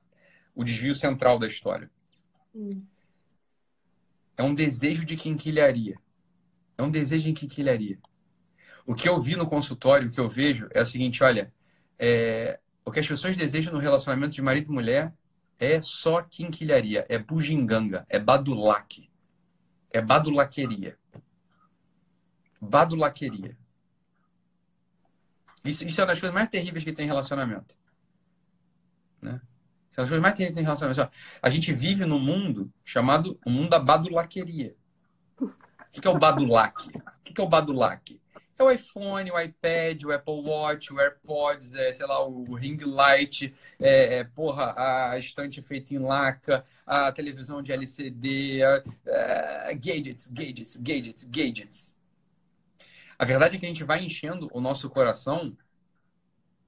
o 0.55 0.64
desvio 0.64 0.95
central 0.95 1.38
da 1.38 1.47
história. 1.47 1.90
Hum. 2.55 2.83
É 4.38 4.43
um 4.43 4.55
desejo 4.55 5.05
de 5.05 5.17
quinquilharia. 5.17 5.99
É 6.79 6.83
um 6.83 6.90
desejo 6.90 7.27
de 7.27 7.35
quinquilharia. 7.35 7.99
O 8.87 8.95
que 8.95 9.07
eu 9.07 9.21
vi 9.21 9.37
no 9.37 9.47
consultório, 9.47 10.09
o 10.09 10.11
que 10.11 10.19
eu 10.21 10.31
vejo 10.31 10.67
é 10.71 10.81
o 10.81 10.87
seguinte, 10.87 11.23
olha, 11.23 11.53
é, 11.99 12.59
o 12.85 12.90
que 12.90 13.01
as 13.01 13.07
pessoas 13.07 13.37
desejam 13.37 13.73
no 13.73 13.79
relacionamento 13.79 14.35
de 14.35 14.42
marido 14.42 14.70
e 14.70 14.75
mulher 14.75 15.14
é 15.59 15.81
só 15.81 16.20
quinquilharia, 16.23 17.07
é 17.09 17.18
bugiganga, 17.18 18.07
é 18.09 18.18
badulaque. 18.18 19.11
É 19.90 20.01
badulaqueria. 20.01 20.99
Badulaqueria. 22.61 23.57
Isso, 25.64 25.85
isso 25.85 26.01
é 26.01 26.05
uma 26.05 26.09
das 26.09 26.20
coisas 26.20 26.35
mais 26.35 26.49
terríveis 26.49 26.85
que 26.85 26.92
tem 26.92 27.05
em 27.05 27.09
relacionamento. 27.09 27.77
Né? 29.23 29.40
Isso 29.90 30.01
é 30.01 30.03
uma 30.03 30.05
das 30.05 30.09
coisas 30.09 30.20
mais 30.20 30.35
terríveis 30.35 30.51
que 30.51 30.55
tem 30.55 30.62
em 30.62 30.66
relacionamento. 30.66 31.16
A 31.40 31.49
gente 31.49 31.73
vive 31.73 32.05
num 32.05 32.18
mundo 32.18 32.70
chamado 32.85 33.38
o 33.47 33.51
mundo 33.51 33.70
da 33.70 33.79
badulaqueria. 33.79 34.77
O 35.40 35.51
que 35.92 36.07
é 36.07 36.11
o 36.11 36.18
badulaque? 36.18 36.90
O 36.97 37.23
que 37.23 37.40
é 37.40 37.44
o 37.44 37.49
badulaque? 37.49 38.20
É 38.57 38.62
o 38.62 38.71
iPhone, 38.71 39.33
o 39.33 39.40
iPad, 39.40 40.05
o 40.05 40.12
Apple 40.12 40.35
Watch, 40.35 40.93
o 40.93 41.01
AirPods, 41.01 41.75
é, 41.75 41.93
sei 41.93 42.07
lá, 42.07 42.25
o 42.25 42.55
ring 42.55 42.79
light, 42.85 43.53
é, 43.81 44.19
é, 44.19 44.25
porra, 44.25 44.75
a 44.77 45.19
estante 45.19 45.61
feita 45.61 45.93
em 45.93 45.99
laca, 45.99 46.64
a 46.87 47.11
televisão 47.11 47.61
de 47.61 47.73
LCD, 47.73 48.61
é, 49.07 49.75
gadgets, 49.75 50.29
gadgets, 50.29 50.77
gadgets, 50.77 51.25
gadgets. 51.25 51.95
A 53.19 53.25
verdade 53.25 53.57
é 53.57 53.59
que 53.59 53.67
a 53.67 53.69
gente 53.69 53.83
vai 53.83 54.05
enchendo 54.05 54.49
o 54.53 54.61
nosso 54.61 54.88
coração, 54.88 55.57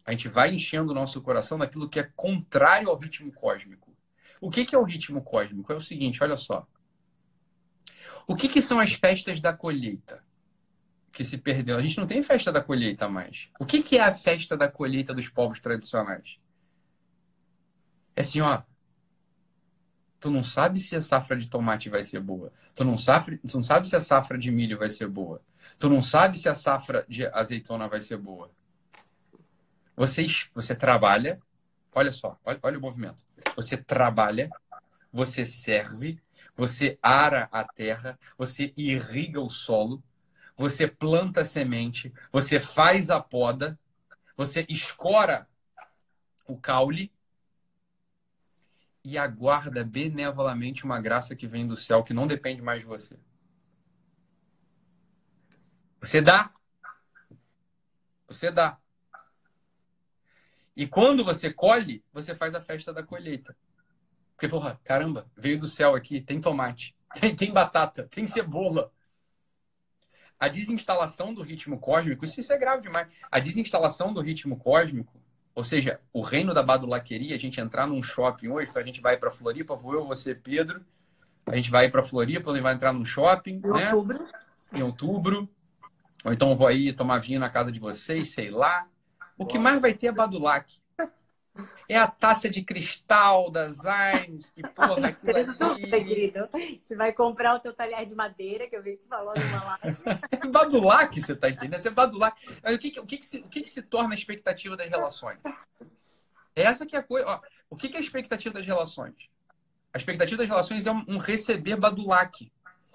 a 0.05 0.11
gente 0.11 0.29
vai 0.29 0.53
enchendo 0.53 0.91
o 0.91 0.95
nosso 0.95 1.21
coração 1.23 1.57
daquilo 1.59 1.89
que 1.89 2.01
é 2.01 2.11
contrário 2.17 2.89
ao 2.89 2.99
ritmo 2.99 3.33
cósmico. 3.33 3.97
O 4.41 4.51
que, 4.51 4.65
que 4.65 4.75
é 4.75 4.79
o 4.79 4.85
ritmo 4.85 5.23
cósmico? 5.23 5.73
É 5.73 5.77
o 5.77 5.81
seguinte, 5.81 6.23
olha 6.23 6.37
só. 6.37 6.67
O 8.27 8.35
que, 8.35 8.49
que 8.49 8.61
são 8.61 8.81
as 8.81 8.93
festas 8.93 9.41
da 9.41 9.53
colheita? 9.53 10.26
Que 11.17 11.25
se 11.25 11.39
perdeu. 11.39 11.79
A 11.79 11.83
gente 11.83 11.97
não 11.97 12.07
tem 12.07 12.23
festa 12.23 12.53
da 12.53 12.61
colheita 12.61 13.09
mais. 13.09 13.49
O 13.59 13.65
que, 13.65 13.83
que 13.83 13.97
é 13.97 14.03
a 14.03 14.13
festa 14.13 14.55
da 14.55 14.71
colheita 14.71 15.15
dos 15.15 15.31
povos 15.31 15.59
tradicionais? 15.59 16.39
É 18.15 18.21
assim, 18.21 18.43
ó. 18.43 18.63
Tu 20.21 20.31
não 20.31 20.43
sabe 20.43 20.79
se 20.79 20.95
a 20.95 21.01
safra 21.01 21.35
de 21.35 21.49
tomate 21.49 21.89
vai 21.89 22.03
ser 22.03 22.21
boa. 22.21 22.53
Tu 22.75 22.85
não 22.85 22.99
sabe, 22.99 23.39
tu 23.39 23.57
não 23.57 23.65
sabe 23.65 23.89
se 23.89 23.97
a 23.97 24.01
safra 24.01 24.37
de 24.37 24.51
milho 24.51 24.79
vai 24.79 24.91
ser 24.91 25.09
boa. 25.09 25.41
Tu 25.79 25.89
não 25.89 26.03
sabe 26.03 26.39
se 26.39 26.51
a 26.51 26.55
safra 26.55 27.07
de 27.09 27.27
azeitona 27.29 27.89
vai 27.89 28.03
ser 28.03 28.19
boa. 28.19 28.51
Você, 29.97 30.27
você 30.55 30.75
trabalha. 30.75 31.41
Olha 31.95 32.13
só, 32.13 32.39
olha, 32.45 32.59
olha 32.63 32.79
o 32.79 32.83
movimento. 32.83 33.25
Você 33.57 33.75
trabalha, 33.79 34.51
você 35.11 35.47
serve, 35.47 36.21
você 36.55 36.99
ara 37.03 37.49
a 37.51 37.65
terra, 37.65 38.19
você 38.37 38.75
irriga 38.77 39.41
o 39.41 39.49
solo, 39.49 40.03
você 40.57 40.89
planta 40.89 41.43
a 41.43 41.45
semente, 41.45 42.13
você 42.33 42.59
faz 42.59 43.11
a 43.11 43.21
poda, 43.21 43.79
você 44.37 44.65
escora 44.69 45.49
o 46.47 46.57
caule 46.57 47.13
e 49.05 49.19
aguarda 49.19 49.85
benevolamente 49.85 50.85
uma 50.85 51.01
graça 51.01 51.37
que 51.37 51.47
vem 51.47 51.67
do 51.67 51.77
céu, 51.77 52.03
que 52.03 52.15
não 52.15 52.27
depende 52.27 52.63
mais 52.63 52.81
de 52.81 52.87
você. 52.87 53.19
Você 56.01 56.21
dá. 56.21 56.53
Você 58.27 58.51
dá. 58.51 58.79
E 60.75 60.87
quando 60.87 61.25
você 61.25 61.53
colhe, 61.53 62.05
você 62.13 62.35
faz 62.35 62.55
a 62.55 62.61
festa 62.61 62.93
da 62.93 63.03
colheita. 63.03 63.57
Porque, 64.35 64.49
porra, 64.49 64.79
caramba, 64.85 65.31
veio 65.37 65.59
do 65.59 65.67
céu 65.67 65.95
aqui, 65.95 66.21
tem 66.21 66.41
tomate, 66.41 66.95
tem, 67.19 67.35
tem 67.35 67.53
batata, 67.53 68.07
tem 68.09 68.27
cebola, 68.27 68.93
a 70.39 70.49
desinstalação 70.49 71.33
do 71.33 71.43
ritmo 71.43 71.79
cósmico, 71.79 72.25
isso, 72.25 72.41
isso 72.41 72.53
é 72.53 72.59
grave 72.59 72.83
demais. 72.83 73.09
A 73.31 73.39
desinstalação 73.39 74.13
do 74.13 74.21
ritmo 74.21 74.57
cósmico, 74.57 75.21
ou 75.55 75.65
seja, 75.65 75.99
o 76.13 76.21
reino 76.21 76.53
da 76.53 76.63
badulaqueria, 76.63 77.35
a 77.35 77.39
gente 77.39 77.61
entrar 77.61 77.87
num 77.87 78.03
shopping 78.03 78.49
hoje, 78.49 78.71
então 78.71 78.83
a 78.83 78.85
gente 78.85 79.01
vai 79.01 79.17
para 79.17 79.31
Floripa, 79.31 79.75
vou 79.75 79.95
eu, 79.95 80.07
você, 80.07 80.35
Pedro, 80.35 80.85
a 81.47 81.57
gente 81.57 81.71
vai 81.71 81.89
para 81.89 82.03
Floripa, 82.03 82.51
ele 82.51 82.61
vai 82.61 82.75
entrar 82.75 82.93
num 82.93 83.05
shopping, 83.05 83.63
em 83.65 83.69
né? 83.69 83.85
outubro. 83.85 84.27
Em 84.75 84.83
outubro. 84.83 85.49
Ou 86.25 86.33
então 86.33 86.51
eu 86.51 86.57
vou 86.57 86.67
aí 86.67 86.93
tomar 86.93 87.19
vinho 87.19 87.39
na 87.39 87.49
casa 87.49 87.71
de 87.71 87.79
vocês, 87.79 88.33
sei 88.33 88.51
lá. 88.51 88.87
O 89.39 89.47
que 89.47 89.59
mais 89.59 89.81
vai 89.81 89.95
ter 89.95 90.09
é 90.09 90.13
Badulac. 90.13 90.81
É 91.89 91.97
a 91.97 92.09
taça 92.09 92.51
de 92.51 92.63
cristal 92.63 93.51
das 93.51 93.77
Zines, 93.77 94.51
que 94.51 94.63
porra, 94.63 95.09
aquilo 95.09 95.71
ali. 95.71 96.05
querido. 96.05 96.49
A 96.53 96.59
gente 96.59 96.95
vai 96.95 97.13
comprar 97.13 97.55
o 97.55 97.61
teu 97.61 97.73
talher 97.73 98.05
de 98.05 98.15
madeira, 98.15 98.69
que 98.69 98.77
eu 98.77 98.83
vi 98.83 98.97
que 98.97 99.05
tu 99.05 99.09
falou 99.09 99.33
numa 99.35 99.79
live. 99.83 99.99
é 100.33 100.47
badulac, 100.51 101.21
você 101.21 101.37
tá 101.37 101.49
entendendo? 101.49 101.81
Você 101.81 101.89
é 101.89 101.93
badulac. 101.93 102.37
Mas 102.63 102.75
o 102.75 102.79
que, 102.79 102.99
o, 102.99 103.07
que, 103.07 103.19
que, 103.19 103.27
se, 103.27 103.39
o 103.39 103.49
que, 103.49 103.61
que 103.61 103.71
se 103.71 103.83
torna 103.83 104.15
a 104.15 104.19
expectativa 104.19 104.77
das 104.77 104.89
relações? 104.89 105.39
Essa 106.57 106.87
que 106.87 106.97
é 106.97 106.99
a 106.99 107.03
coisa. 107.03 107.27
Ó, 107.29 107.41
o 107.71 107.77
que, 107.77 107.89
que 107.89 107.97
é 107.97 107.99
a 107.99 108.03
expectativa 108.03 108.55
das 108.55 108.67
relações? 108.67 109.15
A 109.93 109.99
expectativa 109.99 110.39
das 110.39 110.49
relações 110.49 110.87
é 110.87 110.91
um, 110.91 111.19
receber 111.19 111.77
badulac. 111.77 112.51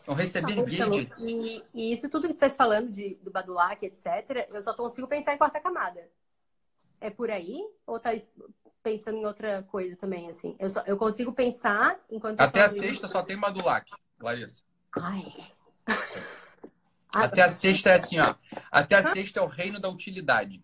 É 0.06 0.12
um 0.12 0.14
receber 0.16 0.56
tá, 0.56 0.62
gadgets. 0.64 1.24
E, 1.24 1.64
e, 1.74 1.94
isso 1.94 2.10
tudo 2.10 2.28
que 2.28 2.38
você 2.38 2.46
está 2.46 2.64
falando 2.64 2.92
de, 2.92 3.16
do 3.22 3.32
badulac, 3.32 3.86
etc., 3.86 4.48
eu 4.50 4.62
só 4.62 4.74
consigo 4.74 5.08
pensar 5.08 5.34
em 5.34 5.38
quarta 5.38 5.60
camada. 5.60 6.08
É 7.00 7.10
por 7.10 7.32
aí? 7.32 7.60
Ou 7.86 8.00
tá 8.00 8.12
pensando 8.84 9.18
em 9.18 9.26
outra 9.26 9.64
coisa 9.64 9.96
também, 9.96 10.30
assim? 10.30 10.56
Eu, 10.60 10.70
só, 10.70 10.84
eu 10.86 10.98
consigo 10.98 11.32
pensar 11.32 12.00
enquanto... 12.10 12.40
Até 12.40 12.62
a 12.62 12.70
sexta 12.70 13.08
só 13.08 13.22
tem 13.24 13.36
Madulac, 13.36 13.90
Larissa. 14.20 14.64
Ai... 14.98 15.26
Até 17.14 17.42
a 17.42 17.50
sexta 17.50 17.90
é 17.90 17.96
assim, 17.96 18.20
ó. 18.20 18.36
Até 18.72 18.96
a 18.96 19.04
sexta 19.04 19.40
é 19.40 19.44
o 19.44 19.48
reino 19.48 19.80
da 19.80 19.90
utilidade. 19.90 20.64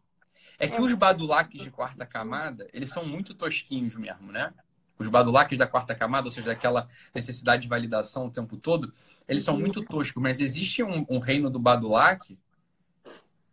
É 0.57 0.67
que 0.67 0.81
os 0.81 0.93
badulaques 0.93 1.61
de 1.61 1.69
quarta 1.69 2.05
camada, 2.05 2.67
eles 2.73 2.89
são 2.89 3.05
muito 3.05 3.33
tosquinhos 3.35 3.95
mesmo, 3.95 4.31
né? 4.31 4.53
Os 4.97 5.07
badulaques 5.09 5.57
da 5.57 5.67
quarta 5.67 5.93
camada, 5.93 6.27
ou 6.27 6.31
seja, 6.31 6.47
daquela 6.47 6.87
necessidade 7.13 7.63
de 7.63 7.67
validação 7.67 8.27
o 8.27 8.31
tempo 8.31 8.55
todo, 8.57 8.93
eles 9.27 9.43
são 9.43 9.59
muito 9.59 9.83
toscos. 9.83 10.23
Mas 10.23 10.39
existe 10.39 10.81
um, 10.81 11.05
um 11.09 11.19
reino 11.19 11.49
do 11.49 11.59
badulaque, 11.59 12.39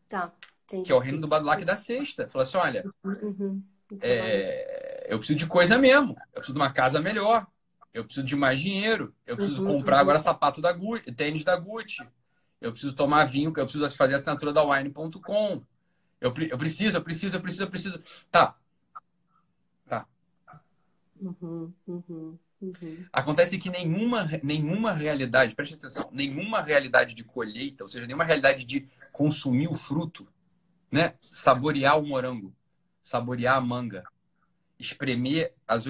Tá, 0.08 0.32
entendi. 0.64 0.84
que 0.84 0.92
é 0.92 0.94
o 0.94 1.00
reino 1.00 1.20
do 1.20 1.26
badulaque 1.26 1.64
da 1.64 1.76
sexta. 1.76 2.28
Fala 2.28 2.44
assim, 2.44 2.56
olha, 2.56 2.84
Uhum. 3.02 3.60
É, 4.02 5.06
eu 5.08 5.18
preciso 5.18 5.38
de 5.38 5.46
coisa 5.46 5.78
mesmo. 5.78 6.16
Eu 6.28 6.40
preciso 6.40 6.54
de 6.54 6.60
uma 6.60 6.72
casa 6.72 7.00
melhor. 7.00 7.46
Eu 7.92 8.04
preciso 8.04 8.26
de 8.26 8.36
mais 8.36 8.60
dinheiro. 8.60 9.14
Eu 9.26 9.36
preciso 9.36 9.62
Uhum, 9.62 9.68
comprar 9.68 9.96
uhum. 9.96 10.02
agora 10.02 10.18
sapato 10.18 10.60
da 10.60 10.72
Gucci, 10.72 11.12
tênis 11.12 11.44
da 11.44 11.56
Gucci. 11.56 12.06
Eu 12.60 12.72
preciso 12.72 12.94
tomar 12.94 13.24
vinho, 13.26 13.52
eu 13.56 13.64
preciso 13.64 13.88
fazer 13.96 14.14
a 14.14 14.16
assinatura 14.16 14.52
da 14.52 14.64
wine.com. 14.64 15.62
Eu, 16.20 16.32
eu 16.50 16.58
preciso, 16.58 16.96
eu 16.96 17.02
preciso, 17.02 17.36
eu 17.36 17.40
preciso, 17.40 17.62
eu 17.64 17.70
preciso. 17.70 18.02
Tá. 18.30 18.56
Uhum, 21.20 21.72
uhum, 21.86 22.38
uhum. 22.60 23.04
Acontece 23.12 23.58
que 23.58 23.70
nenhuma, 23.70 24.28
nenhuma 24.42 24.92
realidade, 24.92 25.54
preste 25.54 25.74
atenção, 25.74 26.08
nenhuma 26.12 26.60
realidade 26.60 27.14
de 27.14 27.24
colheita, 27.24 27.84
ou 27.84 27.88
seja, 27.88 28.06
nenhuma 28.06 28.24
realidade 28.24 28.64
de 28.64 28.88
consumir 29.12 29.68
o 29.68 29.74
fruto, 29.74 30.26
né? 30.90 31.14
Saborear 31.32 31.98
o 31.98 32.06
morango, 32.06 32.54
saborear 33.04 33.58
a 33.58 33.60
manga, 33.60 34.02
espremer 34.78 35.52
as, 35.68 35.84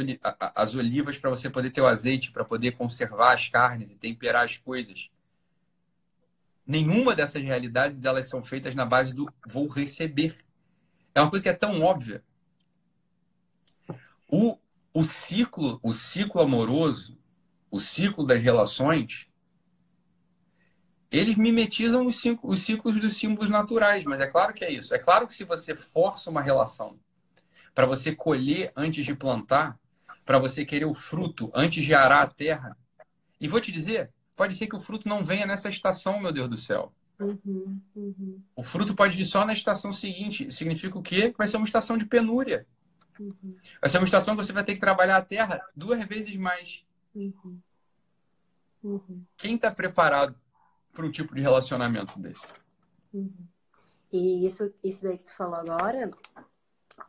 as 0.55 0.75
olivas 0.75 1.17
para 1.17 1.31
você 1.31 1.49
poder 1.49 1.71
ter 1.71 1.81
o 1.81 1.87
azeite, 1.87 2.33
para 2.33 2.45
poder 2.45 2.73
conservar 2.73 3.33
as 3.33 3.49
carnes 3.49 3.93
e 3.93 3.97
temperar 3.97 4.45
as 4.45 4.57
coisas. 4.57 5.09
Nenhuma 6.67 7.15
dessas 7.15 7.43
realidades 7.43 8.05
elas 8.05 8.29
são 8.29 8.45
feitas 8.45 8.75
na 8.75 8.85
base 8.85 9.15
do 9.15 9.33
vou 9.47 9.69
receber. 9.69 10.37
É 11.15 11.21
uma 11.21 11.31
coisa 11.31 11.43
que 11.45 11.49
é 11.49 11.55
tão 11.55 11.81
óbvia. 11.83 12.23
O, 14.27 14.59
o 14.93 15.05
ciclo, 15.05 15.79
o 15.83 15.93
ciclo 15.93 16.41
amoroso, 16.41 17.17
o 17.71 17.79
ciclo 17.79 18.27
das 18.27 18.43
relações, 18.43 19.29
eles 21.13 21.37
mimetizam 21.37 22.07
os, 22.07 22.17
cinco- 22.17 22.49
os 22.49 22.61
ciclos 22.61 22.99
dos 22.99 23.17
símbolos 23.17 23.49
naturais, 23.49 24.05
mas 24.05 24.21
é 24.21 24.27
claro 24.27 24.53
que 24.53 24.65
é 24.65 24.73
isso. 24.73 24.93
É 24.93 24.99
claro 24.99 25.29
que 25.29 25.35
se 25.35 25.45
você 25.45 25.77
força 25.77 26.29
uma 26.29 26.43
relação 26.43 26.99
para 27.75 27.87
você 27.87 28.15
colher 28.15 28.73
antes 28.77 29.05
de 29.05 29.15
plantar, 29.15 29.79
para 30.25 30.39
você 30.39 30.65
querer 30.65 30.85
o 30.87 30.95
fruto 30.95 31.51
antes 31.55 31.85
de 31.85 31.95
arar 31.95 32.23
a 32.23 32.27
terra, 32.27 32.77
e 33.41 33.49
vou 33.49 33.61
te 33.61 33.73
dizer, 33.73 34.11
pode 34.37 34.55
ser 34.55 34.67
que 34.67 34.77
o 34.77 34.81
fruto 34.81 35.09
não 35.09 35.23
venha 35.23 35.47
nessa 35.47 35.69
estação, 35.69 36.21
meu 36.21 36.33
Deus 36.33 36.49
do 36.49 36.57
céu. 36.57 36.93
Uhum, 37.19 37.81
uhum, 37.95 38.43
O 38.57 38.63
fruto 38.63 38.95
pode 38.95 39.17
vir 39.17 39.25
só 39.25 39.45
na 39.45 39.53
estação 39.53 39.93
seguinte. 39.93 40.51
Significa 40.51 40.99
o 40.99 41.03
quê? 41.03 41.33
Vai 41.37 41.47
ser 41.47 41.57
uma 41.59 41.67
estação 41.67 41.97
de 41.97 42.05
penúria. 42.07 42.67
uhum, 43.19 43.57
Vai 43.81 43.89
ser 43.91 43.99
uma 43.99 44.05
estação 44.05 44.37
que 44.37 44.45
você 44.45 44.53
vai 44.53 44.65
ter 44.65 44.75
que 44.75 44.81
trabalhar 44.81 45.17
a 45.19 45.23
terra 45.23 45.61
duas 45.77 46.05
vezes 46.07 46.35
mais. 46.37 46.85
uhum, 47.15 47.61
uhum, 48.83 49.25
Quem 49.37 49.55
está 49.57 49.71
preparado 49.71 50.35
para 50.93 51.07
um 51.07 51.11
tipo 51.11 51.35
de 51.35 51.41
relacionamento 51.41 52.19
desse? 52.19 52.53
uhum. 53.13 53.33
E 54.13 54.47
isso, 54.47 54.73
isso 54.83 55.03
daí 55.03 55.19
que 55.19 55.25
tu 55.25 55.35
falou 55.35 55.57
agora 55.57 56.11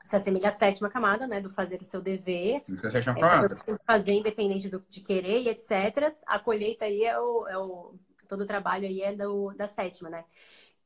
se 0.03 0.15
assemelha 0.15 0.49
à 0.49 0.51
sétima 0.51 0.89
camada, 0.89 1.27
né? 1.27 1.41
Do 1.41 1.49
fazer 1.51 1.81
o 1.81 1.83
seu 1.86 2.01
dever. 2.01 2.63
Isso 2.67 2.89
você 2.89 3.01
chama 3.01 3.19
É, 3.19 3.27
camada. 3.27 3.55
porque 3.55 3.75
fazer 3.86 4.13
independente 4.13 4.69
do, 4.69 4.79
de 4.89 5.01
querer 5.01 5.41
e 5.43 5.49
etc. 5.49 6.15
A 6.27 6.39
colheita 6.39 6.86
aí 6.86 7.03
é 7.03 7.19
o, 7.19 7.47
é 7.47 7.57
o 7.57 7.95
todo 8.27 8.41
o 8.41 8.45
trabalho 8.45 8.88
aí 8.88 9.01
é 9.01 9.13
do, 9.15 9.53
da 9.53 9.67
sétima, 9.67 10.09
né? 10.09 10.25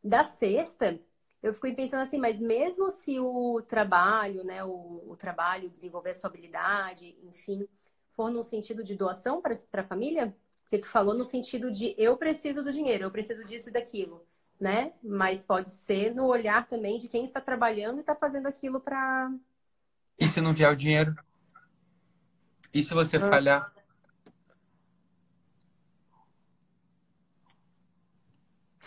Da 0.03 0.23
sexta, 0.23 0.99
eu 1.43 1.53
fico 1.53 1.73
pensando 1.75 2.01
assim, 2.01 2.17
mas 2.17 2.39
mesmo 2.39 2.89
se 2.89 3.19
o 3.19 3.61
trabalho, 3.61 4.43
né, 4.43 4.63
o, 4.63 5.03
o 5.11 5.15
trabalho 5.17 5.69
desenvolver 5.69 6.11
a 6.11 6.13
sua 6.13 6.29
habilidade, 6.29 7.17
enfim, 7.23 7.67
for 8.15 8.29
no 8.31 8.43
sentido 8.43 8.83
de 8.83 8.95
doação 8.95 9.41
para 9.41 9.53
a 9.73 9.83
família, 9.83 10.35
porque 10.63 10.77
tu 10.79 10.87
falou 10.87 11.13
no 11.13 11.23
sentido 11.25 11.69
de 11.71 11.95
eu 11.97 12.15
preciso 12.17 12.63
do 12.63 12.71
dinheiro, 12.71 13.03
eu 13.05 13.11
preciso 13.11 13.43
disso 13.43 13.69
e 13.69 13.71
daquilo, 13.71 14.25
né? 14.59 14.93
Mas 15.01 15.41
pode 15.41 15.69
ser 15.69 16.13
no 16.13 16.25
olhar 16.25 16.67
também 16.67 16.97
de 16.97 17.07
quem 17.07 17.23
está 17.23 17.39
trabalhando 17.39 17.97
e 17.97 17.99
está 18.01 18.15
fazendo 18.15 18.47
aquilo 18.47 18.79
para 18.79 19.31
E 20.19 20.27
se 20.27 20.41
não 20.41 20.53
vier 20.53 20.71
o 20.71 20.75
dinheiro? 20.75 21.15
E 22.73 22.83
se 22.83 22.93
você 22.93 23.17
Ah. 23.17 23.29
falhar? 23.29 23.73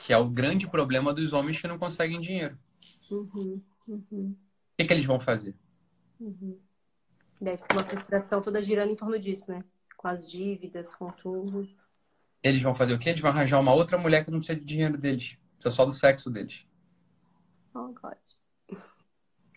Que 0.04 0.12
é 0.12 0.18
o 0.18 0.28
grande 0.28 0.68
problema 0.68 1.12
dos 1.12 1.32
homens 1.32 1.60
que 1.60 1.68
não 1.68 1.78
conseguem 1.78 2.20
dinheiro. 2.20 2.58
Uhum, 3.10 3.62
uhum. 3.86 4.36
O 4.36 4.76
que, 4.76 4.84
que 4.84 4.92
eles 4.92 5.04
vão 5.04 5.20
fazer? 5.20 5.54
Uhum. 6.18 6.58
Deve 7.40 7.58
ficar 7.58 7.76
uma 7.76 7.84
frustração 7.86 8.42
toda 8.42 8.60
girando 8.62 8.90
em 8.90 8.96
torno 8.96 9.18
disso, 9.18 9.50
né? 9.50 9.64
Com 9.96 10.08
as 10.08 10.30
dívidas, 10.30 10.94
com 10.94 11.10
tudo. 11.10 11.68
Eles 12.42 12.60
vão 12.60 12.74
fazer 12.74 12.94
o 12.94 12.98
quê? 12.98 13.10
Eles 13.10 13.20
vão 13.20 13.30
arranjar 13.30 13.60
uma 13.60 13.72
outra 13.72 13.96
mulher 13.96 14.24
que 14.24 14.30
não 14.30 14.38
precisa 14.38 14.58
de 14.58 14.64
dinheiro 14.64 14.98
deles. 14.98 15.36
Precisa 15.62 15.76
só 15.76 15.84
do 15.84 15.92
sexo 15.92 16.28
deles. 16.28 16.66
Oh, 17.72 17.94
God. 17.94 18.80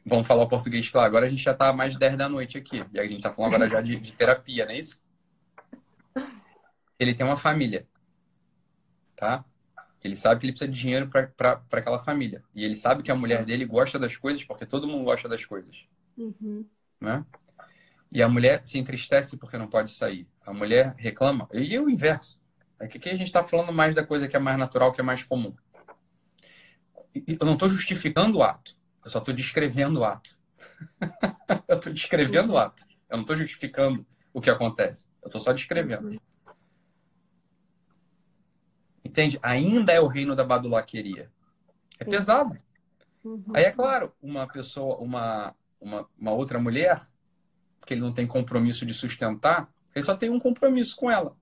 Vamos 0.05 0.27
falar 0.27 0.43
o 0.43 0.47
português 0.47 0.87
claro. 0.87 1.07
Agora 1.07 1.25
a 1.25 1.29
gente 1.29 1.41
já 1.41 1.53
tá 1.53 1.73
mais 1.73 1.93
de 1.93 1.99
10 1.99 2.15
da 2.15 2.29
noite 2.29 2.57
aqui. 2.59 2.85
E 2.93 2.99
a 2.99 3.07
gente 3.07 3.23
tá 3.23 3.33
falando 3.33 3.55
agora 3.55 3.69
já 3.71 3.81
de, 3.81 3.99
de 3.99 4.13
terapia, 4.13 4.65
não 4.65 4.71
é 4.71 4.77
isso? 4.77 5.03
Ele 6.99 7.15
tem 7.15 7.25
uma 7.25 7.35
família. 7.35 7.87
Tá? 9.15 9.43
Ele 10.03 10.15
sabe 10.15 10.39
que 10.39 10.45
ele 10.45 10.53
precisa 10.53 10.71
de 10.71 10.79
dinheiro 10.79 11.09
para 11.09 11.63
aquela 11.71 11.97
família. 11.97 12.43
E 12.53 12.63
ele 12.63 12.75
sabe 12.75 13.01
que 13.01 13.09
a 13.09 13.15
mulher 13.15 13.43
dele 13.43 13.65
gosta 13.65 13.97
das 13.97 14.15
coisas, 14.15 14.43
porque 14.43 14.65
todo 14.65 14.87
mundo 14.87 15.05
gosta 15.05 15.27
das 15.27 15.43
coisas. 15.43 15.87
Uhum. 16.15 16.69
Né? 17.01 17.25
E 18.11 18.21
a 18.21 18.29
mulher 18.29 18.63
se 18.63 18.77
entristece 18.77 19.37
porque 19.37 19.57
não 19.57 19.67
pode 19.67 19.89
sair. 19.89 20.27
A 20.45 20.53
mulher 20.53 20.93
reclama. 20.97 21.49
E 21.51 21.79
o 21.79 21.89
inverso. 21.89 22.39
É 22.79 22.87
que 22.87 22.99
aqui 22.99 23.09
a 23.09 23.15
gente 23.15 23.27
está 23.27 23.43
falando 23.43 23.73
mais 23.73 23.95
da 23.95 24.05
coisa 24.05 24.27
que 24.27 24.35
é 24.35 24.39
mais 24.39 24.57
natural, 24.57 24.93
que 24.93 25.01
é 25.01 25.03
mais 25.03 25.23
comum. 25.23 25.55
Eu 27.27 27.45
não 27.45 27.53
estou 27.53 27.69
justificando 27.69 28.39
o 28.39 28.43
ato. 28.43 28.75
Eu 29.03 29.11
só 29.11 29.19
estou 29.19 29.33
descrevendo 29.33 29.99
o 29.99 30.05
ato. 30.05 30.37
eu 31.67 31.75
estou 31.75 31.93
descrevendo 31.93 32.53
o 32.53 32.57
ato. 32.57 32.83
Eu 33.09 33.17
não 33.17 33.21
estou 33.21 33.35
justificando 33.35 34.05
o 34.33 34.41
que 34.41 34.49
acontece. 34.49 35.07
Eu 35.21 35.27
estou 35.27 35.39
só 35.39 35.53
descrevendo. 35.53 36.19
Entende? 39.03 39.39
Ainda 39.41 39.93
é 39.93 40.01
o 40.01 40.07
reino 40.07 40.35
da 40.35 40.43
badulaqueria. 40.43 41.31
É 41.99 42.03
pesado. 42.03 42.57
Uhum. 43.23 43.43
Aí 43.53 43.63
é 43.63 43.71
claro, 43.71 44.13
uma 44.21 44.47
pessoa, 44.47 44.97
uma, 44.97 45.55
uma, 45.79 46.07
uma 46.17 46.31
outra 46.31 46.59
mulher, 46.59 47.07
que 47.85 47.93
ele 47.93 48.01
não 48.01 48.13
tem 48.13 48.27
compromisso 48.27 48.85
de 48.85 48.93
sustentar, 48.93 49.69
ele 49.95 50.03
só 50.03 50.15
tem 50.15 50.29
um 50.29 50.39
compromisso 50.39 50.95
com 50.95 51.09
ela. 51.09 51.35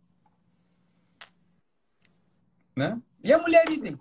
Né? 2.76 3.02
E 3.24 3.34
a 3.34 3.38
mulher 3.38 3.68
idem. 3.70 3.98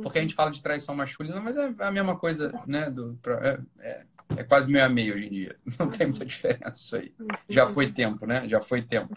Porque 0.00 0.18
a 0.18 0.22
gente 0.22 0.34
fala 0.34 0.50
de 0.50 0.62
traição 0.62 0.94
masculina, 0.94 1.40
mas 1.40 1.56
é 1.56 1.74
a 1.78 1.90
mesma 1.90 2.18
coisa, 2.18 2.52
né? 2.66 2.90
Do, 2.90 3.18
é, 3.42 3.60
é, 3.80 4.06
é 4.38 4.44
quase 4.44 4.70
meio 4.70 4.84
a 4.84 4.88
meio 4.88 5.14
hoje 5.14 5.26
em 5.26 5.30
dia. 5.30 5.56
Não 5.78 5.88
tem 5.88 6.06
muita 6.06 6.24
diferença 6.24 6.72
isso 6.72 6.96
aí. 6.96 7.14
Já 7.48 7.66
foi 7.66 7.92
tempo, 7.92 8.24
né? 8.24 8.48
Já 8.48 8.60
foi 8.60 8.82
tempo. 8.82 9.16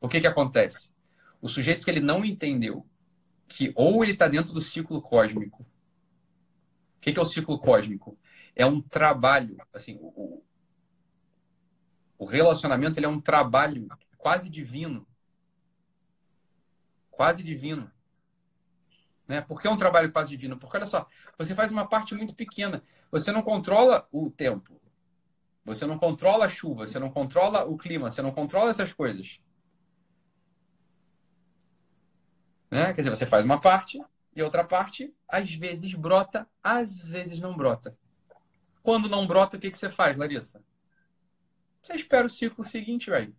O 0.00 0.08
que 0.08 0.20
que 0.20 0.26
acontece? 0.26 0.92
O 1.40 1.48
sujeito 1.48 1.84
que 1.84 1.90
ele 1.90 2.00
não 2.00 2.24
entendeu 2.24 2.86
que 3.46 3.72
ou 3.74 4.02
ele 4.02 4.12
está 4.12 4.28
dentro 4.28 4.52
do 4.52 4.60
ciclo 4.60 5.00
cósmico. 5.02 5.62
O 5.62 7.00
que, 7.00 7.12
que 7.12 7.18
é 7.18 7.22
o 7.22 7.26
ciclo 7.26 7.58
cósmico? 7.58 8.18
É 8.54 8.64
um 8.66 8.80
trabalho, 8.80 9.56
assim, 9.72 9.98
o, 10.00 10.42
o 12.18 12.24
relacionamento 12.24 12.98
ele 12.98 13.06
é 13.06 13.08
um 13.08 13.20
trabalho 13.20 13.88
quase 14.18 14.48
divino. 14.48 15.06
Quase 17.10 17.42
divino. 17.42 17.90
Né? 19.30 19.40
Por 19.40 19.60
que 19.60 19.68
é 19.68 19.70
um 19.70 19.76
trabalho 19.76 20.10
quase 20.10 20.30
divino? 20.30 20.58
Porque, 20.58 20.76
olha 20.76 20.86
só, 20.86 21.06
você 21.38 21.54
faz 21.54 21.70
uma 21.70 21.86
parte 21.86 22.16
muito 22.16 22.34
pequena. 22.34 22.82
Você 23.12 23.30
não 23.30 23.42
controla 23.42 24.08
o 24.10 24.28
tempo. 24.28 24.82
Você 25.64 25.86
não 25.86 25.96
controla 25.96 26.46
a 26.46 26.48
chuva. 26.48 26.84
Você 26.84 26.98
não 26.98 27.08
controla 27.08 27.64
o 27.64 27.76
clima. 27.76 28.10
Você 28.10 28.20
não 28.22 28.32
controla 28.32 28.72
essas 28.72 28.92
coisas. 28.92 29.40
Né? 32.68 32.92
Quer 32.92 33.02
dizer, 33.02 33.10
você 33.10 33.24
faz 33.24 33.44
uma 33.44 33.60
parte 33.60 34.02
e 34.34 34.42
outra 34.42 34.64
parte, 34.64 35.14
às 35.28 35.54
vezes 35.54 35.94
brota, 35.94 36.48
às 36.60 37.00
vezes 37.00 37.38
não 37.38 37.56
brota. 37.56 37.96
Quando 38.82 39.08
não 39.08 39.28
brota, 39.28 39.56
o 39.56 39.60
que, 39.60 39.70
que 39.70 39.78
você 39.78 39.90
faz, 39.90 40.16
Larissa? 40.16 40.60
Você 41.80 41.94
espera 41.94 42.26
o 42.26 42.28
ciclo 42.28 42.64
seguinte, 42.64 43.10
velho. 43.10 43.32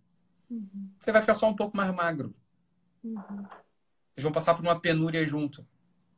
Uhum. 0.49 0.89
Você 0.97 1.11
vai 1.11 1.19
ficar 1.19 1.33
só 1.33 1.49
um 1.49 1.55
pouco 1.55 1.75
mais 1.75 1.93
magro. 1.93 2.33
Uhum. 3.03 3.43
Vocês 4.21 4.23
vão 4.23 4.31
passar 4.31 4.53
por 4.53 4.61
uma 4.61 4.79
penúria 4.79 5.25
junto. 5.25 5.67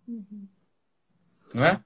Uhum. 0.07 0.47
Não 1.53 1.65
é? 1.65 1.83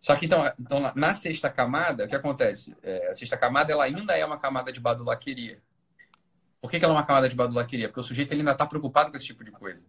Só 0.00 0.16
que 0.16 0.26
então, 0.26 0.42
então 0.58 0.92
na 0.94 1.14
sexta 1.14 1.50
camada, 1.50 2.04
o 2.04 2.08
que 2.08 2.16
acontece? 2.16 2.76
É, 2.82 3.08
a 3.08 3.14
sexta 3.14 3.36
camada 3.36 3.72
ela 3.72 3.84
ainda 3.84 4.16
é 4.16 4.24
uma 4.24 4.38
camada 4.38 4.72
de 4.72 4.80
badulaqueria. 4.80 5.60
Por 6.60 6.70
que, 6.70 6.78
que 6.78 6.84
ela 6.84 6.94
é 6.94 6.96
uma 6.96 7.06
camada 7.06 7.28
de 7.28 7.36
badulaqueria? 7.36 7.88
Porque 7.88 8.00
o 8.00 8.02
sujeito 8.02 8.32
ele 8.32 8.40
ainda 8.40 8.52
está 8.52 8.66
preocupado 8.66 9.10
com 9.10 9.16
esse 9.16 9.26
tipo 9.26 9.44
de 9.44 9.50
coisa. 9.50 9.84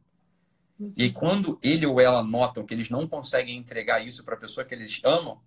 E 0.95 1.03
aí, 1.03 1.11
quando 1.11 1.59
ele 1.61 1.85
ou 1.85 1.99
ela 1.99 2.23
notam 2.23 2.65
que 2.65 2.73
eles 2.73 2.89
não 2.89 3.05
conseguem 3.05 3.57
entregar 3.57 3.99
isso 3.99 4.23
para 4.23 4.35
a 4.35 4.37
pessoa 4.37 4.65
que 4.65 4.73
eles 4.73 5.01
amam, 5.03 5.41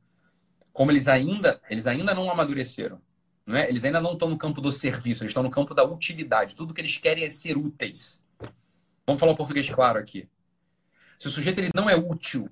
como 0.72 0.90
eles 0.90 1.08
ainda, 1.08 1.60
eles 1.70 1.86
ainda 1.86 2.14
não 2.14 2.30
amadureceram, 2.30 3.00
não 3.46 3.56
é? 3.56 3.68
Eles 3.68 3.84
ainda 3.84 4.00
não 4.00 4.12
estão 4.12 4.28
no 4.28 4.36
campo 4.36 4.60
do 4.60 4.70
serviço, 4.70 5.22
eles 5.22 5.30
estão 5.30 5.42
no 5.42 5.50
campo 5.50 5.74
da 5.74 5.84
utilidade. 5.84 6.54
Tudo 6.54 6.74
que 6.74 6.82
eles 6.82 6.98
querem 6.98 7.24
é 7.24 7.30
ser 7.30 7.56
úteis. 7.56 8.22
Vamos 9.06 9.20
falar 9.20 9.32
o 9.32 9.36
português 9.36 9.68
claro 9.70 9.98
aqui. 9.98 10.28
Se 11.22 11.28
o 11.28 11.30
sujeito 11.30 11.58
ele 11.60 11.70
não 11.72 11.88
é 11.88 11.94
útil, 11.94 12.50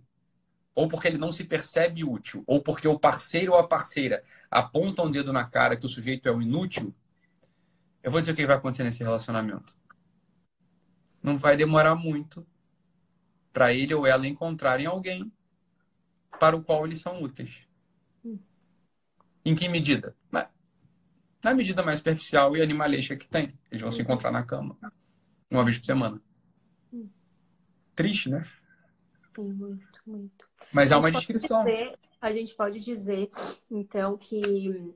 ou 0.76 0.86
porque 0.86 1.08
ele 1.08 1.18
não 1.18 1.32
se 1.32 1.42
percebe 1.42 2.04
útil, 2.04 2.44
ou 2.46 2.62
porque 2.62 2.86
o 2.86 2.96
parceiro 2.96 3.50
ou 3.50 3.58
a 3.58 3.66
parceira 3.66 4.22
aponta 4.48 5.02
um 5.02 5.10
dedo 5.10 5.32
na 5.32 5.44
cara 5.44 5.76
que 5.76 5.84
o 5.84 5.88
sujeito 5.88 6.28
é 6.28 6.32
um 6.32 6.40
inútil, 6.40 6.94
eu 8.00 8.12
vou 8.12 8.20
dizer 8.20 8.30
o 8.30 8.36
que 8.36 8.46
vai 8.46 8.54
acontecer 8.54 8.84
nesse 8.84 9.02
relacionamento. 9.02 9.76
Não 11.20 11.36
vai 11.36 11.56
demorar 11.56 11.96
muito 11.96 12.46
para 13.52 13.72
ele 13.74 13.92
ou 13.92 14.06
ela 14.06 14.28
encontrarem 14.28 14.86
alguém 14.86 15.32
para 16.38 16.56
o 16.56 16.62
qual 16.62 16.86
eles 16.86 17.00
são 17.00 17.20
úteis. 17.20 17.66
Em 19.44 19.56
que 19.56 19.68
medida? 19.68 20.14
Na 21.42 21.52
medida 21.52 21.82
mais 21.82 21.98
superficial 21.98 22.56
e 22.56 22.62
animalesca 22.62 23.16
que 23.16 23.26
tem. 23.26 23.52
Eles 23.68 23.82
vão 23.82 23.90
se 23.90 24.00
encontrar 24.00 24.30
na 24.30 24.44
cama 24.44 24.78
uma 25.50 25.64
vez 25.64 25.76
por 25.76 25.86
semana. 25.86 26.22
Triste, 27.96 28.30
né? 28.30 28.42
Sim, 29.34 29.52
muito, 29.52 30.00
muito. 30.06 30.48
Mas 30.72 30.92
há 30.92 30.98
uma 30.98 31.10
descrição. 31.10 31.64
Dizer, 31.64 31.98
a 32.20 32.30
gente 32.32 32.54
pode 32.54 32.80
dizer, 32.80 33.30
então, 33.70 34.16
que, 34.16 34.94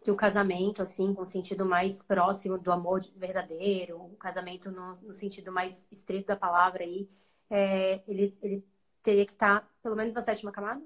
que 0.00 0.10
o 0.10 0.16
casamento, 0.16 0.80
assim, 0.80 1.12
com 1.12 1.22
o 1.22 1.26
sentido 1.26 1.64
mais 1.64 2.00
próximo 2.02 2.58
do 2.58 2.72
amor 2.72 3.00
verdadeiro, 3.16 3.96
o 4.00 4.16
casamento 4.16 4.70
no, 4.70 4.96
no 5.02 5.12
sentido 5.12 5.52
mais 5.52 5.88
estrito 5.90 6.28
da 6.28 6.36
palavra 6.36 6.84
aí, 6.84 7.08
é, 7.50 8.00
ele, 8.06 8.32
ele 8.42 8.64
teria 9.02 9.26
que 9.26 9.32
estar, 9.32 9.60
tá, 9.60 9.68
pelo 9.82 9.96
menos, 9.96 10.14
na 10.14 10.22
sétima 10.22 10.52
camada? 10.52 10.82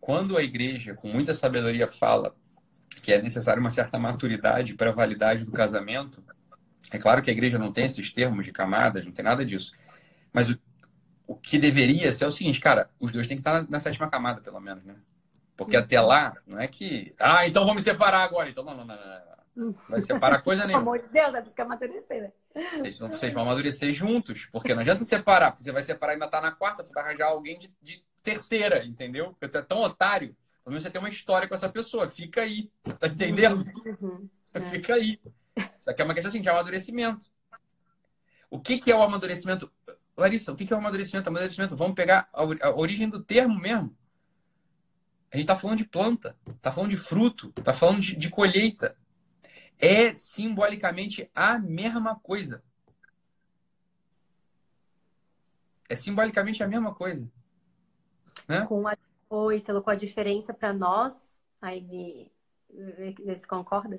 Quando 0.00 0.36
a 0.36 0.42
igreja, 0.42 0.94
com 0.94 1.08
muita 1.08 1.34
sabedoria, 1.34 1.88
fala 1.88 2.34
que 3.02 3.12
é 3.12 3.20
necessário 3.20 3.60
uma 3.60 3.70
certa 3.70 3.98
maturidade 3.98 4.74
para 4.74 4.90
a 4.90 4.94
validade 4.94 5.44
do 5.44 5.52
casamento, 5.52 6.22
é 6.90 6.98
claro 6.98 7.22
que 7.22 7.30
a 7.30 7.32
igreja 7.32 7.58
não 7.58 7.72
tem 7.72 7.84
esses 7.84 8.10
termos 8.10 8.44
de 8.44 8.52
camadas, 8.52 9.04
não 9.04 9.12
tem 9.12 9.24
nada 9.24 9.44
disso. 9.44 9.72
Mas 10.32 10.50
o, 10.50 10.58
o 11.28 11.36
que 11.36 11.58
deveria 11.58 12.10
ser 12.10 12.24
é 12.24 12.26
o 12.26 12.32
seguinte, 12.32 12.58
cara, 12.58 12.90
os 12.98 13.12
dois 13.12 13.26
têm 13.26 13.36
que 13.36 13.42
estar 13.42 13.62
na, 13.62 13.68
na 13.68 13.80
sétima 13.80 14.08
camada, 14.08 14.40
pelo 14.40 14.58
menos, 14.58 14.82
né? 14.82 14.96
Porque 15.54 15.76
até 15.76 16.00
lá, 16.00 16.34
não 16.46 16.58
é 16.58 16.66
que. 16.66 17.14
Ah, 17.18 17.46
então 17.46 17.66
vamos 17.66 17.82
separar 17.82 18.22
agora. 18.22 18.48
Então, 18.48 18.64
não, 18.64 18.74
não, 18.74 18.86
não, 18.86 18.96
não. 19.54 19.72
Vai 19.90 20.00
separar 20.00 20.40
coisa 20.40 20.64
nenhuma. 20.66 20.84
Pelo 20.84 20.94
amor 20.94 21.06
de 21.06 21.12
Deus, 21.12 21.34
é 21.34 21.40
preciso 21.40 21.62
amadurecer, 21.62 22.22
né? 22.22 22.32
Vocês, 22.78 22.98
vocês 22.98 23.34
vão 23.34 23.42
amadurecer 23.42 23.92
juntos. 23.92 24.48
Porque 24.50 24.72
não 24.72 24.80
adianta 24.80 25.04
separar, 25.04 25.50
porque 25.50 25.64
você 25.64 25.72
vai 25.72 25.82
separar 25.82 26.12
e 26.12 26.14
ainda 26.14 26.28
tá 26.28 26.40
na 26.40 26.52
quarta, 26.52 26.86
você 26.86 26.94
vai 26.94 27.04
arranjar 27.04 27.26
alguém 27.26 27.58
de, 27.58 27.70
de 27.82 28.02
terceira, 28.22 28.84
entendeu? 28.84 29.30
Porque 29.30 29.48
tu 29.48 29.58
é 29.58 29.62
tão 29.62 29.82
otário. 29.82 30.34
Pelo 30.64 30.72
menos 30.72 30.82
você 30.82 30.90
tem 30.90 31.00
uma 31.00 31.08
história 31.10 31.46
com 31.46 31.54
essa 31.54 31.68
pessoa. 31.68 32.08
Fica 32.08 32.40
aí. 32.40 32.70
Você 32.80 32.94
tá 32.94 33.06
entendendo? 33.08 33.62
Uhum. 34.00 34.28
Fica 34.70 34.94
aí. 34.94 35.20
Isso 35.78 35.90
aqui 35.90 36.00
é 36.00 36.04
uma 36.04 36.14
questão 36.14 36.30
assim, 36.30 36.40
de 36.40 36.48
amadurecimento. 36.48 37.26
O 38.48 38.58
que, 38.58 38.78
que 38.78 38.90
é 38.90 38.96
o 38.96 39.02
amadurecimento? 39.02 39.70
Larissa, 40.18 40.52
o 40.52 40.56
que, 40.56 40.70
é 40.72 40.76
o 40.76 40.80
amadurecimento? 40.80 41.28
Amadurecimento, 41.28 41.76
vamos 41.76 41.94
pegar 41.94 42.28
a, 42.32 42.70
origem 42.70 43.08
do 43.08 43.22
termo 43.22 43.58
mesmo. 43.58 43.96
A 45.30 45.36
gente 45.36 45.44
está 45.44 45.56
falando 45.56 45.78
de 45.78 45.84
planta, 45.84 46.36
está 46.48 46.72
falando 46.72 46.90
de 46.90 46.96
fruto, 46.96 47.52
está 47.56 47.72
falando 47.72 48.00
de, 48.00 48.16
de 48.16 48.28
colheita. 48.28 48.96
É 49.78 50.12
simbolicamente 50.14 51.30
a 51.32 51.58
mesma 51.58 52.18
coisa. 52.18 52.64
É 55.88 55.94
simbolicamente 55.94 56.64
a 56.64 56.68
mesma 56.68 56.92
coisa. 56.92 57.30
Né? 58.48 58.66
Com 58.66 58.88
a, 58.88 58.96
com 59.28 59.90
a 59.90 59.94
diferença 59.94 60.52
para 60.52 60.72
nós, 60.72 61.40
aí 61.62 61.80
me, 61.80 62.32
se 63.36 63.46
concorda, 63.46 63.96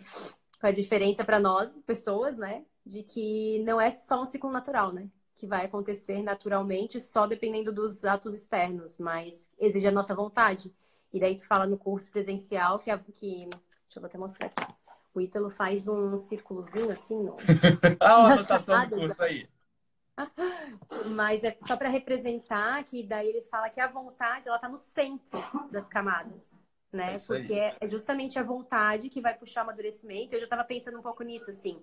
com 0.60 0.68
a 0.68 0.72
diferença 0.72 1.24
para 1.24 1.40
nós, 1.40 1.82
pessoas, 1.82 2.38
né? 2.38 2.66
De 2.86 3.04
que 3.04 3.64
não 3.64 3.80
é 3.80 3.90
só 3.90 4.22
um 4.22 4.26
ciclo 4.26 4.52
natural, 4.52 4.92
né? 4.92 5.10
Que 5.40 5.48
vai 5.48 5.66
acontecer 5.66 6.22
naturalmente 6.22 7.00
só 7.00 7.26
dependendo 7.26 7.72
dos 7.72 8.04
atos 8.04 8.34
externos, 8.34 9.00
mas 9.00 9.50
exige 9.58 9.88
a 9.88 9.92
nossa 9.92 10.14
vontade. 10.14 10.74
E 11.14 11.20
daí 11.20 11.36
tu 11.36 11.46
fala 11.46 11.66
no 11.66 11.78
curso 11.78 12.12
presencial 12.12 12.78
que, 12.78 12.92
a, 12.92 12.98
que 12.98 13.48
deixa 13.50 14.00
eu 14.00 14.06
até 14.06 14.18
mostrar 14.18 14.48
aqui. 14.48 14.74
O 15.14 15.22
Ítalo 15.22 15.50
faz 15.50 15.88
um 15.88 16.18
círculozinho 16.18 16.92
assim 16.92 17.24
no. 17.24 17.38
ah, 18.02 18.28
a 18.28 18.34
anotação 18.34 18.90
do 18.90 18.98
curso 18.98 19.24
aí. 19.24 19.48
Mas 21.16 21.46
é 21.46 21.58
só 21.62 21.78
para 21.78 21.88
representar 21.88 22.84
que 22.84 23.02
daí 23.02 23.30
ele 23.30 23.42
fala 23.44 23.70
que 23.70 23.80
a 23.80 23.88
vontade 23.88 24.50
ela 24.50 24.58
está 24.58 24.68
no 24.68 24.76
centro 24.76 25.42
das 25.72 25.88
camadas 25.88 26.68
né? 26.92 27.16
É 27.16 27.20
Porque 27.20 27.54
é 27.54 27.88
justamente 27.88 28.38
a 28.40 28.44
vontade 28.44 29.10
que 29.10 29.22
vai 29.22 29.34
puxar 29.34 29.62
o 29.62 29.64
amadurecimento. 29.64 30.34
Eu 30.34 30.40
já 30.40 30.46
estava 30.46 30.64
pensando 30.64 30.98
um 30.98 31.02
pouco 31.02 31.24
nisso, 31.24 31.50
assim. 31.50 31.80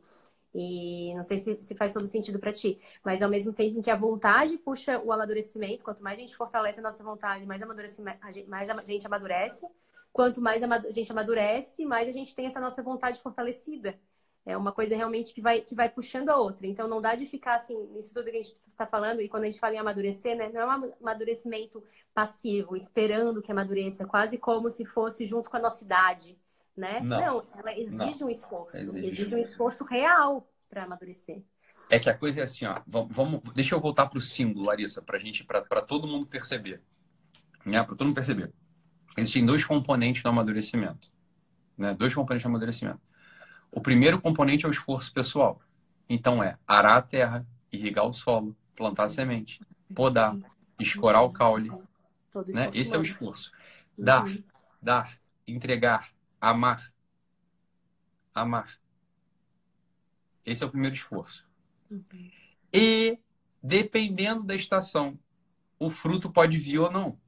E 0.58 1.12
não 1.14 1.22
sei 1.22 1.38
se, 1.38 1.58
se 1.60 1.74
faz 1.74 1.92
todo 1.92 2.06
sentido 2.06 2.38
para 2.38 2.50
ti, 2.50 2.80
mas 3.04 3.20
ao 3.20 3.28
mesmo 3.28 3.52
tempo 3.52 3.78
em 3.78 3.82
que 3.82 3.90
a 3.90 3.96
vontade 3.96 4.56
puxa 4.56 4.98
o 4.98 5.12
amadurecimento, 5.12 5.84
quanto 5.84 6.02
mais 6.02 6.16
a 6.16 6.20
gente 6.22 6.34
fortalece 6.34 6.80
a 6.80 6.82
nossa 6.82 7.04
vontade, 7.04 7.44
mais, 7.44 7.60
a 7.60 8.30
gente, 8.30 8.48
mais 8.48 8.70
a 8.70 8.82
gente 8.82 9.06
amadurece. 9.06 9.66
Quanto 10.14 10.40
mais 10.40 10.62
a 10.62 10.90
gente 10.90 11.12
amadurece, 11.12 11.84
mais 11.84 12.08
a 12.08 12.12
gente 12.12 12.34
tem 12.34 12.46
essa 12.46 12.58
nossa 12.58 12.82
vontade 12.82 13.20
fortalecida. 13.20 14.00
É 14.46 14.56
uma 14.56 14.72
coisa 14.72 14.96
realmente 14.96 15.34
que 15.34 15.42
vai, 15.42 15.60
que 15.60 15.74
vai 15.74 15.90
puxando 15.90 16.30
a 16.30 16.38
outra. 16.38 16.66
Então, 16.66 16.88
não 16.88 17.02
dá 17.02 17.14
de 17.14 17.26
ficar 17.26 17.56
assim, 17.56 17.78
nisso 17.88 18.14
tudo 18.14 18.24
que 18.24 18.30
a 18.30 18.42
gente 18.42 18.54
está 18.70 18.86
falando, 18.86 19.20
e 19.20 19.28
quando 19.28 19.42
a 19.42 19.46
gente 19.46 19.60
fala 19.60 19.74
em 19.74 19.78
amadurecer, 19.78 20.34
né? 20.34 20.48
Não 20.48 20.60
é 20.62 20.66
um 20.66 20.92
amadurecimento 21.02 21.84
passivo, 22.14 22.74
esperando 22.76 23.42
que 23.42 23.52
amadureça, 23.52 24.06
quase 24.06 24.38
como 24.38 24.70
se 24.70 24.86
fosse 24.86 25.26
junto 25.26 25.50
com 25.50 25.58
a 25.58 25.60
nossa 25.60 25.84
idade, 25.84 26.38
né? 26.76 27.00
Não, 27.00 27.18
não 27.18 27.46
ela 27.56 27.72
exige 27.72 28.20
não. 28.20 28.26
um 28.26 28.30
esforço, 28.30 28.76
exige, 28.76 29.06
exige 29.06 29.34
um 29.34 29.38
esforço 29.38 29.84
real 29.84 30.48
para 30.68 30.84
amadurecer. 30.84 31.42
É 31.88 31.98
que 31.98 32.10
a 32.10 32.14
coisa 32.16 32.40
é 32.40 32.42
assim, 32.42 32.66
ó. 32.66 32.80
Vamos, 32.86 33.14
vamos 33.14 33.40
deixa 33.54 33.74
eu 33.74 33.80
voltar 33.80 34.06
para 34.06 34.18
o 34.18 34.20
símbolo, 34.20 34.66
Larissa, 34.66 35.00
para 35.00 35.18
gente, 35.18 35.44
para 35.44 35.82
todo 35.82 36.06
mundo 36.06 36.26
perceber, 36.26 36.82
né? 37.64 37.82
Para 37.82 37.94
todo 37.94 38.06
mundo 38.06 38.16
perceber. 38.16 38.52
Existem 39.16 39.46
dois 39.46 39.64
componentes 39.64 40.22
do 40.22 40.28
amadurecimento, 40.28 41.10
né? 41.78 41.94
Dois 41.94 42.14
componentes 42.14 42.44
do 42.44 42.48
amadurecimento. 42.48 43.00
O 43.70 43.80
primeiro 43.80 44.20
componente 44.20 44.64
é 44.64 44.68
o 44.68 44.72
esforço 44.72 45.12
pessoal. 45.12 45.60
Então 46.08 46.42
é 46.42 46.58
arar 46.66 46.96
a 46.96 47.02
terra, 47.02 47.46
irrigar 47.72 48.06
o 48.06 48.12
solo, 48.12 48.56
plantar 48.74 49.04
a 49.04 49.08
semente, 49.08 49.60
podar, 49.94 50.36
escorar 50.78 51.22
o 51.22 51.30
caule. 51.30 51.70
Né? 52.48 52.70
Esse 52.74 52.94
é 52.94 52.98
o 52.98 53.02
esforço. 53.02 53.50
Dar, 53.96 54.26
dar, 54.80 55.18
entregar, 55.46 56.10
amar. 56.40 56.92
Amar. 58.34 58.78
Esse 60.44 60.62
é 60.62 60.66
o 60.66 60.70
primeiro 60.70 60.94
esforço. 60.94 61.46
E, 62.72 63.18
dependendo 63.62 64.42
da 64.42 64.54
estação, 64.54 65.18
o 65.78 65.90
fruto 65.90 66.30
pode 66.30 66.56
vir 66.56 66.78
ou 66.78 66.90
não. 66.90 67.18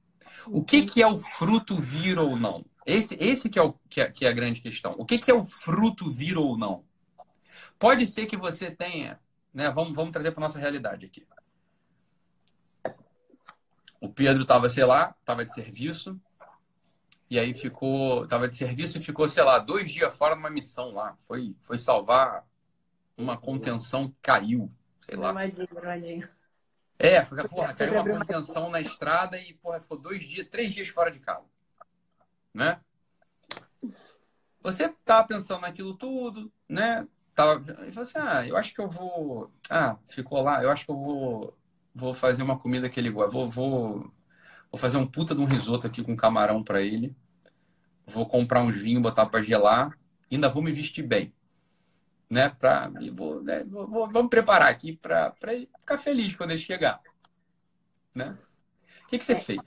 O 0.47 0.65
que, 0.65 0.83
que 0.85 1.03
é 1.03 1.07
o 1.07 1.19
fruto 1.19 1.77
vir 1.77 2.19
ou 2.19 2.37
não? 2.37 2.65
Esse, 2.87 3.17
esse 3.21 3.51
que, 3.51 3.59
é 3.59 3.63
o, 3.63 3.75
que, 3.89 4.01
é, 4.01 4.11
que 4.11 4.25
é 4.25 4.29
a 4.29 4.33
grande 4.33 4.61
questão. 4.61 4.95
O 4.97 5.05
que, 5.05 5.19
que 5.19 5.31
é 5.31 5.35
o 5.35 5.45
fruto 5.45 6.11
vir 6.11 6.39
ou 6.39 6.57
não? 6.57 6.85
Pode 7.79 8.07
ser 8.07 8.27
que 8.27 8.37
você 8.37 8.71
tenha, 8.71 9.21
né? 9.53 9.71
Vamos, 9.71 9.95
vamos 9.95 10.13
trazer 10.13 10.33
para 10.33 10.41
nossa 10.41 10.59
realidade 10.59 11.07
aqui. 11.07 11.27
O 14.01 14.09
Pedro 14.09 14.43
estava, 14.43 14.69
sei 14.69 14.85
lá, 14.85 15.15
estava 15.21 15.45
de 15.45 15.53
serviço, 15.53 16.19
e 17.31 17.39
aí 17.39 17.53
ficou, 17.53 18.25
estava 18.25 18.49
de 18.49 18.57
serviço 18.57 18.99
e 18.99 19.03
ficou, 19.03 19.29
sei 19.29 19.43
lá, 19.43 19.59
dois 19.59 19.91
dias 19.91 20.15
fora 20.17 20.35
de 20.35 20.41
uma 20.41 20.51
missão 20.51 20.93
lá. 20.93 21.17
Foi, 21.27 21.55
foi 21.63 21.79
salvar 21.79 22.47
uma 23.17 23.37
contenção 23.37 24.15
caiu, 24.23 24.71
sei 25.01 25.17
lá. 25.17 25.31
Imagina, 25.31 25.69
imagina. 25.83 26.31
É, 26.99 27.21
porra, 27.21 27.75
caiu 27.75 27.93
uma 27.95 28.19
contenção 28.19 28.71
na 28.71 28.81
estrada 28.81 29.39
e, 29.39 29.55
porra, 29.55 29.81
ficou 29.81 29.99
dois 29.99 30.25
dias, 30.25 30.47
três 30.49 30.75
dias 30.75 30.89
fora 30.89 31.11
de 31.11 31.21
casa 31.21 31.45
né? 32.59 32.81
Você 34.61 34.89
tava 35.05 35.27
pensando 35.27 35.61
naquilo 35.61 35.95
tudo, 35.95 36.53
né? 36.69 37.07
Tava, 37.35 37.63
e 37.87 37.91
você, 37.93 38.19
assim, 38.19 38.29
ah, 38.29 38.47
eu 38.47 38.57
acho 38.57 38.75
que 38.75 38.81
eu 38.81 38.89
vou. 38.89 39.53
Ah, 39.71 39.97
ficou 40.09 40.43
lá, 40.43 40.63
eu 40.63 40.71
acho 40.71 40.85
que 40.85 40.91
eu 40.91 40.97
vou, 40.97 41.57
vou 41.95 42.13
fazer 42.13 42.43
uma 42.43 42.59
comida 42.59 42.91
que 42.91 42.99
ele 42.99 43.11
gosta. 43.11 43.31
Vou, 43.31 43.49
vou, 43.49 44.13
vou 44.71 44.79
fazer 44.79 44.97
um 44.97 45.07
puta 45.07 45.35
de 45.35 45.41
um 45.41 45.47
risoto 45.47 45.87
aqui 45.87 46.03
com 46.03 46.17
camarão 46.17 46.63
para 46.63 46.83
ele. 46.83 47.15
Vou 48.07 48.27
comprar 48.27 48.63
uns 48.63 48.77
vinhos, 48.77 49.03
botar 49.03 49.27
para 49.27 49.43
gelar. 49.43 49.99
Ainda 50.31 50.49
vou 50.49 50.63
me 50.63 50.73
vestir 50.73 51.07
bem. 51.07 51.33
Né? 52.29 52.49
Pra, 52.49 52.91
vou, 53.15 53.43
né? 53.43 53.65
Vou, 53.65 53.87
vou, 53.87 54.11
vamos 54.11 54.31
preparar 54.31 54.69
aqui 54.69 54.97
para 54.97 55.35
ficar 55.81 55.99
feliz 55.99 56.35
quando 56.35 56.51
ele 56.51 56.61
chegar. 56.61 57.01
Né? 58.15 58.37
O 59.05 59.09
que, 59.09 59.19
que 59.19 59.25
você 59.25 59.33
é. 59.33 59.41
fez? 59.41 59.59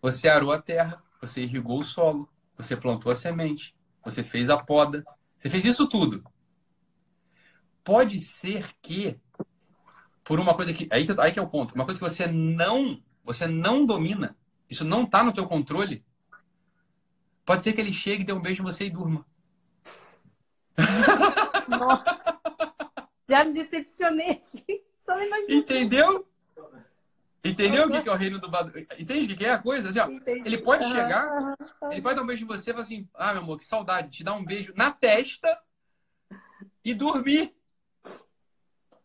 Você 0.00 0.28
arou 0.28 0.52
a 0.52 0.60
terra, 0.60 1.02
você 1.20 1.42
irrigou 1.42 1.80
o 1.80 1.84
solo, 1.84 2.28
você 2.56 2.76
plantou 2.76 3.10
a 3.10 3.14
semente, 3.14 3.74
você 4.04 4.24
fez 4.24 4.50
a 4.50 4.56
poda, 4.56 5.04
você 5.38 5.48
fez 5.48 5.64
isso 5.64 5.88
tudo. 5.88 6.24
Pode 7.84 8.20
ser 8.20 8.70
que 8.80 9.18
por 10.24 10.38
uma 10.38 10.54
coisa 10.54 10.72
que 10.72 10.88
aí, 10.90 11.06
que 11.06 11.20
aí 11.20 11.32
que 11.32 11.38
é 11.38 11.42
o 11.42 11.48
ponto, 11.48 11.74
uma 11.74 11.84
coisa 11.84 12.00
que 12.00 12.08
você 12.08 12.26
não, 12.26 13.02
você 13.24 13.46
não 13.46 13.84
domina, 13.84 14.36
isso 14.68 14.84
não 14.84 15.06
tá 15.06 15.22
no 15.22 15.32
teu 15.32 15.46
controle. 15.46 16.04
Pode 17.44 17.62
ser 17.62 17.72
que 17.72 17.80
ele 17.80 17.92
chegue, 17.92 18.24
dê 18.24 18.32
um 18.32 18.40
beijo 18.40 18.62
em 18.62 18.64
você 18.64 18.86
e 18.86 18.90
durma. 18.90 19.26
Nossa. 21.68 22.40
Já 23.28 23.44
me 23.44 23.52
decepcionei 23.52 24.30
aqui. 24.30 24.84
Só 24.98 25.18
imagina. 25.18 25.54
Entendeu? 25.54 26.26
Entendeu 27.44 27.86
o 27.86 27.90
que, 27.90 28.02
que 28.02 28.08
é 28.08 28.12
o 28.12 28.16
reino 28.16 28.38
do 28.38 28.48
Badu? 28.48 28.78
Entende 28.78 29.34
o 29.34 29.36
que 29.36 29.44
é 29.44 29.50
a 29.50 29.58
coisa? 29.58 29.88
Assim, 29.88 29.98
ó, 29.98 30.08
ele 30.44 30.58
pode 30.58 30.84
chegar, 30.86 31.56
ele 31.90 32.00
pode 32.00 32.14
dar 32.14 32.22
um 32.22 32.26
beijo 32.26 32.44
em 32.44 32.46
você 32.46 32.70
e 32.70 32.72
falar 32.72 32.84
assim: 32.84 33.08
Ah, 33.14 33.32
meu 33.32 33.42
amor, 33.42 33.58
que 33.58 33.64
saudade, 33.64 34.10
te 34.10 34.22
dar 34.22 34.34
um 34.34 34.44
beijo 34.44 34.72
na 34.76 34.92
testa 34.92 35.58
e 36.84 36.94
dormir. 36.94 37.52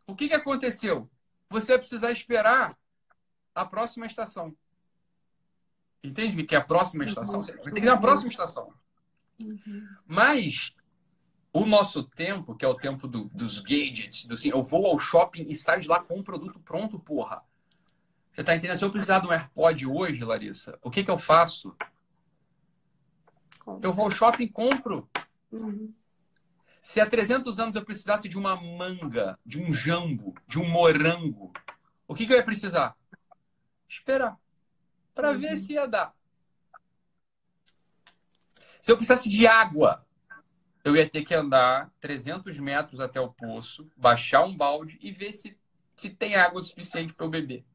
O 0.06 0.16
que, 0.16 0.28
que 0.28 0.36
aconteceu? 0.36 1.10
Você 1.50 1.72
vai 1.72 1.80
precisar 1.80 2.12
esperar 2.12 2.78
a 3.62 3.66
próxima 3.66 4.06
estação. 4.06 4.56
Entende 6.04 6.44
que 6.44 6.56
é 6.56 6.60
a 6.60 6.64
próxima 6.64 7.04
estação? 7.04 7.44
Você 7.44 7.54
tem 7.54 7.74
que 7.74 7.82
ter 7.82 7.90
a 7.90 7.98
próxima 7.98 8.30
estação. 8.30 8.72
Mas 10.06 10.74
o 11.52 11.66
nosso 11.66 12.04
tempo, 12.04 12.56
que 12.56 12.64
é 12.64 12.68
o 12.68 12.76
tempo 12.76 13.08
do, 13.08 13.26
dos 13.26 13.60
gadgets, 13.60 14.26
do 14.26 14.36
assim, 14.36 14.50
eu 14.50 14.64
vou 14.64 14.86
ao 14.86 15.00
shopping 15.00 15.48
e 15.50 15.56
saio 15.56 15.82
de 15.82 15.88
lá 15.88 16.00
com 16.00 16.20
um 16.20 16.24
produto 16.24 16.60
pronto, 16.60 17.00
porra. 17.00 17.44
Você 18.32 18.44
tá 18.44 18.56
entendendo? 18.56 18.78
Se 18.78 18.86
eu 18.86 18.92
precisar 18.92 19.20
de 19.20 19.28
um 19.28 19.32
AirPod 19.32 19.88
hoje, 19.88 20.24
Larissa, 20.24 20.78
o 20.84 20.92
que 20.92 21.04
que 21.04 21.10
eu 21.10 21.18
faço? 21.18 21.76
Eu 23.82 23.92
vou 23.92 24.06
ao 24.06 24.12
shopping 24.12 24.44
e 24.44 24.50
compro. 24.50 25.10
Uhum. 25.52 25.92
Se 26.80 27.02
há 27.02 27.10
300 27.10 27.60
anos 27.60 27.76
eu 27.76 27.84
precisasse 27.84 28.30
de 28.30 28.38
uma 28.38 28.56
manga, 28.56 29.38
de 29.46 29.60
um 29.60 29.74
jambo, 29.74 30.36
de 30.48 30.60
um 30.60 30.70
morango, 30.70 31.52
o 32.08 32.16
que, 32.16 32.26
que 32.26 32.32
eu 32.32 32.38
ia 32.38 32.44
precisar? 32.44 32.96
Esperar. 33.88 34.38
Para 35.14 35.32
Uhum. 35.32 35.40
ver 35.40 35.58
se 35.58 35.74
ia 35.74 35.88
dar. 35.88 36.14
Se 38.82 38.92
eu 38.92 38.98
precisasse 38.98 39.30
de 39.30 39.46
água, 39.48 40.06
eu 40.84 40.96
ia 40.96 41.10
ter 41.10 41.24
que 41.24 41.34
andar 41.36 41.92
300 42.00 42.58
metros 42.58 43.00
até 43.00 43.20
o 43.20 43.32
poço, 43.32 43.90
baixar 43.98 44.44
um 44.46 44.56
balde 44.56 44.98
e 45.02 45.12
ver 45.12 45.34
se, 45.34 45.58
se 45.94 46.10
tem 46.10 46.36
água 46.36 46.62
suficiente 46.62 47.14
para 47.14 47.26
eu 47.26 47.30
beber. 47.30 47.66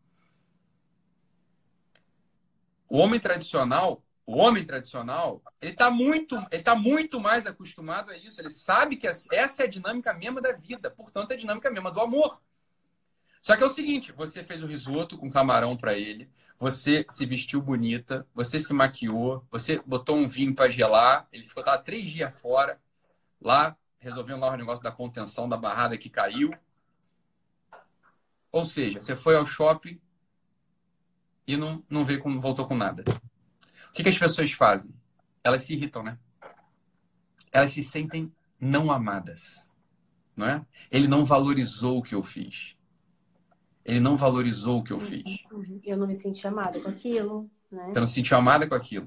O 2.89 2.99
homem 2.99 3.19
tradicional, 3.19 4.03
o 4.27 4.37
homem 4.37 4.65
tradicional, 4.65 5.43
ele 5.61 5.73
está 5.73 5.91
muito, 5.91 6.37
ele 6.51 6.63
tá 6.63 6.75
muito 6.75 7.21
mais 7.21 7.47
acostumado 7.47 8.11
a 8.11 8.17
isso. 8.17 8.41
Ele 8.41 8.51
sabe 8.51 8.97
que 8.97 9.07
essa 9.07 9.63
é 9.63 9.65
a 9.65 9.69
dinâmica 9.69 10.13
mesma 10.13 10.41
da 10.41 10.53
vida, 10.53 10.91
portanto, 10.91 11.31
é 11.31 11.35
a 11.35 11.39
dinâmica 11.39 11.71
mesma 11.71 11.91
do 11.91 12.01
amor. 12.01 12.41
Só 13.43 13.57
que 13.57 13.63
é 13.63 13.67
o 13.67 13.75
seguinte: 13.75 14.13
você 14.13 14.45
fez 14.45 14.63
o 14.63 14.67
risoto 14.67 15.19
com 15.19 15.29
camarão 15.29 15.77
para 15.77 15.99
ele, 15.99 16.31
você 16.59 17.05
se 17.11 17.27
vestiu 17.27 17.61
bonita, 17.61 18.27
você 18.33 18.61
se 18.61 18.73
maquiou, 18.73 19.45
você 19.51 19.83
botou 19.85 20.17
um 20.17 20.29
vinho 20.29 20.55
para 20.55 20.71
gelar, 20.71 21.29
ele 21.33 21.43
ficou 21.43 21.65
tava 21.65 21.83
três 21.83 22.09
dias 22.09 22.33
fora, 22.39 22.81
lá, 23.41 23.77
resolvendo 23.99 24.41
lá 24.41 24.53
o 24.53 24.57
negócio 24.57 24.83
da 24.83 24.93
contenção 24.93 25.49
da 25.49 25.57
barrada 25.57 25.99
que 25.99 26.09
caiu. 26.09 26.51
Ou 28.53 28.65
seja, 28.65 29.01
você 29.01 29.17
foi 29.17 29.35
ao 29.35 29.47
shopping 29.47 30.01
e 31.47 31.57
não, 31.57 31.83
não 31.91 32.05
veio 32.05 32.21
com, 32.21 32.41
voltou 32.41 32.67
com 32.67 32.77
nada. 32.77 33.03
O 33.89 33.93
que, 33.93 34.05
que 34.05 34.09
as 34.09 34.19
pessoas 34.19 34.53
fazem? 34.53 34.95
Elas 35.43 35.65
se 35.65 35.73
irritam, 35.73 36.03
né? 36.03 36.17
Elas 37.51 37.73
se 37.73 37.83
sentem 37.83 38.33
não 38.61 38.93
amadas, 38.93 39.69
não 40.37 40.47
é? 40.47 40.65
Ele 40.91 41.09
não 41.09 41.25
valorizou 41.25 41.99
o 41.99 42.03
que 42.03 42.15
eu 42.15 42.23
fiz. 42.23 42.77
Ele 43.85 44.01
não 44.01 44.17
valorizou 44.17 44.81
o 44.81 44.85
que 44.85 44.93
eu 44.93 45.01
fiz. 45.01 45.25
Eu 45.85 45.97
não 45.97 46.07
me 46.07 46.15
senti 46.15 46.47
amada 46.47 46.81
com 46.81 46.89
aquilo, 46.89 47.51
né? 47.71 47.91
Você 47.93 47.99
não 48.01 48.07
se 48.07 48.15
sentiu 48.15 48.37
amada 48.37 48.69
com 48.69 48.75
aquilo. 48.75 49.07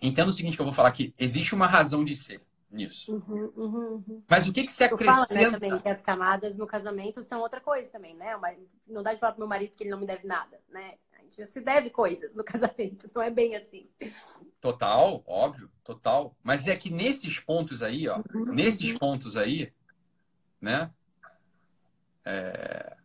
Entenda 0.00 0.28
o 0.30 0.32
seguinte 0.32 0.54
que 0.56 0.60
eu 0.60 0.66
vou 0.66 0.72
falar 0.74 0.88
aqui. 0.88 1.12
Existe 1.18 1.54
uma 1.54 1.66
razão 1.66 2.04
de 2.04 2.14
ser 2.14 2.40
nisso. 2.70 3.12
Uhum, 3.12 3.50
uhum, 3.56 4.04
uhum. 4.06 4.22
Mas 4.28 4.46
o 4.48 4.52
que, 4.52 4.62
que 4.64 4.72
se 4.72 4.84
Eu 4.84 4.90
falo, 4.90 5.06
né, 5.06 5.12
acrescenta? 5.22 5.50
também, 5.52 5.78
que 5.80 5.88
as 5.88 6.00
camadas 6.02 6.56
no 6.56 6.66
casamento 6.66 7.22
são 7.22 7.40
outra 7.40 7.60
coisa 7.60 7.90
também, 7.90 8.14
né? 8.14 8.38
Não 8.86 9.02
dá 9.02 9.12
de 9.12 9.18
falar 9.20 9.32
pro 9.32 9.40
meu 9.40 9.48
marido 9.48 9.74
que 9.74 9.82
ele 9.82 9.90
não 9.90 9.98
me 9.98 10.06
deve 10.06 10.26
nada, 10.26 10.60
né? 10.68 10.94
A 11.18 11.22
gente 11.22 11.44
se 11.46 11.60
deve 11.60 11.90
coisas 11.90 12.34
no 12.34 12.42
casamento, 12.44 13.10
não 13.14 13.22
é 13.22 13.30
bem 13.30 13.56
assim. 13.56 13.88
Total, 14.60 15.22
óbvio, 15.26 15.68
total. 15.82 16.36
Mas 16.42 16.66
é 16.68 16.76
que 16.76 16.90
nesses 16.90 17.40
pontos 17.40 17.82
aí, 17.82 18.08
ó, 18.08 18.22
Uhum. 18.32 18.52
nesses 18.54 18.96
pontos 18.96 19.36
aí, 19.36 19.72
né? 20.60 20.90
É, 22.24 22.96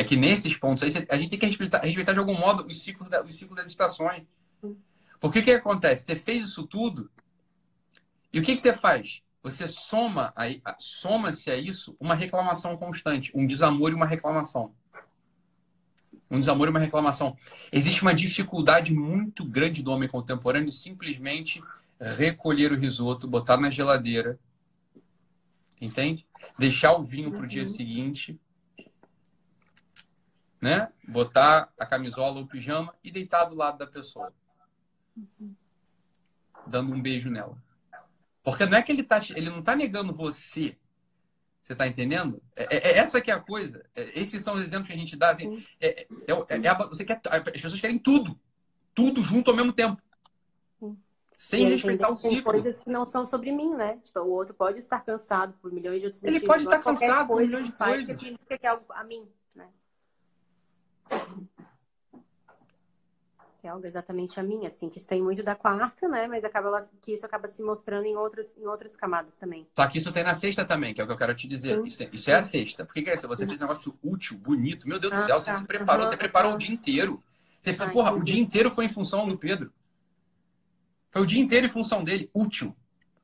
é 0.00 0.04
que 0.04 0.16
nesses 0.16 0.56
pontos 0.56 0.82
aí, 0.82 1.06
a 1.08 1.16
gente 1.16 1.30
tem 1.30 1.38
que 1.38 1.46
respeitar, 1.46 1.80
respeitar 1.80 2.12
de 2.12 2.18
algum 2.18 2.38
modo 2.38 2.66
os 2.66 2.82
ciclos, 2.82 3.08
da, 3.10 3.22
os 3.22 3.36
ciclos 3.36 3.56
das 3.56 3.70
estações. 3.70 4.24
Porque 5.20 5.40
o 5.40 5.42
que 5.42 5.50
acontece? 5.50 6.04
Você 6.04 6.16
fez 6.16 6.42
isso 6.42 6.66
tudo, 6.66 7.10
e 8.32 8.38
o 8.38 8.42
que, 8.42 8.54
que 8.54 8.60
você 8.60 8.74
faz? 8.74 9.22
Você 9.42 9.66
soma 9.66 10.32
aí, 10.36 10.62
soma-se 10.78 11.50
a 11.50 11.56
isso 11.56 11.96
uma 11.98 12.14
reclamação 12.14 12.76
constante, 12.76 13.30
um 13.34 13.46
desamor 13.46 13.90
e 13.90 13.94
uma 13.94 14.06
reclamação. 14.06 14.72
Um 16.30 16.38
desamor 16.38 16.68
e 16.68 16.70
uma 16.70 16.78
reclamação. 16.78 17.36
Existe 17.72 18.02
uma 18.02 18.14
dificuldade 18.14 18.94
muito 18.94 19.44
grande 19.44 19.82
do 19.82 19.90
homem 19.90 20.08
contemporâneo 20.08 20.68
de 20.68 20.74
simplesmente 20.74 21.62
recolher 22.16 22.72
o 22.72 22.76
risoto, 22.76 23.26
botar 23.26 23.56
na 23.56 23.68
geladeira, 23.68 24.38
entende? 25.80 26.26
Deixar 26.58 26.92
o 26.92 27.02
vinho 27.02 27.30
para 27.32 27.44
o 27.44 27.46
dia 27.46 27.62
Uhum. 27.62 27.66
seguinte, 27.66 28.38
né? 30.60 30.92
Botar 31.08 31.72
a 31.78 31.86
camisola 31.86 32.36
ou 32.38 32.42
o 32.44 32.46
pijama 32.46 32.94
e 33.02 33.10
deitar 33.10 33.44
do 33.44 33.54
lado 33.54 33.78
da 33.78 33.86
pessoa, 33.86 34.32
dando 36.66 36.92
um 36.92 37.00
beijo 37.00 37.30
nela. 37.30 37.56
Porque 38.42 38.66
não 38.66 38.78
é 38.78 38.82
que 38.82 38.92
ele 38.92 39.02
tá, 39.02 39.20
ele 39.34 39.50
não 39.50 39.62
tá 39.62 39.74
negando 39.76 40.12
você. 40.12 40.76
Você 41.62 41.74
tá 41.74 41.86
entendendo? 41.86 42.42
É, 42.56 42.76
é- 42.76 42.90
é 42.92 42.98
essa 42.98 43.20
que 43.20 43.30
é 43.30 43.34
a 43.34 43.40
coisa. 43.40 43.84
É, 43.94 44.18
esses 44.18 44.42
são 44.42 44.54
os 44.54 44.62
exemplos 44.62 44.88
que 44.88 44.94
a 44.94 44.98
gente 44.98 45.16
dá. 45.16 45.30
Assim, 45.30 45.64
é, 45.80 46.02
é- 46.02 46.06
é- 46.26 46.68
a- 46.68 46.74
você 46.74 47.04
quer, 47.04 47.20
as 47.30 47.42
pessoas 47.62 47.80
querem 47.80 47.98
tudo. 47.98 48.38
Tudo 48.94 49.22
junto 49.22 49.50
ao 49.50 49.56
mesmo 49.56 49.72
tempo. 49.72 50.02
Sem 51.36 51.64
E 51.66 51.70
respeitar 51.70 52.06
tem, 52.08 52.14
o 52.14 52.18
tem 52.20 52.30
ciclo. 52.32 52.50
coisas 52.52 52.80
que 52.80 52.90
não 52.90 53.06
são 53.06 53.24
sobre 53.24 53.50
mim, 53.50 53.74
né? 53.74 53.96
Tipo, 54.02 54.20
o 54.20 54.30
outro 54.30 54.52
pode 54.54 54.78
estar 54.78 55.00
cansado 55.00 55.54
por 55.62 55.72
milhões 55.72 56.00
de 56.00 56.06
outros 56.06 56.22
Ele 56.22 56.32
motivos. 56.32 56.48
pode 56.54 56.64
estar 56.64 56.82
cansado 56.82 57.28
por 57.28 57.40
milhões 57.40 57.66
de 57.66 57.72
coisas. 57.72 58.06
Que 58.08 58.14
significa 58.24 58.58
que 58.58 58.66
é 58.66 58.68
algo 58.68 58.84
a 58.90 59.04
mim? 59.04 59.26
Que 63.60 63.66
é 63.66 63.70
algo 63.70 63.86
exatamente 63.86 64.40
a 64.40 64.42
mim, 64.42 64.64
assim, 64.64 64.88
que 64.88 64.96
isso 64.96 65.06
tem 65.06 65.22
muito 65.22 65.42
da 65.42 65.54
quarta, 65.54 66.08
né? 66.08 66.26
Mas 66.26 66.44
acaba 66.46 66.80
que 67.02 67.12
isso 67.12 67.26
acaba 67.26 67.46
se 67.46 67.62
mostrando 67.62 68.06
em 68.06 68.16
outras, 68.16 68.56
em 68.56 68.66
outras 68.66 68.96
camadas 68.96 69.38
também. 69.38 69.66
Só 69.76 69.86
que 69.86 69.98
isso 69.98 70.10
tem 70.12 70.24
na 70.24 70.32
sexta 70.32 70.64
também, 70.64 70.94
que 70.94 71.00
é 71.00 71.04
o 71.04 71.06
que 71.06 71.12
eu 71.12 71.16
quero 71.18 71.34
te 71.34 71.46
dizer. 71.46 71.76
Sim. 71.76 71.84
Isso 71.84 72.02
é, 72.02 72.08
isso 72.10 72.30
é 72.30 72.34
a 72.34 72.42
sexta. 72.42 72.86
Por 72.86 72.94
que, 72.94 73.10
é 73.10 73.12
isso? 73.14 73.28
Você 73.28 73.46
fez 73.46 73.58
um 73.60 73.64
negócio 73.64 73.98
útil, 74.02 74.38
bonito. 74.38 74.88
Meu 74.88 74.98
Deus 74.98 75.12
do 75.12 75.18
Ah, 75.18 75.26
céu, 75.26 75.40
você 75.40 75.50
tá. 75.50 75.58
se 75.58 75.66
preparou. 75.66 76.06
Você 76.06 76.14
Aham, 76.14 76.18
preparou 76.18 76.54
o 76.54 76.56
dia 76.58 76.72
inteiro. 76.72 77.22
Você 77.58 77.74
foi, 77.74 77.90
porra, 77.90 78.12
o 78.12 78.16
entendi. 78.16 78.32
dia 78.32 78.42
inteiro 78.42 78.70
foi 78.70 78.86
em 78.86 78.88
função 78.88 79.28
do 79.28 79.36
Pedro. 79.36 79.70
Foi 81.10 81.20
o 81.20 81.26
dia 81.26 81.42
inteiro 81.42 81.66
em 81.66 81.70
função 81.70 82.02
dele. 82.02 82.30
Útil. 82.32 82.74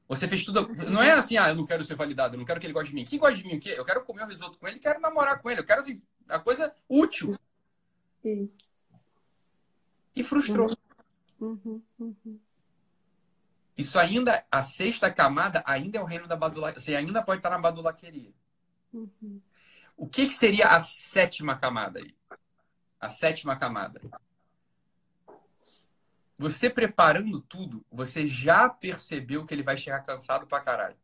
Você 0.07 0.29
fez 0.29 0.45
tudo. 0.45 0.69
Não 0.91 1.03
é 1.03 1.13
assim, 1.13 1.39
ah, 1.39 1.49
eu 1.49 1.55
não 1.55 1.65
quero 1.65 1.83
ser 1.83 1.95
validado, 1.95 2.35
eu 2.35 2.39
não 2.39 2.45
quero 2.45 2.61
que 2.61 2.67
ele 2.67 2.75
goste 2.75 2.91
de 2.91 2.95
mim. 2.95 3.07
Quem 3.07 3.19
gosta 3.19 3.37
de 3.37 3.45
mim 3.47 3.57
o 3.57 3.61
quê? 3.61 3.75
Eu 3.75 3.87
quero 3.87 4.05
comer 4.05 4.25
o 4.25 4.29
risoto 4.29 4.59
com 4.59 4.69
ele, 4.69 4.79
quero 4.79 5.01
namorar 5.01 5.41
com 5.41 5.51
ele. 5.51 5.61
Eu 5.61 5.65
quero, 5.65 5.81
assim, 5.81 6.01
a 6.29 6.39
coisa 6.39 6.71
útil. 6.87 7.35
Sim. 8.27 8.51
E 10.17 10.25
frustrou. 10.25 10.77
Uhum, 11.41 11.81
uhum. 11.97 12.41
Isso 13.79 14.01
ainda, 14.01 14.45
a 14.51 14.65
sexta 14.65 15.13
camada, 15.13 15.63
ainda 15.65 15.99
é 15.99 16.01
o 16.01 16.05
reino 16.05 16.27
da 16.27 16.35
badula. 16.35 16.73
Você 16.73 16.97
ainda 16.97 17.23
pode 17.23 17.39
estar 17.39 17.51
na 17.51 17.59
badulaqueria. 17.59 18.33
Uhum. 18.93 19.41
O 19.97 20.09
que, 20.09 20.27
que 20.27 20.35
seria 20.35 20.71
a 20.71 20.81
sétima 20.81 21.57
camada 21.57 22.01
aí? 22.01 22.17
A 23.01 23.09
sétima 23.09 23.55
camada. 23.55 24.01
Você 26.37 26.69
preparando 26.69 27.41
tudo, 27.41 27.87
você 27.93 28.27
já 28.27 28.69
percebeu 28.69 29.47
que 29.47 29.55
ele 29.55 29.63
vai 29.63 29.77
chegar 29.77 30.01
cansado 30.01 30.49
pra 30.49 30.61
caralho. 30.61 30.97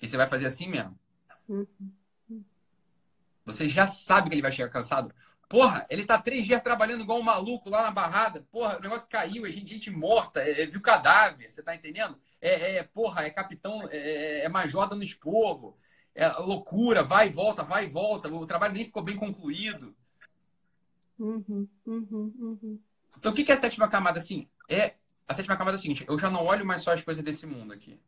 E 0.00 0.08
você 0.08 0.16
vai 0.16 0.26
fazer 0.26 0.46
assim 0.46 0.68
mesmo. 0.68 0.98
Uhum. 1.46 1.92
Você 3.44 3.68
já 3.68 3.86
sabe 3.86 4.30
que 4.30 4.34
ele 4.34 4.42
vai 4.42 4.50
chegar 4.50 4.70
cansado. 4.70 5.14
Porra, 5.48 5.86
ele 5.88 6.04
tá 6.04 6.18
três 6.20 6.44
dias 6.44 6.60
trabalhando 6.60 7.02
igual 7.02 7.20
um 7.20 7.22
maluco 7.22 7.70
lá 7.70 7.82
na 7.82 7.90
barrada. 7.90 8.44
Porra, 8.50 8.78
o 8.78 8.80
negócio 8.80 9.08
caiu, 9.08 9.46
é 9.46 9.50
gente, 9.50 9.68
gente 9.68 9.90
morta, 9.90 10.40
é, 10.40 10.62
é, 10.62 10.66
viu 10.66 10.80
cadáver, 10.80 11.50
você 11.50 11.62
tá 11.62 11.74
entendendo? 11.74 12.18
É, 12.40 12.76
é, 12.76 12.82
porra, 12.82 13.22
é 13.22 13.30
capitão, 13.30 13.86
é, 13.90 14.44
é 14.44 14.48
major 14.48 14.88
dando 14.88 15.04
esporro. 15.04 15.78
É 16.14 16.28
loucura, 16.28 17.02
vai 17.02 17.28
e 17.28 17.30
volta, 17.30 17.62
vai 17.62 17.84
e 17.84 17.88
volta. 17.88 18.28
O 18.28 18.46
trabalho 18.46 18.72
nem 18.72 18.86
ficou 18.86 19.02
bem 19.02 19.16
concluído. 19.16 19.94
Uhum, 21.18 21.68
uhum, 21.86 22.34
uhum. 22.38 22.80
Então, 23.18 23.32
o 23.32 23.34
que 23.34 23.50
é 23.50 23.54
a 23.54 23.58
sétima 23.58 23.86
camada? 23.86 24.18
Assim, 24.18 24.48
é 24.68 24.94
a 25.28 25.34
sétima 25.34 25.56
camada 25.56 25.76
é 25.76 25.80
seguinte: 25.80 26.04
eu 26.08 26.18
já 26.18 26.30
não 26.30 26.44
olho 26.44 26.64
mais 26.64 26.82
só 26.82 26.92
as 26.92 27.02
coisas 27.02 27.22
desse 27.22 27.46
mundo 27.46 27.72
aqui. 27.72 27.98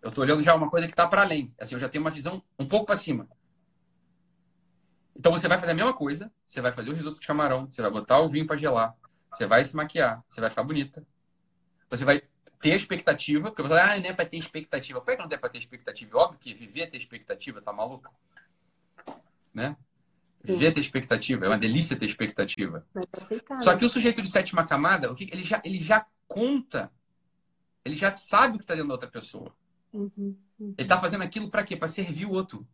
Eu 0.00 0.10
tô 0.10 0.22
olhando 0.22 0.42
já 0.42 0.54
uma 0.54 0.70
coisa 0.70 0.88
que 0.88 0.94
tá 0.94 1.06
para 1.06 1.22
além. 1.22 1.54
Assim, 1.58 1.74
eu 1.74 1.80
já 1.80 1.88
tenho 1.88 2.02
uma 2.02 2.10
visão 2.10 2.42
um 2.58 2.66
pouco 2.66 2.86
para 2.86 2.96
cima. 2.96 3.28
Então 5.16 5.32
você 5.32 5.46
vai 5.46 5.58
fazer 5.58 5.72
a 5.72 5.74
mesma 5.74 5.92
coisa, 5.92 6.32
você 6.46 6.60
vai 6.60 6.72
fazer 6.72 6.90
o 6.90 6.94
risoto 6.94 7.20
de 7.20 7.26
camarão, 7.26 7.66
você 7.70 7.82
vai 7.82 7.90
botar 7.90 8.20
o 8.20 8.28
vinho 8.28 8.46
para 8.46 8.56
gelar, 8.56 8.94
você 9.30 9.46
vai 9.46 9.64
se 9.64 9.76
maquiar, 9.76 10.22
você 10.28 10.40
vai 10.40 10.50
ficar 10.50 10.62
bonita. 10.62 11.06
Você 11.90 12.04
vai 12.04 12.22
ter 12.60 12.74
expectativa, 12.74 13.50
porque 13.50 13.62
você 13.62 13.74
vai, 13.74 13.98
ah, 13.98 14.00
não 14.00 14.08
é 14.08 14.12
para 14.12 14.24
ter 14.24 14.38
expectativa. 14.38 15.00
Por 15.00 15.14
que 15.14 15.22
não 15.22 15.28
é 15.30 15.36
para 15.36 15.48
ter 15.48 15.58
expectativa? 15.58 16.16
Óbvio 16.16 16.38
que 16.38 16.54
viver 16.54 16.82
é 16.82 16.86
ter 16.86 16.96
expectativa, 16.96 17.60
tá 17.60 17.72
maluco? 17.72 18.10
Né? 19.52 19.76
Viver 20.42 20.66
é 20.66 20.70
ter 20.70 20.80
expectativa, 20.80 21.44
é 21.44 21.48
uma 21.48 21.58
delícia 21.58 21.96
ter 21.96 22.06
expectativa. 22.06 22.86
Só 23.60 23.76
que 23.76 23.84
o 23.84 23.88
sujeito 23.88 24.22
de 24.22 24.30
sétima 24.30 24.66
camada, 24.66 25.10
o 25.10 25.14
que 25.14 25.28
ele 25.32 25.42
já, 25.42 25.60
ele 25.64 25.80
já 25.80 26.06
conta, 26.26 26.90
ele 27.84 27.96
já 27.96 28.10
sabe 28.10 28.54
o 28.54 28.58
que 28.58 28.64
está 28.64 28.74
dentro 28.74 28.88
da 28.88 28.94
outra 28.94 29.10
pessoa. 29.10 29.54
Uhum, 29.92 30.10
uhum. 30.16 30.74
Ele 30.78 30.82
está 30.82 30.98
fazendo 30.98 31.22
aquilo 31.22 31.50
para 31.50 31.64
quê? 31.64 31.76
Para 31.76 31.88
servir 31.88 32.26
o 32.26 32.30
outro. 32.30 32.66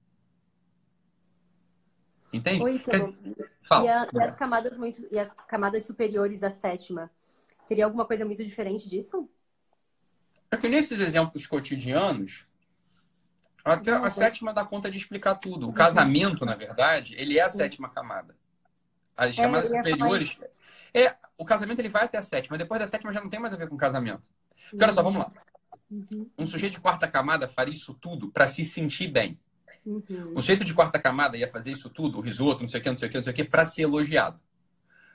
Entende? 2.33 2.63
Então, 2.71 3.15
Fala. 3.63 3.85
E, 3.85 3.89
a, 3.89 4.09
e, 4.13 4.23
as 4.23 4.35
camadas 4.35 4.77
muito 4.77 5.07
e 5.11 5.19
as 5.19 5.33
camadas 5.33 5.85
superiores 5.87 6.43
à 6.43 6.51
sétima, 6.51 7.11
teria 7.67 7.85
alguma 7.85 8.05
coisa 8.05 8.25
muito 8.25 8.45
diferente 8.45 8.89
disso? 8.89 9.29
É 10.51 10.57
que 10.57 10.69
nesses 10.69 11.01
exemplos 11.01 11.47
cotidianos, 11.47 12.47
até 13.65 13.93
a 13.93 14.11
sétima 14.11 14.53
dá 14.53 14.65
conta 14.65 14.91
de 14.91 14.97
explicar 14.97 15.35
tudo. 15.37 15.65
O 15.65 15.69
uhum. 15.69 15.75
casamento, 15.75 16.45
na 16.45 16.55
verdade, 16.55 17.15
ele 17.17 17.39
é 17.39 17.43
a 17.43 17.49
sétima 17.49 17.89
camada. 17.91 18.35
As 19.17 19.39
é, 19.39 19.43
camadas 19.43 19.69
superiores. 19.69 20.39
É, 20.95 21.15
o 21.37 21.45
casamento 21.45 21.81
ele 21.81 21.89
vai 21.89 22.05
até 22.05 22.19
a 22.19 22.23
sétima, 22.23 22.57
depois 22.57 22.81
da 22.81 22.87
sétima 22.87 23.13
já 23.13 23.21
não 23.21 23.29
tem 23.29 23.39
mais 23.39 23.53
a 23.53 23.57
ver 23.57 23.69
com 23.69 23.77
casamento. 23.77 24.31
Porque, 24.71 24.83
olha 24.83 24.93
só, 24.93 25.03
vamos 25.03 25.21
lá. 25.21 25.33
Uhum. 25.91 26.31
Um 26.39 26.47
sujeito 26.47 26.75
de 26.75 26.81
quarta 26.81 27.07
camada 27.07 27.49
faria 27.49 27.73
isso 27.73 27.95
tudo 27.95 28.31
para 28.31 28.47
se 28.47 28.65
sentir 28.65 29.09
bem. 29.09 29.39
Uhum. 29.89 30.35
Um 30.37 30.41
sujeito 30.41 30.67
de 30.67 30.75
quarta 30.75 31.01
camada 31.01 31.39
ia 31.39 31.49
fazer 31.49 31.73
isso 31.73 31.89
tudo, 31.89 32.19
o 32.19 32.21
risoto, 32.21 32.61
não 32.61 32.69
sei 32.69 32.79
o 32.79 32.83
que, 32.83 32.91
não 32.91 32.97
sei 32.99 33.09
o 33.09 33.11
que, 33.11 33.17
não 33.17 33.25
sei 33.25 33.33
o 33.33 33.37
que, 33.37 33.45
para 33.45 33.65
ser 33.65 33.83
elogiado. 33.83 34.39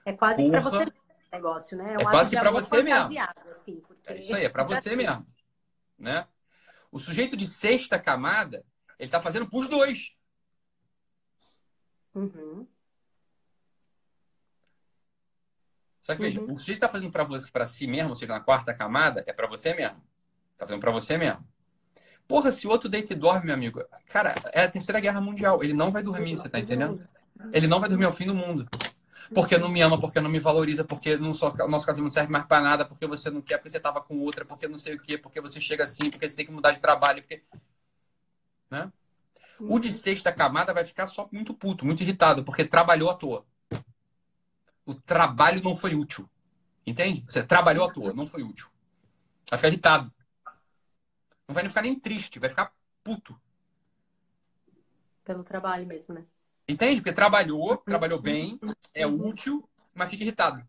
É 0.04 0.14
quase 0.14 0.50
para 0.50 0.62
você 0.62 0.86
negócio, 1.32 1.78
né? 1.78 1.94
É, 1.94 1.98
um 1.98 2.02
é 2.02 2.04
quase 2.04 2.30
que 2.30 2.40
para 2.40 2.52
você 2.52 2.84
mesmo. 2.84 3.20
Assim, 3.50 3.80
porque... 3.82 4.14
É 4.14 4.18
isso 4.18 4.36
aí, 4.36 4.46
é 4.46 4.50
para 4.50 4.64
você 4.64 4.96
mesmo, 4.98 5.28
né? 5.98 6.28
O 6.92 6.98
sujeito 6.98 7.38
de 7.38 7.48
sexta 7.48 8.00
camada, 8.00 8.66
ele 8.98 9.08
está 9.08 9.22
fazendo 9.22 9.48
para 9.48 9.60
os 9.60 9.68
dois. 9.68 10.16
Uhum. 12.16 12.68
Só 16.02 16.16
que 16.16 16.22
veja, 16.22 16.42
uhum. 16.42 16.54
o 16.54 16.58
sujeito 16.58 16.78
está 16.78 16.90
fazendo 16.90 17.12
para 17.12 17.24
você, 17.24 17.52
para 17.52 17.66
si 17.66 17.88
mesmo, 17.88 18.10
ou 18.10 18.16
seja, 18.16 18.34
na 18.34 18.40
quarta 18.40 18.74
camada, 18.74 19.24
é 19.26 19.34
para 19.34 19.48
você 19.48 19.74
mesmo. 19.74 20.04
Está 20.52 20.66
fazendo 20.66 20.82
para 20.82 20.92
você 20.92 21.18
mesmo. 21.18 21.48
Porra, 22.28 22.52
se 22.52 22.66
o 22.68 22.70
outro 22.70 22.90
deita 22.90 23.14
e 23.14 23.16
dorme, 23.16 23.48
meu 23.48 23.56
amigo, 23.56 23.84
cara, 24.08 24.36
é 24.52 24.64
a 24.64 24.72
terceira 24.72 25.00
guerra 25.00 25.22
mundial. 25.22 25.64
Ele 25.64 25.74
não 25.74 25.92
vai 25.92 26.02
dormir, 26.02 26.38
você 26.38 26.50
tá 26.50 26.60
entendendo? 26.60 27.02
Ele 27.52 27.68
não 27.68 27.80
vai 27.80 27.90
dormir 27.90 28.06
ao 28.06 28.14
fim 28.14 28.26
do 28.26 28.36
mundo. 28.36 28.68
Porque 29.34 29.58
não 29.58 29.70
me 29.70 29.82
ama, 29.82 30.00
porque 30.00 30.22
não 30.22 30.30
me 30.30 30.40
valoriza, 30.40 30.84
porque 30.84 31.18
não 31.18 31.34
só, 31.34 31.54
nosso 31.68 31.86
casamento 31.86 32.04
não 32.04 32.12
serve 32.12 32.32
mais 32.32 32.46
para 32.46 32.62
nada, 32.62 32.86
porque 32.86 33.08
você 33.08 33.30
não 33.30 33.42
quer, 33.42 33.58
porque 33.58 33.70
você 33.70 33.80
tava 33.80 34.02
com 34.02 34.20
outra, 34.20 34.46
porque 34.46 34.68
não 34.68 34.78
sei 34.78 34.96
o 34.96 35.00
quê, 35.00 35.18
porque 35.18 35.42
você 35.42 35.60
chega 35.60 35.84
assim, 35.84 36.10
porque 36.10 36.30
você 36.30 36.36
tem 36.36 36.46
que 36.46 36.52
mudar 36.52 36.72
de 36.72 36.80
trabalho, 36.80 37.22
porque. 37.22 37.44
Né? 38.70 38.92
O 39.60 39.80
de 39.80 39.92
sexta 39.92 40.32
camada 40.32 40.74
vai 40.74 40.84
ficar 40.84 41.06
só 41.08 41.28
muito 41.32 41.54
puto, 41.54 41.86
muito 41.86 42.04
irritado, 42.04 42.44
porque 42.44 42.66
trabalhou 42.66 43.10
à 43.10 43.14
toa. 43.14 43.46
O 44.86 44.94
trabalho 44.94 45.64
não 45.64 45.76
foi 45.76 45.96
útil. 45.96 46.30
Entende? 46.86 47.24
Você 47.28 47.42
trabalhou 47.44 47.86
à 47.86 47.94
toa, 47.94 48.14
não 48.14 48.28
foi 48.28 48.44
útil. 48.44 48.68
Vai 49.50 49.58
ficar 49.58 49.70
irritado. 49.70 50.14
Não 51.48 51.54
vai 51.54 51.68
ficar 51.68 51.82
nem 51.82 52.00
triste, 52.00 52.40
vai 52.40 52.50
ficar 52.50 52.74
puto. 53.04 53.40
Pelo 55.24 55.44
trabalho 55.44 55.86
mesmo, 55.86 56.14
né? 56.14 56.26
Entende? 56.68 57.02
Porque 57.02 57.14
trabalhou, 57.14 57.78
trabalhou 57.78 58.22
bem, 58.22 58.60
é 58.94 59.06
útil, 59.06 59.68
mas 59.94 60.10
fica 60.10 60.24
irritado. 60.24 60.66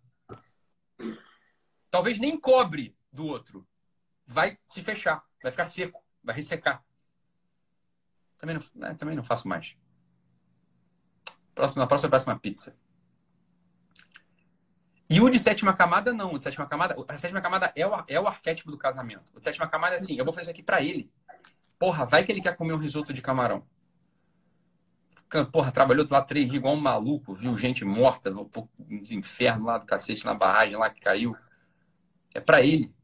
Talvez 1.91 2.19
nem 2.19 2.39
cobre 2.39 2.97
do 3.13 3.27
outro. 3.27 3.67
Vai 4.27 4.59
se 4.67 4.83
fechar, 4.83 5.25
vai 5.43 5.53
ficar 5.53 5.65
seco, 5.65 6.03
vai 6.23 6.35
ressecar. 6.35 6.85
Também 8.37 8.57
não, 8.57 8.63
né, 8.75 8.95
também 8.95 9.15
não 9.15 9.23
faço 9.23 9.47
mais. 9.47 9.77
Próxima, 11.55 11.87
próxima, 11.87 12.11
próxima 12.11 12.39
pizza. 12.39 12.77
E 15.09 15.21
o 15.21 15.29
de 15.29 15.39
sétima 15.39 15.75
camada, 15.75 16.13
não. 16.13 16.33
O 16.33 16.39
de 16.39 16.45
sétima 16.45 16.67
camada, 16.67 16.97
a 17.09 17.19
sétima 17.19 17.41
camada 17.41 17.73
é 17.77 17.87
o, 17.87 18.05
é 18.09 18.21
o 18.21 18.27
arquétipo 18.27 18.71
do 18.71 18.79
casamento. 18.79 19.33
O 19.35 19.39
de 19.39 19.45
sétima 19.45 19.67
camada 19.67 19.95
é 19.95 19.99
assim: 19.99 20.17
eu 20.17 20.25
vou 20.25 20.33
fazer 20.33 20.45
isso 20.45 20.51
aqui 20.51 20.63
para 20.63 20.83
ele. 20.83 21.11
Porra, 21.79 22.07
vai 22.07 22.25
que 22.25 22.33
ele 22.33 22.41
quer 22.41 22.57
comer 22.57 22.73
um 22.73 22.79
risoto 22.79 23.13
de 23.13 23.21
camarão. 23.21 23.67
Porra, 25.51 25.73
trabalhou 25.73 26.07
lá 26.11 26.23
três 26.23 26.47
dias 26.47 26.57
igual 26.57 26.75
um 26.75 26.81
maluco, 26.81 27.35
viu 27.35 27.57
gente 27.57 27.85
morta 27.85 28.31
nos 28.31 29.11
infernos 29.11 29.67
lá 29.67 29.79
do 29.79 29.87
cacete, 29.87 30.25
na 30.25 30.35
barragem 30.35 30.77
lá 30.77 30.89
que 30.89 31.01
caiu. 31.01 31.37
É 32.33 32.41
para 32.41 32.63
ele. 32.63 32.95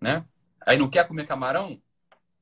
Né? 0.00 0.24
Aí 0.66 0.78
não 0.78 0.88
quer 0.88 1.06
comer 1.08 1.26
camarão? 1.26 1.80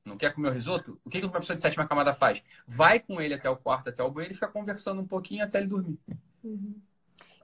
Não 0.03 0.17
quer 0.17 0.33
comer 0.33 0.49
o 0.49 0.53
risoto? 0.53 0.99
O 1.03 1.09
que, 1.09 1.21
que 1.21 1.29
pessoa 1.29 1.55
de 1.55 1.61
sétima 1.61 1.87
camada 1.87 2.13
faz? 2.13 2.43
Vai 2.67 2.99
com 2.99 3.21
ele 3.21 3.33
até 3.33 3.49
o 3.49 3.55
quarto, 3.55 3.89
até 3.89 4.03
o 4.03 4.09
banheiro 4.09 4.33
e 4.33 4.35
fica 4.35 4.47
conversando 4.47 5.01
um 5.01 5.07
pouquinho 5.07 5.43
até 5.43 5.59
ele 5.59 5.67
dormir. 5.67 5.99
Uhum. 6.43 6.81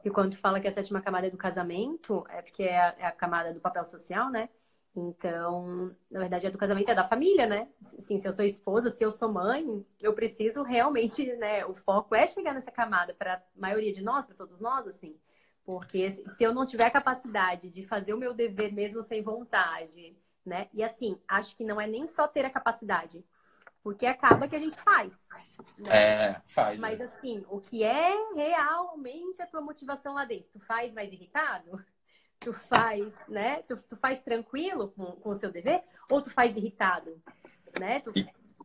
E 0.06 0.10
quando 0.12 0.36
fala 0.36 0.60
que 0.60 0.68
a 0.68 0.72
sétima 0.72 1.02
camada 1.02 1.26
é 1.26 1.32
do 1.32 1.38
casamento, 1.38 2.24
é 2.30 2.40
porque 2.40 2.62
é 2.62 2.80
a, 2.80 2.96
é 3.00 3.06
a, 3.08 3.12
camada 3.12 3.52
do 3.52 3.60
papel 3.60 3.84
social, 3.84 4.30
né? 4.30 4.50
Então, 4.96 5.96
na 6.12 6.20
verdade, 6.20 6.46
é 6.46 6.52
do 6.52 6.60
casamento, 6.60 6.92
é 6.92 6.96
da 6.96 7.04
família, 7.04 7.48
né? 7.48 7.68
Sim, 7.82 8.20
se 8.20 8.28
eu 8.28 8.32
sou 8.32 8.46
esposa, 8.46 8.92
se 8.92 9.04
eu 9.04 9.10
sou 9.10 9.28
mãe, 9.34 9.84
eu 10.00 10.14
preciso 10.14 10.62
realmente, 10.62 11.26
né? 11.38 11.66
O 11.66 11.74
foco 11.74 12.14
é 12.14 12.28
chegar 12.28 12.54
nessa 12.54 12.72
camada 12.72 13.16
para 13.16 13.34
a 13.34 13.42
maioria 13.56 13.92
de 13.92 14.04
nós, 14.04 14.26
para 14.26 14.36
todos 14.36 14.62
nós, 14.62 14.88
assim. 14.88 15.20
Porque 15.66 16.12
se 16.12 16.44
eu 16.44 16.54
não 16.54 16.68
tiver 16.68 16.92
capacidade 16.92 17.68
de 17.72 17.84
fazer 17.84 18.14
o 18.14 18.20
meu 18.20 18.32
dever 18.32 18.72
mesmo 18.72 19.02
sem 19.02 19.24
vontade, 19.24 20.16
né? 20.46 20.70
E 20.72 20.84
assim, 20.84 21.20
acho 21.28 21.56
que 21.56 21.64
não 21.64 21.82
é 21.82 21.88
nem 21.88 22.06
só 22.06 22.28
ter 22.28 22.46
a 22.46 22.50
capacidade, 22.52 23.26
porque 23.86 24.08
acaba 24.08 24.48
que 24.48 24.56
a 24.56 24.60
gente 24.60 24.76
faz. 24.78 25.28
Né? 25.78 25.96
É, 25.96 26.42
faz. 26.48 26.80
Mas 26.80 27.00
assim, 27.00 27.46
o 27.48 27.60
que 27.60 27.84
é 27.84 28.16
realmente 28.34 29.44
a 29.44 29.46
tua 29.46 29.62
motivação 29.62 30.16
lá 30.16 30.26
dentro? 30.26 30.50
Tu 30.54 30.60
faz 30.60 30.96
mais 30.96 31.14
irritado? 31.14 31.86
Tu 32.40 32.52
faz, 32.52 33.22
né? 33.30 33.62
Tu, 33.62 33.78
tu 33.88 33.96
faz 33.96 34.24
tranquilo 34.24 34.92
com, 34.98 35.06
com 35.18 35.30
o 35.30 35.36
seu 35.36 35.52
dever? 35.52 35.84
Ou 36.10 36.20
tu 36.20 36.32
faz 36.32 36.58
irritado? 36.58 37.22
Né? 37.80 38.00
Tu, 38.00 38.12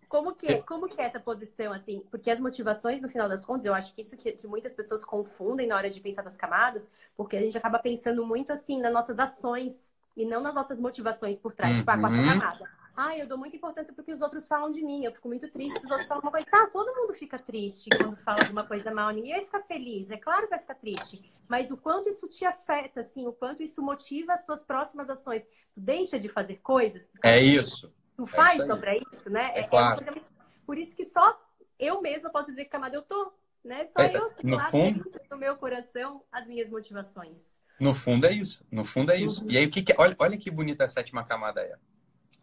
como 0.08 0.34
que, 0.34 0.46
é, 0.46 0.62
como 0.62 0.88
que 0.88 0.98
é 0.98 1.04
essa 1.04 1.20
posição, 1.20 1.70
assim? 1.70 2.02
Porque 2.10 2.30
as 2.30 2.40
motivações, 2.40 3.02
no 3.02 3.08
final 3.10 3.28
das 3.28 3.44
contas, 3.44 3.66
eu 3.66 3.74
acho 3.74 3.94
que 3.94 4.00
isso 4.00 4.16
que, 4.16 4.32
que 4.32 4.46
muitas 4.46 4.72
pessoas 4.72 5.04
confundem 5.04 5.66
na 5.66 5.76
hora 5.76 5.90
de 5.90 6.00
pensar 6.00 6.22
das 6.22 6.38
camadas, 6.38 6.90
porque 7.14 7.36
a 7.36 7.40
gente 7.42 7.58
acaba 7.58 7.78
pensando 7.78 8.24
muito, 8.24 8.54
assim, 8.54 8.80
nas 8.80 8.92
nossas 8.92 9.18
ações 9.18 9.92
e 10.16 10.24
não 10.24 10.40
nas 10.40 10.54
nossas 10.54 10.80
motivações 10.80 11.38
por 11.38 11.52
trás, 11.52 11.72
uhum. 11.72 11.80
tipo, 11.80 11.90
a 11.90 11.98
quarta 11.98 12.16
camada. 12.16 12.79
Ah, 12.96 13.16
eu 13.16 13.26
dou 13.26 13.38
muita 13.38 13.56
importância 13.56 13.92
porque 13.94 14.12
os 14.12 14.20
outros 14.20 14.46
falam 14.46 14.70
de 14.70 14.82
mim. 14.82 15.04
Eu 15.04 15.12
fico 15.12 15.28
muito 15.28 15.48
triste 15.48 15.78
se 15.78 15.86
os 15.86 15.90
outros 15.90 16.08
falam 16.08 16.22
uma 16.22 16.30
coisa. 16.30 16.46
Tá, 16.50 16.66
todo 16.66 16.94
mundo 16.94 17.14
fica 17.14 17.38
triste 17.38 17.88
quando 17.90 18.16
fala 18.16 18.42
alguma 18.42 18.64
coisa 18.64 18.90
mal. 18.90 19.10
Ninguém 19.10 19.32
vai 19.32 19.44
ficar 19.44 19.60
feliz. 19.60 20.10
É 20.10 20.16
claro 20.16 20.42
que 20.44 20.50
vai 20.50 20.58
ficar 20.58 20.74
triste. 20.74 21.32
Mas 21.48 21.70
o 21.70 21.76
quanto 21.76 22.08
isso 22.08 22.28
te 22.28 22.44
afeta, 22.44 23.00
assim, 23.00 23.26
o 23.26 23.32
quanto 23.32 23.62
isso 23.62 23.82
motiva 23.82 24.32
as 24.32 24.44
tuas 24.44 24.62
próximas 24.62 25.08
ações. 25.08 25.46
Tu 25.72 25.80
deixa 25.80 26.18
de 26.18 26.28
fazer 26.28 26.56
coisas. 26.56 27.08
É 27.24 27.40
isso. 27.40 27.92
Tu 28.16 28.26
faz 28.26 28.50
é 28.50 28.56
isso 28.56 28.66
sobre 28.66 29.00
isso, 29.12 29.30
né? 29.30 29.52
É, 29.54 29.60
é 29.60 29.62
claro. 29.68 30.02
Muito... 30.04 30.30
Por 30.66 30.76
isso 30.76 30.94
que 30.94 31.04
só 31.04 31.38
eu 31.78 32.00
mesma 32.02 32.30
posso 32.30 32.50
dizer 32.50 32.64
que 32.64 32.70
camada 32.70 32.96
eu 32.96 33.02
tô. 33.02 33.32
Né? 33.64 33.84
Só 33.84 34.00
é, 34.00 34.16
eu 34.16 34.28
sei 34.28 34.50
no 34.50 34.56
lá 34.56 34.70
fundo... 34.70 35.10
no 35.30 35.36
meu 35.36 35.56
coração 35.56 36.22
as 36.30 36.46
minhas 36.46 36.70
motivações. 36.70 37.54
No 37.78 37.94
fundo 37.94 38.26
é 38.26 38.32
isso. 38.32 38.64
No 38.70 38.84
fundo 38.84 39.10
é 39.10 39.16
isso. 39.16 39.44
Uhum. 39.44 39.50
E 39.50 39.58
aí 39.58 39.66
o 39.66 39.70
que, 39.70 39.82
que... 39.82 39.94
Olha, 39.98 40.14
olha 40.18 40.38
que 40.38 40.50
bonita 40.50 40.84
a 40.84 40.88
sétima 40.88 41.24
camada 41.24 41.62
é. 41.62 41.76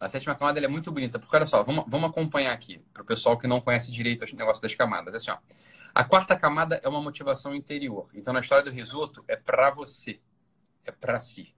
A 0.00 0.08
sétima 0.08 0.34
camada 0.34 0.60
é 0.60 0.68
muito 0.68 0.92
bonita, 0.92 1.18
porque 1.18 1.34
olha 1.34 1.46
só, 1.46 1.62
vamos, 1.62 1.84
vamos 1.88 2.10
acompanhar 2.10 2.52
aqui, 2.52 2.78
para 2.92 3.02
o 3.02 3.06
pessoal 3.06 3.36
que 3.36 3.48
não 3.48 3.60
conhece 3.60 3.90
direito 3.90 4.24
o 4.24 4.36
negócio 4.36 4.62
das 4.62 4.74
camadas. 4.74 5.14
Assim, 5.14 5.30
ó, 5.30 5.38
a 5.94 6.04
quarta 6.04 6.36
camada 6.36 6.80
é 6.84 6.88
uma 6.88 7.02
motivação 7.02 7.54
interior. 7.54 8.06
Então, 8.14 8.32
na 8.32 8.40
história 8.40 8.64
do 8.64 8.70
risoto, 8.70 9.24
é 9.26 9.34
para 9.34 9.70
você, 9.70 10.20
é 10.84 10.92
para 10.92 11.18
si. 11.18 11.52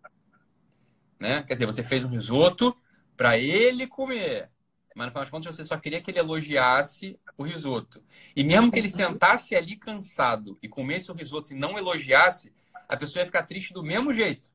Né? 1.19 1.43
Quer 1.43 1.55
dizer, 1.55 1.67
você 1.67 1.85
fez 1.85 2.03
um 2.05 2.09
risoto 2.09 2.75
para 3.15 3.37
ele 3.37 3.87
comer, 3.87 4.51
mas 4.97 5.07
no 5.07 5.11
final 5.11 5.23
das 5.25 5.31
contas 5.31 5.55
você 5.55 5.65
só 5.65 5.77
queria 5.77 6.01
que 6.01 6.11
ele 6.11 6.19
elogiasse 6.19 7.21
o 7.37 7.43
risoto. 7.43 8.03
E 8.35 8.43
mesmo 8.43 8.71
que 8.71 8.79
ele 8.79 8.89
sentasse 8.89 9.55
ali 9.55 9.77
cansado 9.77 10.59
e 10.63 10.69
comesse 10.69 11.11
o 11.11 11.15
risoto 11.15 11.53
e 11.53 11.57
não 11.57 11.77
elogiasse, 11.77 12.55
a 12.89 12.97
pessoa 12.97 13.21
ia 13.21 13.27
ficar 13.27 13.43
triste 13.43 13.75
do 13.75 13.83
mesmo 13.83 14.13
jeito. 14.13 14.49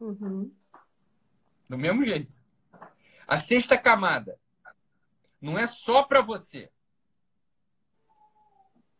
Uhum. 0.00 0.52
Do 1.68 1.78
mesmo 1.78 2.02
jeito. 2.02 2.42
A 3.32 3.38
sexta 3.38 3.78
camada 3.78 4.38
não 5.40 5.58
é 5.58 5.66
só 5.66 6.02
para 6.02 6.20
você. 6.20 6.70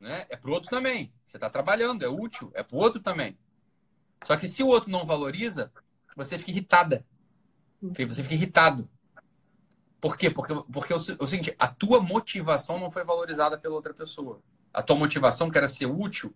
Né? 0.00 0.24
É 0.30 0.38
para 0.38 0.50
o 0.50 0.54
outro 0.54 0.70
também. 0.70 1.12
Você 1.26 1.36
está 1.36 1.50
trabalhando, 1.50 2.02
é 2.02 2.08
útil, 2.08 2.50
é 2.54 2.62
para 2.62 2.74
o 2.74 2.78
outro 2.78 2.98
também. 2.98 3.38
Só 4.24 4.34
que 4.38 4.48
se 4.48 4.62
o 4.62 4.68
outro 4.68 4.90
não 4.90 5.04
valoriza, 5.04 5.70
você 6.16 6.38
fica 6.38 6.50
irritada. 6.50 7.04
Você 7.82 8.22
fica 8.22 8.32
irritado. 8.32 8.88
Por 10.00 10.16
quê? 10.16 10.30
Porque, 10.30 10.54
porque 10.72 10.94
é 10.94 10.96
o 10.96 11.26
seguinte, 11.26 11.54
a 11.58 11.68
tua 11.68 12.00
motivação 12.00 12.80
não 12.80 12.90
foi 12.90 13.04
valorizada 13.04 13.58
pela 13.58 13.74
outra 13.74 13.92
pessoa. 13.92 14.42
a 14.72 14.82
tua 14.82 14.96
motivação 14.96 15.50
que 15.50 15.58
era 15.58 15.68
ser 15.68 15.84
útil, 15.84 16.34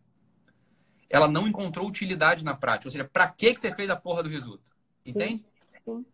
ela 1.08 1.28
não 1.28 1.48
encontrou 1.48 1.88
utilidade 1.88 2.44
na 2.44 2.54
prática. 2.54 2.88
Ou 2.88 2.92
seja, 2.92 3.08
para 3.10 3.26
que 3.26 3.54
que 3.54 3.60
você 3.60 3.74
fez 3.74 3.88
a 3.88 3.96
porra 3.96 4.22
do 4.22 4.28
risoto? 4.28 4.70
Entende? 5.06 5.38
Sim, 5.38 5.55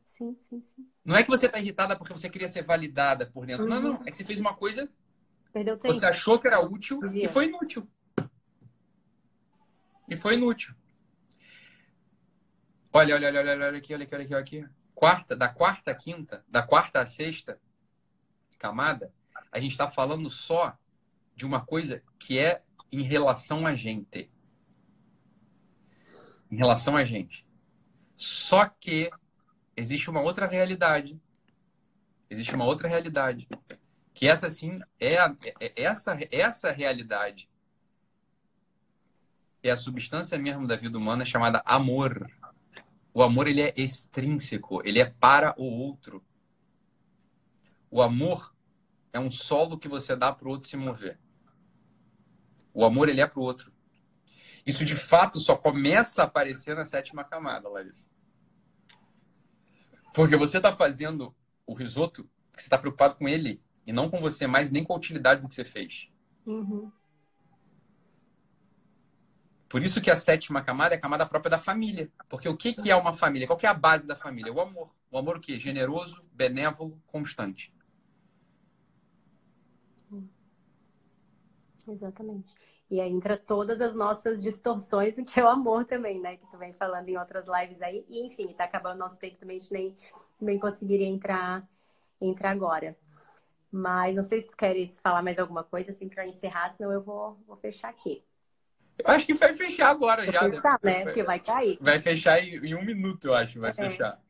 sim, 0.04 0.36
sim, 0.38 0.62
sim. 0.62 0.88
Não 1.04 1.16
é 1.16 1.22
que 1.22 1.28
você 1.30 1.48
tá 1.48 1.58
irritada 1.58 1.96
porque 1.96 2.12
você 2.12 2.28
queria 2.30 2.48
ser 2.48 2.62
validada 2.64 3.26
por 3.26 3.46
dentro. 3.46 3.66
Não, 3.66 3.76
Uhum. 3.76 3.82
não. 3.94 4.02
É 4.06 4.10
que 4.10 4.16
você 4.16 4.24
fez 4.24 4.40
uma 4.40 4.54
coisa, 4.54 4.88
Perdeu 5.52 5.76
tempo. 5.78 5.92
você 5.94 6.06
achou 6.06 6.38
que 6.38 6.46
era 6.46 6.60
útil 6.60 7.00
e 7.14 7.28
foi 7.28 7.46
inútil. 7.46 7.88
E 10.08 10.16
foi 10.16 10.34
inútil. 10.34 10.74
Olha, 12.92 13.14
olha, 13.14 13.28
olha, 13.28 13.40
olha, 13.40 13.66
olha 13.66 13.78
aqui, 13.78 13.94
olha 13.94 14.04
aqui, 14.04 14.14
olha 14.14 14.24
aqui, 14.24 14.34
olha 14.34 14.42
aqui. 14.42 14.68
Quarta, 14.94 15.34
da 15.34 15.48
quarta 15.48 15.90
à 15.90 15.94
quinta, 15.94 16.44
da 16.48 16.62
quarta 16.62 17.00
à 17.00 17.06
sexta 17.06 17.58
camada, 18.58 19.12
a 19.50 19.58
gente 19.58 19.70
está 19.72 19.88
falando 19.88 20.28
só 20.28 20.76
de 21.34 21.46
uma 21.46 21.64
coisa 21.64 22.02
que 22.18 22.38
é 22.38 22.62
em 22.90 23.02
relação 23.02 23.66
a 23.66 23.74
gente. 23.74 24.30
Em 26.50 26.56
relação 26.56 26.96
a 26.96 27.04
gente. 27.04 27.46
Só 28.14 28.66
que 28.68 29.10
existe 29.76 30.10
uma 30.10 30.20
outra 30.20 30.46
realidade. 30.46 31.20
Existe 32.28 32.54
uma 32.54 32.64
outra 32.64 32.88
realidade. 32.88 33.48
Que 34.14 34.28
essa 34.28 34.50
sim 34.50 34.80
é, 34.98 35.18
a- 35.18 35.36
é- 35.60 35.82
essa, 35.82 36.16
essa 36.30 36.70
realidade. 36.70 37.48
É 39.62 39.70
a 39.70 39.76
substância 39.76 40.36
mesmo 40.38 40.66
da 40.66 40.76
vida 40.76 40.98
humana 40.98 41.24
chamada 41.24 41.62
amor. 41.64 42.28
O 43.14 43.22
amor 43.22 43.46
ele 43.46 43.60
é 43.62 43.72
extrínseco, 43.76 44.82
ele 44.86 44.98
é 44.98 45.04
para 45.04 45.54
o 45.58 45.64
outro. 45.64 46.24
O 47.90 48.00
amor 48.02 48.54
é 49.12 49.20
um 49.20 49.30
solo 49.30 49.78
que 49.78 49.88
você 49.88 50.16
dá 50.16 50.32
para 50.32 50.48
o 50.48 50.50
outro 50.50 50.66
se 50.66 50.76
mover. 50.76 51.18
O 52.72 52.84
amor 52.84 53.08
ele 53.08 53.20
é 53.20 53.26
para 53.26 53.38
o 53.38 53.42
outro. 53.42 53.70
Isso 54.64 54.84
de 54.84 54.96
fato 54.96 55.38
só 55.38 55.56
começa 55.56 56.22
a 56.22 56.24
aparecer 56.24 56.74
na 56.74 56.84
sétima 56.84 57.22
camada, 57.22 57.68
Larissa. 57.68 58.08
Porque 60.14 60.36
você 60.36 60.58
está 60.58 60.74
fazendo 60.74 61.34
o 61.66 61.74
risoto, 61.74 62.28
você 62.52 62.66
está 62.66 62.78
preocupado 62.78 63.14
com 63.14 63.28
ele 63.28 63.62
e 63.86 63.92
não 63.92 64.10
com 64.10 64.20
você 64.20 64.46
mais, 64.46 64.70
nem 64.70 64.84
com 64.84 64.92
a 64.92 64.96
utilidade 64.96 65.40
do 65.40 65.48
que 65.48 65.54
você 65.54 65.64
fez. 65.64 66.08
Uhum. 66.46 66.90
Por 69.68 69.82
isso 69.82 70.02
que 70.02 70.10
a 70.10 70.16
sétima 70.16 70.62
camada 70.62 70.94
é 70.94 70.98
a 70.98 71.00
camada 71.00 71.24
própria 71.24 71.50
da 71.52 71.58
família. 71.58 72.12
Porque 72.28 72.46
o 72.46 72.56
que, 72.56 72.74
que 72.74 72.90
é 72.90 72.96
uma 72.96 73.14
família? 73.14 73.46
Qual 73.46 73.58
que 73.58 73.64
é 73.64 73.70
a 73.70 73.74
base 73.74 74.06
da 74.06 74.14
família? 74.14 74.52
O 74.52 74.60
amor. 74.60 74.90
O 75.10 75.16
amor 75.16 75.38
o 75.38 75.40
quê? 75.40 75.58
Generoso, 75.58 76.22
benévolo, 76.34 77.00
constante. 77.06 77.72
Exatamente. 81.88 82.54
E 82.92 83.00
aí 83.00 83.10
entra 83.10 83.38
todas 83.38 83.80
as 83.80 83.94
nossas 83.94 84.42
distorções, 84.42 85.16
o 85.18 85.24
que 85.24 85.40
é 85.40 85.44
o 85.44 85.48
amor 85.48 85.86
também, 85.86 86.20
né? 86.20 86.36
Que 86.36 86.46
tu 86.50 86.58
vem 86.58 86.74
falando 86.74 87.08
em 87.08 87.16
outras 87.16 87.46
lives 87.48 87.80
aí. 87.80 88.04
E, 88.06 88.26
enfim, 88.26 88.48
tá 88.48 88.64
acabando 88.64 88.98
nosso 88.98 89.18
tempo 89.18 89.38
também, 89.38 89.56
a 89.56 89.60
gente 89.60 89.72
nem, 89.72 89.96
nem 90.38 90.58
conseguiria 90.58 91.06
entrar, 91.06 91.66
entrar 92.20 92.50
agora. 92.50 92.94
Mas 93.70 94.14
não 94.14 94.22
sei 94.22 94.42
se 94.42 94.50
tu 94.50 94.56
queres 94.58 94.98
falar 95.02 95.22
mais 95.22 95.38
alguma 95.38 95.64
coisa, 95.64 95.90
assim, 95.90 96.06
pra 96.06 96.26
encerrar, 96.26 96.68
senão 96.68 96.92
eu 96.92 97.00
vou, 97.02 97.38
vou 97.46 97.56
fechar 97.56 97.88
aqui. 97.88 98.22
Eu 98.98 99.08
acho 99.14 99.24
que 99.24 99.32
vai 99.32 99.54
fechar 99.54 99.88
agora 99.88 100.24
Vou 100.24 100.32
já. 100.34 100.50
fechar, 100.50 100.78
né? 100.82 101.04
Porque 101.04 101.22
vai 101.22 101.40
cair. 101.40 101.78
Vai 101.80 101.98
fechar 101.98 102.38
em, 102.44 102.74
um 102.74 102.84
minuto, 102.84 103.28
eu 103.28 103.34
acho. 103.34 103.58
Vai 103.58 103.70
É. 103.70 103.72
fechar. 103.72 104.20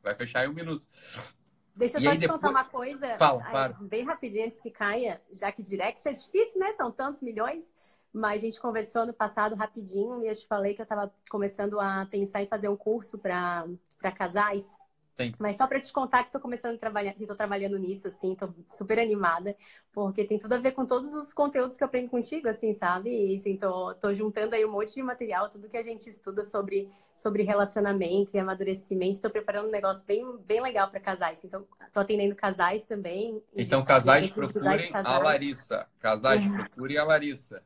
Vai 0.00 0.14
fechar 0.14 0.44
em 0.46 0.48
um 0.48 0.52
minuto. 0.54 0.86
Deixa 1.74 1.96
eu 1.98 2.02
E 2.02 2.04
só 2.04 2.10
te 2.12 2.18
depois- 2.20 2.40
contar 2.40 2.50
uma 2.50 2.64
coisa. 2.64 3.16
Fala, 3.16 3.42
aí, 3.42 3.50
claro. 3.50 3.76
Bem 3.80 4.04
rapidinho 4.04 4.46
antes 4.46 4.60
que 4.60 4.70
caia, 4.70 5.20
já 5.32 5.50
que 5.50 5.60
direct 5.60 6.06
é 6.08 6.12
difícil, 6.12 6.60
né? 6.60 6.72
São 6.74 6.92
tantos 6.92 7.20
milhões. 7.20 7.74
Mas 8.12 8.42
a 8.42 8.44
gente 8.44 8.60
conversou 8.60 9.06
no 9.06 9.14
passado 9.14 9.54
rapidinho 9.54 10.22
e 10.22 10.28
eu 10.28 10.34
te 10.34 10.46
falei 10.46 10.74
que 10.74 10.80
eu 10.80 10.84
estava 10.84 11.12
começando 11.30 11.80
a 11.80 12.06
pensar 12.10 12.42
em 12.42 12.46
fazer 12.46 12.68
um 12.68 12.76
curso 12.76 13.18
para 13.18 13.66
casais. 14.14 14.76
Sim. 15.16 15.30
Mas 15.38 15.56
só 15.56 15.66
para 15.66 15.78
te 15.78 15.92
contar 15.92 16.22
que 16.22 16.28
estou 16.28 16.40
começando 16.40 16.74
a 16.74 16.78
trabalhar, 16.78 17.14
estou 17.18 17.36
trabalhando 17.36 17.78
nisso, 17.78 18.08
assim, 18.08 18.32
estou 18.32 18.52
super 18.70 18.98
animada, 18.98 19.54
porque 19.92 20.24
tem 20.24 20.38
tudo 20.38 20.54
a 20.54 20.58
ver 20.58 20.72
com 20.72 20.86
todos 20.86 21.12
os 21.12 21.32
conteúdos 21.34 21.76
que 21.76 21.84
eu 21.84 21.86
aprendo 21.86 22.08
contigo, 22.08 22.48
assim, 22.48 22.72
sabe? 22.72 23.10
E 23.10 23.36
assim, 23.36 23.56
tô, 23.56 23.94
tô 23.94 24.12
juntando 24.12 24.54
aí 24.54 24.64
um 24.64 24.72
monte 24.72 24.94
de 24.94 25.02
material, 25.02 25.50
tudo 25.50 25.68
que 25.68 25.76
a 25.76 25.82
gente 25.82 26.08
estuda 26.08 26.44
sobre, 26.44 26.90
sobre 27.14 27.42
relacionamento 27.42 28.30
e 28.34 28.38
amadurecimento. 28.38 29.14
Estou 29.14 29.30
preparando 29.30 29.68
um 29.68 29.70
negócio 29.70 30.02
bem, 30.04 30.24
bem 30.46 30.62
legal 30.62 30.90
para 30.90 30.98
casais. 30.98 31.44
Então, 31.44 31.66
estou 31.86 32.02
atendendo 32.02 32.34
casais 32.34 32.84
também. 32.84 33.42
Então, 33.54 33.84
casais 33.84 34.30
procurem 34.30 34.88
a 34.88 34.92
casais. 34.92 35.24
Larissa. 35.24 35.88
Casais 36.00 36.44
Uhum. 36.46 36.56
procurem 36.56 36.96
a 36.96 37.04
Larissa. 37.04 37.62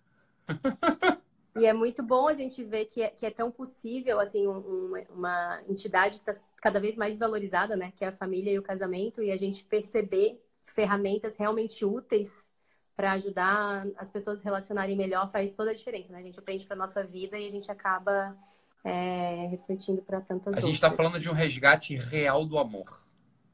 E 1.58 1.64
é 1.64 1.72
muito 1.72 2.02
bom 2.02 2.28
a 2.28 2.34
gente 2.34 2.62
ver 2.62 2.84
que 2.84 3.00
é, 3.02 3.08
que 3.08 3.24
é 3.24 3.30
tão 3.30 3.50
possível, 3.50 4.20
assim, 4.20 4.46
um- 4.46 4.92
um- 4.92 5.02
uma 5.10 5.62
entidade 5.68 6.20
que 6.20 6.30
está 6.30 6.42
cada 6.56 6.78
vez 6.78 6.96
mais 6.96 7.12
desvalorizada, 7.14 7.74
né? 7.76 7.92
Que 7.96 8.04
é 8.04 8.08
a 8.08 8.12
família 8.12 8.52
e 8.52 8.58
o 8.58 8.62
casamento, 8.62 9.22
e 9.22 9.30
a 9.30 9.36
gente 9.36 9.64
perceber 9.64 10.38
ferramentas 10.62 11.36
realmente 11.36 11.84
úteis 11.84 12.46
para 12.94 13.12
ajudar 13.12 13.86
as 13.96 14.10
pessoas 14.10 14.36
a 14.36 14.38
se 14.40 14.44
relacionarem 14.44 14.96
melhor 14.96 15.30
faz 15.30 15.54
toda 15.54 15.70
a 15.70 15.74
diferença, 15.74 16.12
né? 16.12 16.18
A 16.18 16.22
gente 16.22 16.38
aprende 16.38 16.66
para 16.66 16.76
nossa 16.76 17.02
vida 17.04 17.38
e 17.38 17.46
a 17.46 17.50
gente 17.50 17.70
acaba 17.70 18.36
é, 18.84 19.46
refletindo 19.48 20.02
para 20.02 20.20
tantas 20.20 20.56
A 20.56 20.60
gente 20.60 20.74
está 20.74 20.92
falando 20.92 21.18
de 21.18 21.28
um 21.28 21.32
resgate 21.32 21.96
real 21.96 22.44
do 22.44 22.58
amor. 22.58 23.00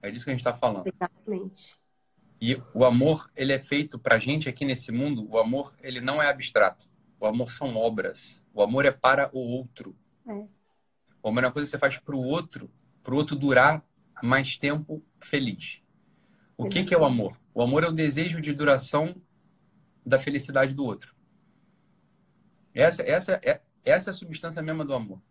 É 0.03 0.11
disso 0.11 0.24
que 0.24 0.30
a 0.30 0.34
gente 0.34 0.40
está 0.40 0.55
falando. 0.55 0.86
Exatamente. 0.86 1.82
E 2.43 2.61
o 2.74 2.84
amor, 2.84 3.30
ele 3.36 3.53
é 3.53 3.59
feito 3.61 4.01
pra 4.01 4.18
gente 4.18 4.49
aqui 4.49 4.64
nesse 4.64 4.90
mundo, 4.90 5.30
o 5.30 5.38
amor, 5.38 5.72
ele 5.80 6.01
não 6.01 6.20
é 6.20 6.28
abstrato. 6.28 6.90
O 7.20 7.24
amor 7.24 7.53
são 7.53 7.76
obras. 7.76 8.45
O 8.53 8.61
amor 8.61 8.84
é 8.84 8.90
para 8.90 9.30
o 9.32 9.38
outro. 9.38 9.97
É. 10.26 10.32
O 11.22 11.28
amor 11.28 11.45
é 11.45 11.47
uma 11.47 11.53
coisa 11.53 11.66
que 11.66 11.70
você 11.70 11.78
faz 11.78 11.99
pro 11.99 12.18
outro, 12.18 12.68
pro 13.01 13.14
outro 13.14 13.36
durar 13.36 13.86
mais 14.20 14.57
tempo 14.57 15.01
feliz. 15.20 15.80
O 16.57 16.68
que, 16.68 16.82
que 16.82 16.93
é 16.93 16.99
o 16.99 17.05
amor? 17.05 17.40
O 17.55 17.62
amor 17.62 17.84
é 17.84 17.86
o 17.86 17.93
desejo 17.93 18.40
de 18.40 18.53
duração 18.53 19.14
da 20.05 20.18
felicidade 20.18 20.74
do 20.74 20.84
outro. 20.84 21.14
Essa, 22.74 23.05
essa, 23.05 23.40
é, 23.45 23.61
essa 23.84 24.11
é 24.11 24.12
a 24.12 24.14
substância 24.14 24.61
mesma 24.61 24.84
do 24.84 24.95
amor. 24.95 25.22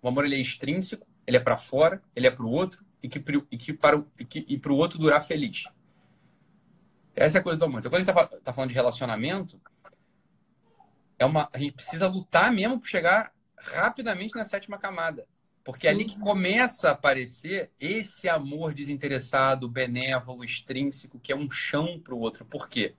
O 0.00 0.06
amor 0.06 0.24
ele 0.24 0.36
é 0.36 0.40
extrínseco, 0.40 1.04
ele 1.26 1.36
é 1.36 1.40
para 1.40 1.56
fora, 1.56 2.00
ele 2.14 2.28
é 2.28 2.30
para 2.30 2.46
o 2.46 2.50
outro 2.52 2.84
e 3.02 3.08
que, 3.08 3.18
e 3.50 3.58
que 3.58 3.72
para 3.72 3.98
o 3.98 4.06
e 4.16 4.24
que, 4.24 4.46
e 4.48 4.56
pro 4.56 4.76
outro 4.76 5.00
durar 5.00 5.20
feliz. 5.20 5.64
Essa 7.20 7.36
é 7.36 7.40
a 7.40 7.42
coisa 7.42 7.58
do 7.58 7.66
amor. 7.66 7.80
Então, 7.80 7.90
quando 7.90 8.00
a 8.00 8.04
gente 8.04 8.14
tá, 8.14 8.26
tá 8.42 8.52
falando 8.52 8.70
de 8.70 8.74
relacionamento, 8.74 9.60
é 11.18 11.26
uma, 11.26 11.50
a 11.52 11.58
gente 11.58 11.74
precisa 11.74 12.08
lutar 12.08 12.50
mesmo 12.50 12.80
para 12.80 12.88
chegar 12.88 13.32
rapidamente 13.58 14.34
na 14.34 14.42
sétima 14.42 14.78
camada. 14.78 15.26
Porque 15.62 15.86
é 15.86 15.90
ali 15.90 16.06
que 16.06 16.18
começa 16.18 16.88
a 16.88 16.92
aparecer 16.92 17.70
esse 17.78 18.26
amor 18.26 18.72
desinteressado, 18.72 19.68
benévolo, 19.68 20.42
extrínseco, 20.42 21.20
que 21.20 21.30
é 21.30 21.36
um 21.36 21.50
chão 21.50 22.00
para 22.02 22.14
o 22.14 22.18
outro. 22.18 22.46
Por 22.46 22.70
quê? 22.70 22.94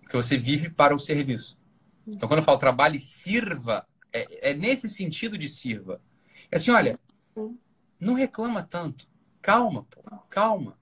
Porque 0.00 0.16
você 0.16 0.36
vive 0.36 0.68
para 0.68 0.96
o 0.96 0.98
serviço. 0.98 1.56
Então, 2.04 2.28
quando 2.28 2.38
eu 2.38 2.44
falo 2.44 2.58
trabalhe, 2.58 2.98
sirva, 2.98 3.86
é, 4.12 4.50
é 4.50 4.52
nesse 4.54 4.88
sentido 4.88 5.38
de 5.38 5.46
sirva. 5.46 6.02
É 6.50 6.56
assim, 6.56 6.72
olha, 6.72 6.98
não 8.00 8.14
reclama 8.14 8.64
tanto. 8.64 9.08
Calma, 9.40 9.84
pô, 9.84 10.02
calma. 10.28 10.76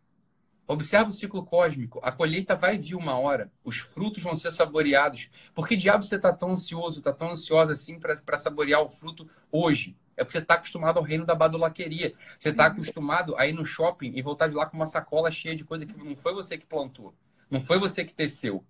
Observa 0.66 1.10
o 1.10 1.12
ciclo 1.12 1.44
cósmico. 1.44 2.00
A 2.02 2.10
colheita 2.10 2.56
vai 2.56 2.78
vir 2.78 2.94
uma 2.94 3.18
hora. 3.18 3.52
Os 3.62 3.78
frutos 3.78 4.22
vão 4.22 4.34
ser 4.34 4.50
saboreados. 4.50 5.28
Por 5.54 5.68
que 5.68 5.76
diabo 5.76 6.04
você 6.04 6.16
está 6.16 6.32
tão 6.32 6.52
ansioso, 6.52 6.98
está 6.98 7.12
tão 7.12 7.30
ansiosa 7.30 7.74
assim 7.74 8.00
para 8.00 8.36
saborear 8.38 8.80
o 8.82 8.88
fruto 8.88 9.28
hoje? 9.52 9.94
É 10.16 10.22
porque 10.22 10.32
você 10.32 10.42
está 10.42 10.54
acostumado 10.54 10.98
ao 10.98 11.04
reino 11.04 11.26
da 11.26 11.34
badulaqueria. 11.34 12.14
Você 12.38 12.48
está 12.48 12.66
acostumado 12.66 13.36
a 13.36 13.46
ir 13.46 13.52
no 13.52 13.64
shopping 13.64 14.12
e 14.14 14.22
voltar 14.22 14.48
de 14.48 14.54
lá 14.54 14.64
com 14.64 14.76
uma 14.76 14.86
sacola 14.86 15.30
cheia 15.30 15.54
de 15.54 15.64
coisa 15.64 15.84
que 15.84 15.96
não 15.96 16.16
foi 16.16 16.32
você 16.32 16.56
que 16.56 16.66
plantou. 16.66 17.14
Não 17.50 17.62
foi 17.62 17.78
você 17.78 18.04
que 18.04 18.14
teceu. 18.14 18.64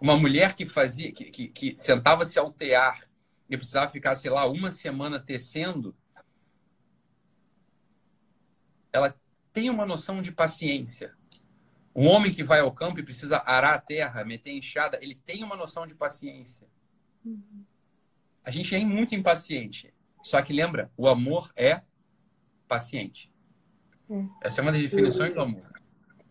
Uma 0.00 0.16
mulher 0.16 0.54
que 0.54 0.64
fazia, 0.64 1.12
que, 1.12 1.24
que, 1.24 1.48
que 1.48 1.76
sentava-se 1.76 2.38
ao 2.38 2.50
tear 2.50 3.00
e 3.50 3.56
precisava 3.56 3.90
ficar, 3.90 4.14
sei 4.14 4.30
lá, 4.30 4.46
uma 4.46 4.70
semana 4.70 5.20
tecendo, 5.20 5.94
ela 8.92 9.14
tem 9.56 9.70
uma 9.70 9.86
noção 9.86 10.20
de 10.20 10.30
paciência. 10.30 11.14
Um 11.94 12.06
homem 12.08 12.30
que 12.30 12.44
vai 12.44 12.60
ao 12.60 12.70
campo 12.70 13.00
e 13.00 13.02
precisa 13.02 13.38
arar 13.38 13.72
a 13.72 13.80
terra, 13.80 14.22
meter 14.22 14.52
enxada, 14.52 14.98
ele 15.00 15.14
tem 15.24 15.42
uma 15.42 15.56
noção 15.56 15.86
de 15.86 15.94
paciência. 15.94 16.68
A 18.44 18.50
gente 18.50 18.74
é 18.74 18.84
muito 18.84 19.14
impaciente. 19.14 19.94
Só 20.22 20.42
que 20.42 20.52
lembra, 20.52 20.92
o 20.94 21.08
amor 21.08 21.50
é 21.56 21.80
paciente. 22.68 23.32
É. 24.10 24.26
Essa 24.42 24.60
é 24.60 24.62
uma 24.62 24.72
das 24.72 24.82
definições 24.82 25.32
do 25.32 25.40
amor. 25.40 25.72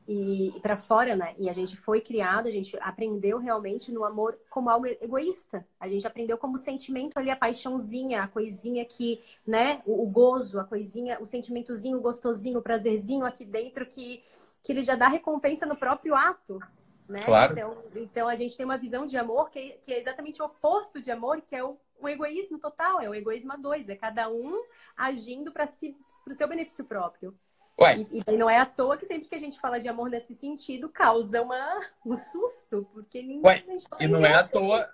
E, 0.07 0.55
e 0.55 0.59
para 0.59 0.77
fora, 0.77 1.15
né? 1.15 1.33
E 1.37 1.49
a 1.49 1.53
gente 1.53 1.75
foi 1.75 1.99
criado, 1.99 2.47
a 2.47 2.51
gente 2.51 2.77
aprendeu 2.79 3.39
realmente 3.39 3.91
no 3.91 4.05
amor 4.05 4.37
como 4.49 4.69
algo 4.69 4.85
egoísta. 4.85 5.65
A 5.79 5.87
gente 5.87 6.05
aprendeu 6.05 6.37
como 6.37 6.57
sentimento 6.57 7.17
ali, 7.17 7.31
a 7.31 7.35
paixãozinha, 7.35 8.23
a 8.23 8.27
coisinha 8.27 8.85
que, 8.85 9.21
né? 9.45 9.81
O, 9.85 10.03
o 10.03 10.05
gozo, 10.05 10.59
a 10.59 10.63
coisinha, 10.63 11.19
o 11.19 11.25
sentimentozinho, 11.25 11.97
o 11.97 12.01
gostosinho, 12.01 12.59
o 12.59 12.63
prazerzinho 12.63 13.25
aqui 13.25 13.43
dentro 13.45 13.85
que, 13.85 14.23
que 14.61 14.71
ele 14.71 14.83
já 14.83 14.95
dá 14.95 15.07
recompensa 15.07 15.65
no 15.65 15.75
próprio 15.75 16.13
ato. 16.13 16.59
Né? 17.07 17.21
Claro. 17.23 17.53
Então, 17.53 17.77
então 17.95 18.27
a 18.27 18.35
gente 18.35 18.57
tem 18.57 18.65
uma 18.65 18.77
visão 18.77 19.05
de 19.05 19.17
amor 19.17 19.49
que, 19.49 19.77
que 19.83 19.93
é 19.93 19.99
exatamente 19.99 20.41
o 20.41 20.45
oposto 20.45 21.01
de 21.01 21.11
amor, 21.11 21.41
que 21.41 21.55
é 21.55 21.63
o, 21.63 21.77
o 21.99 22.09
egoísmo 22.09 22.59
total, 22.59 22.99
é 22.99 23.09
o 23.09 23.13
egoísmo 23.13 23.53
a 23.53 23.55
dois, 23.55 23.89
é 23.89 23.95
cada 23.95 24.29
um 24.29 24.63
agindo 24.97 25.51
para 25.51 25.67
si, 25.67 25.95
o 26.27 26.33
seu 26.33 26.47
benefício 26.47 26.83
próprio. 26.83 27.37
Ué, 27.80 27.97
E, 28.11 28.23
e 28.26 28.38
não 28.38 28.49
é 28.49 28.57
à 28.57 28.65
toa 28.65 28.97
que 28.97 29.05
sempre 29.05 29.28
que 29.28 29.36
a 29.36 29.39
gente 29.39 29.59
fala 29.59 29.80
de 29.80 29.88
amor 29.88 30.09
nesse 30.09 30.34
sentido, 30.34 30.88
causa 30.88 31.41
uma, 31.41 31.82
um 32.05 32.15
susto, 32.15 32.88
porque 32.93 33.21
ninguém. 33.21 33.41
Ué, 33.43 33.63
e 33.99 34.07
não 34.07 34.26
é 34.26 34.34
à 34.34 34.47
toa 34.47 34.89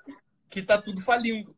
que 0.50 0.62
tá 0.62 0.82
tudo 0.82 1.02
falindo. 1.02 1.56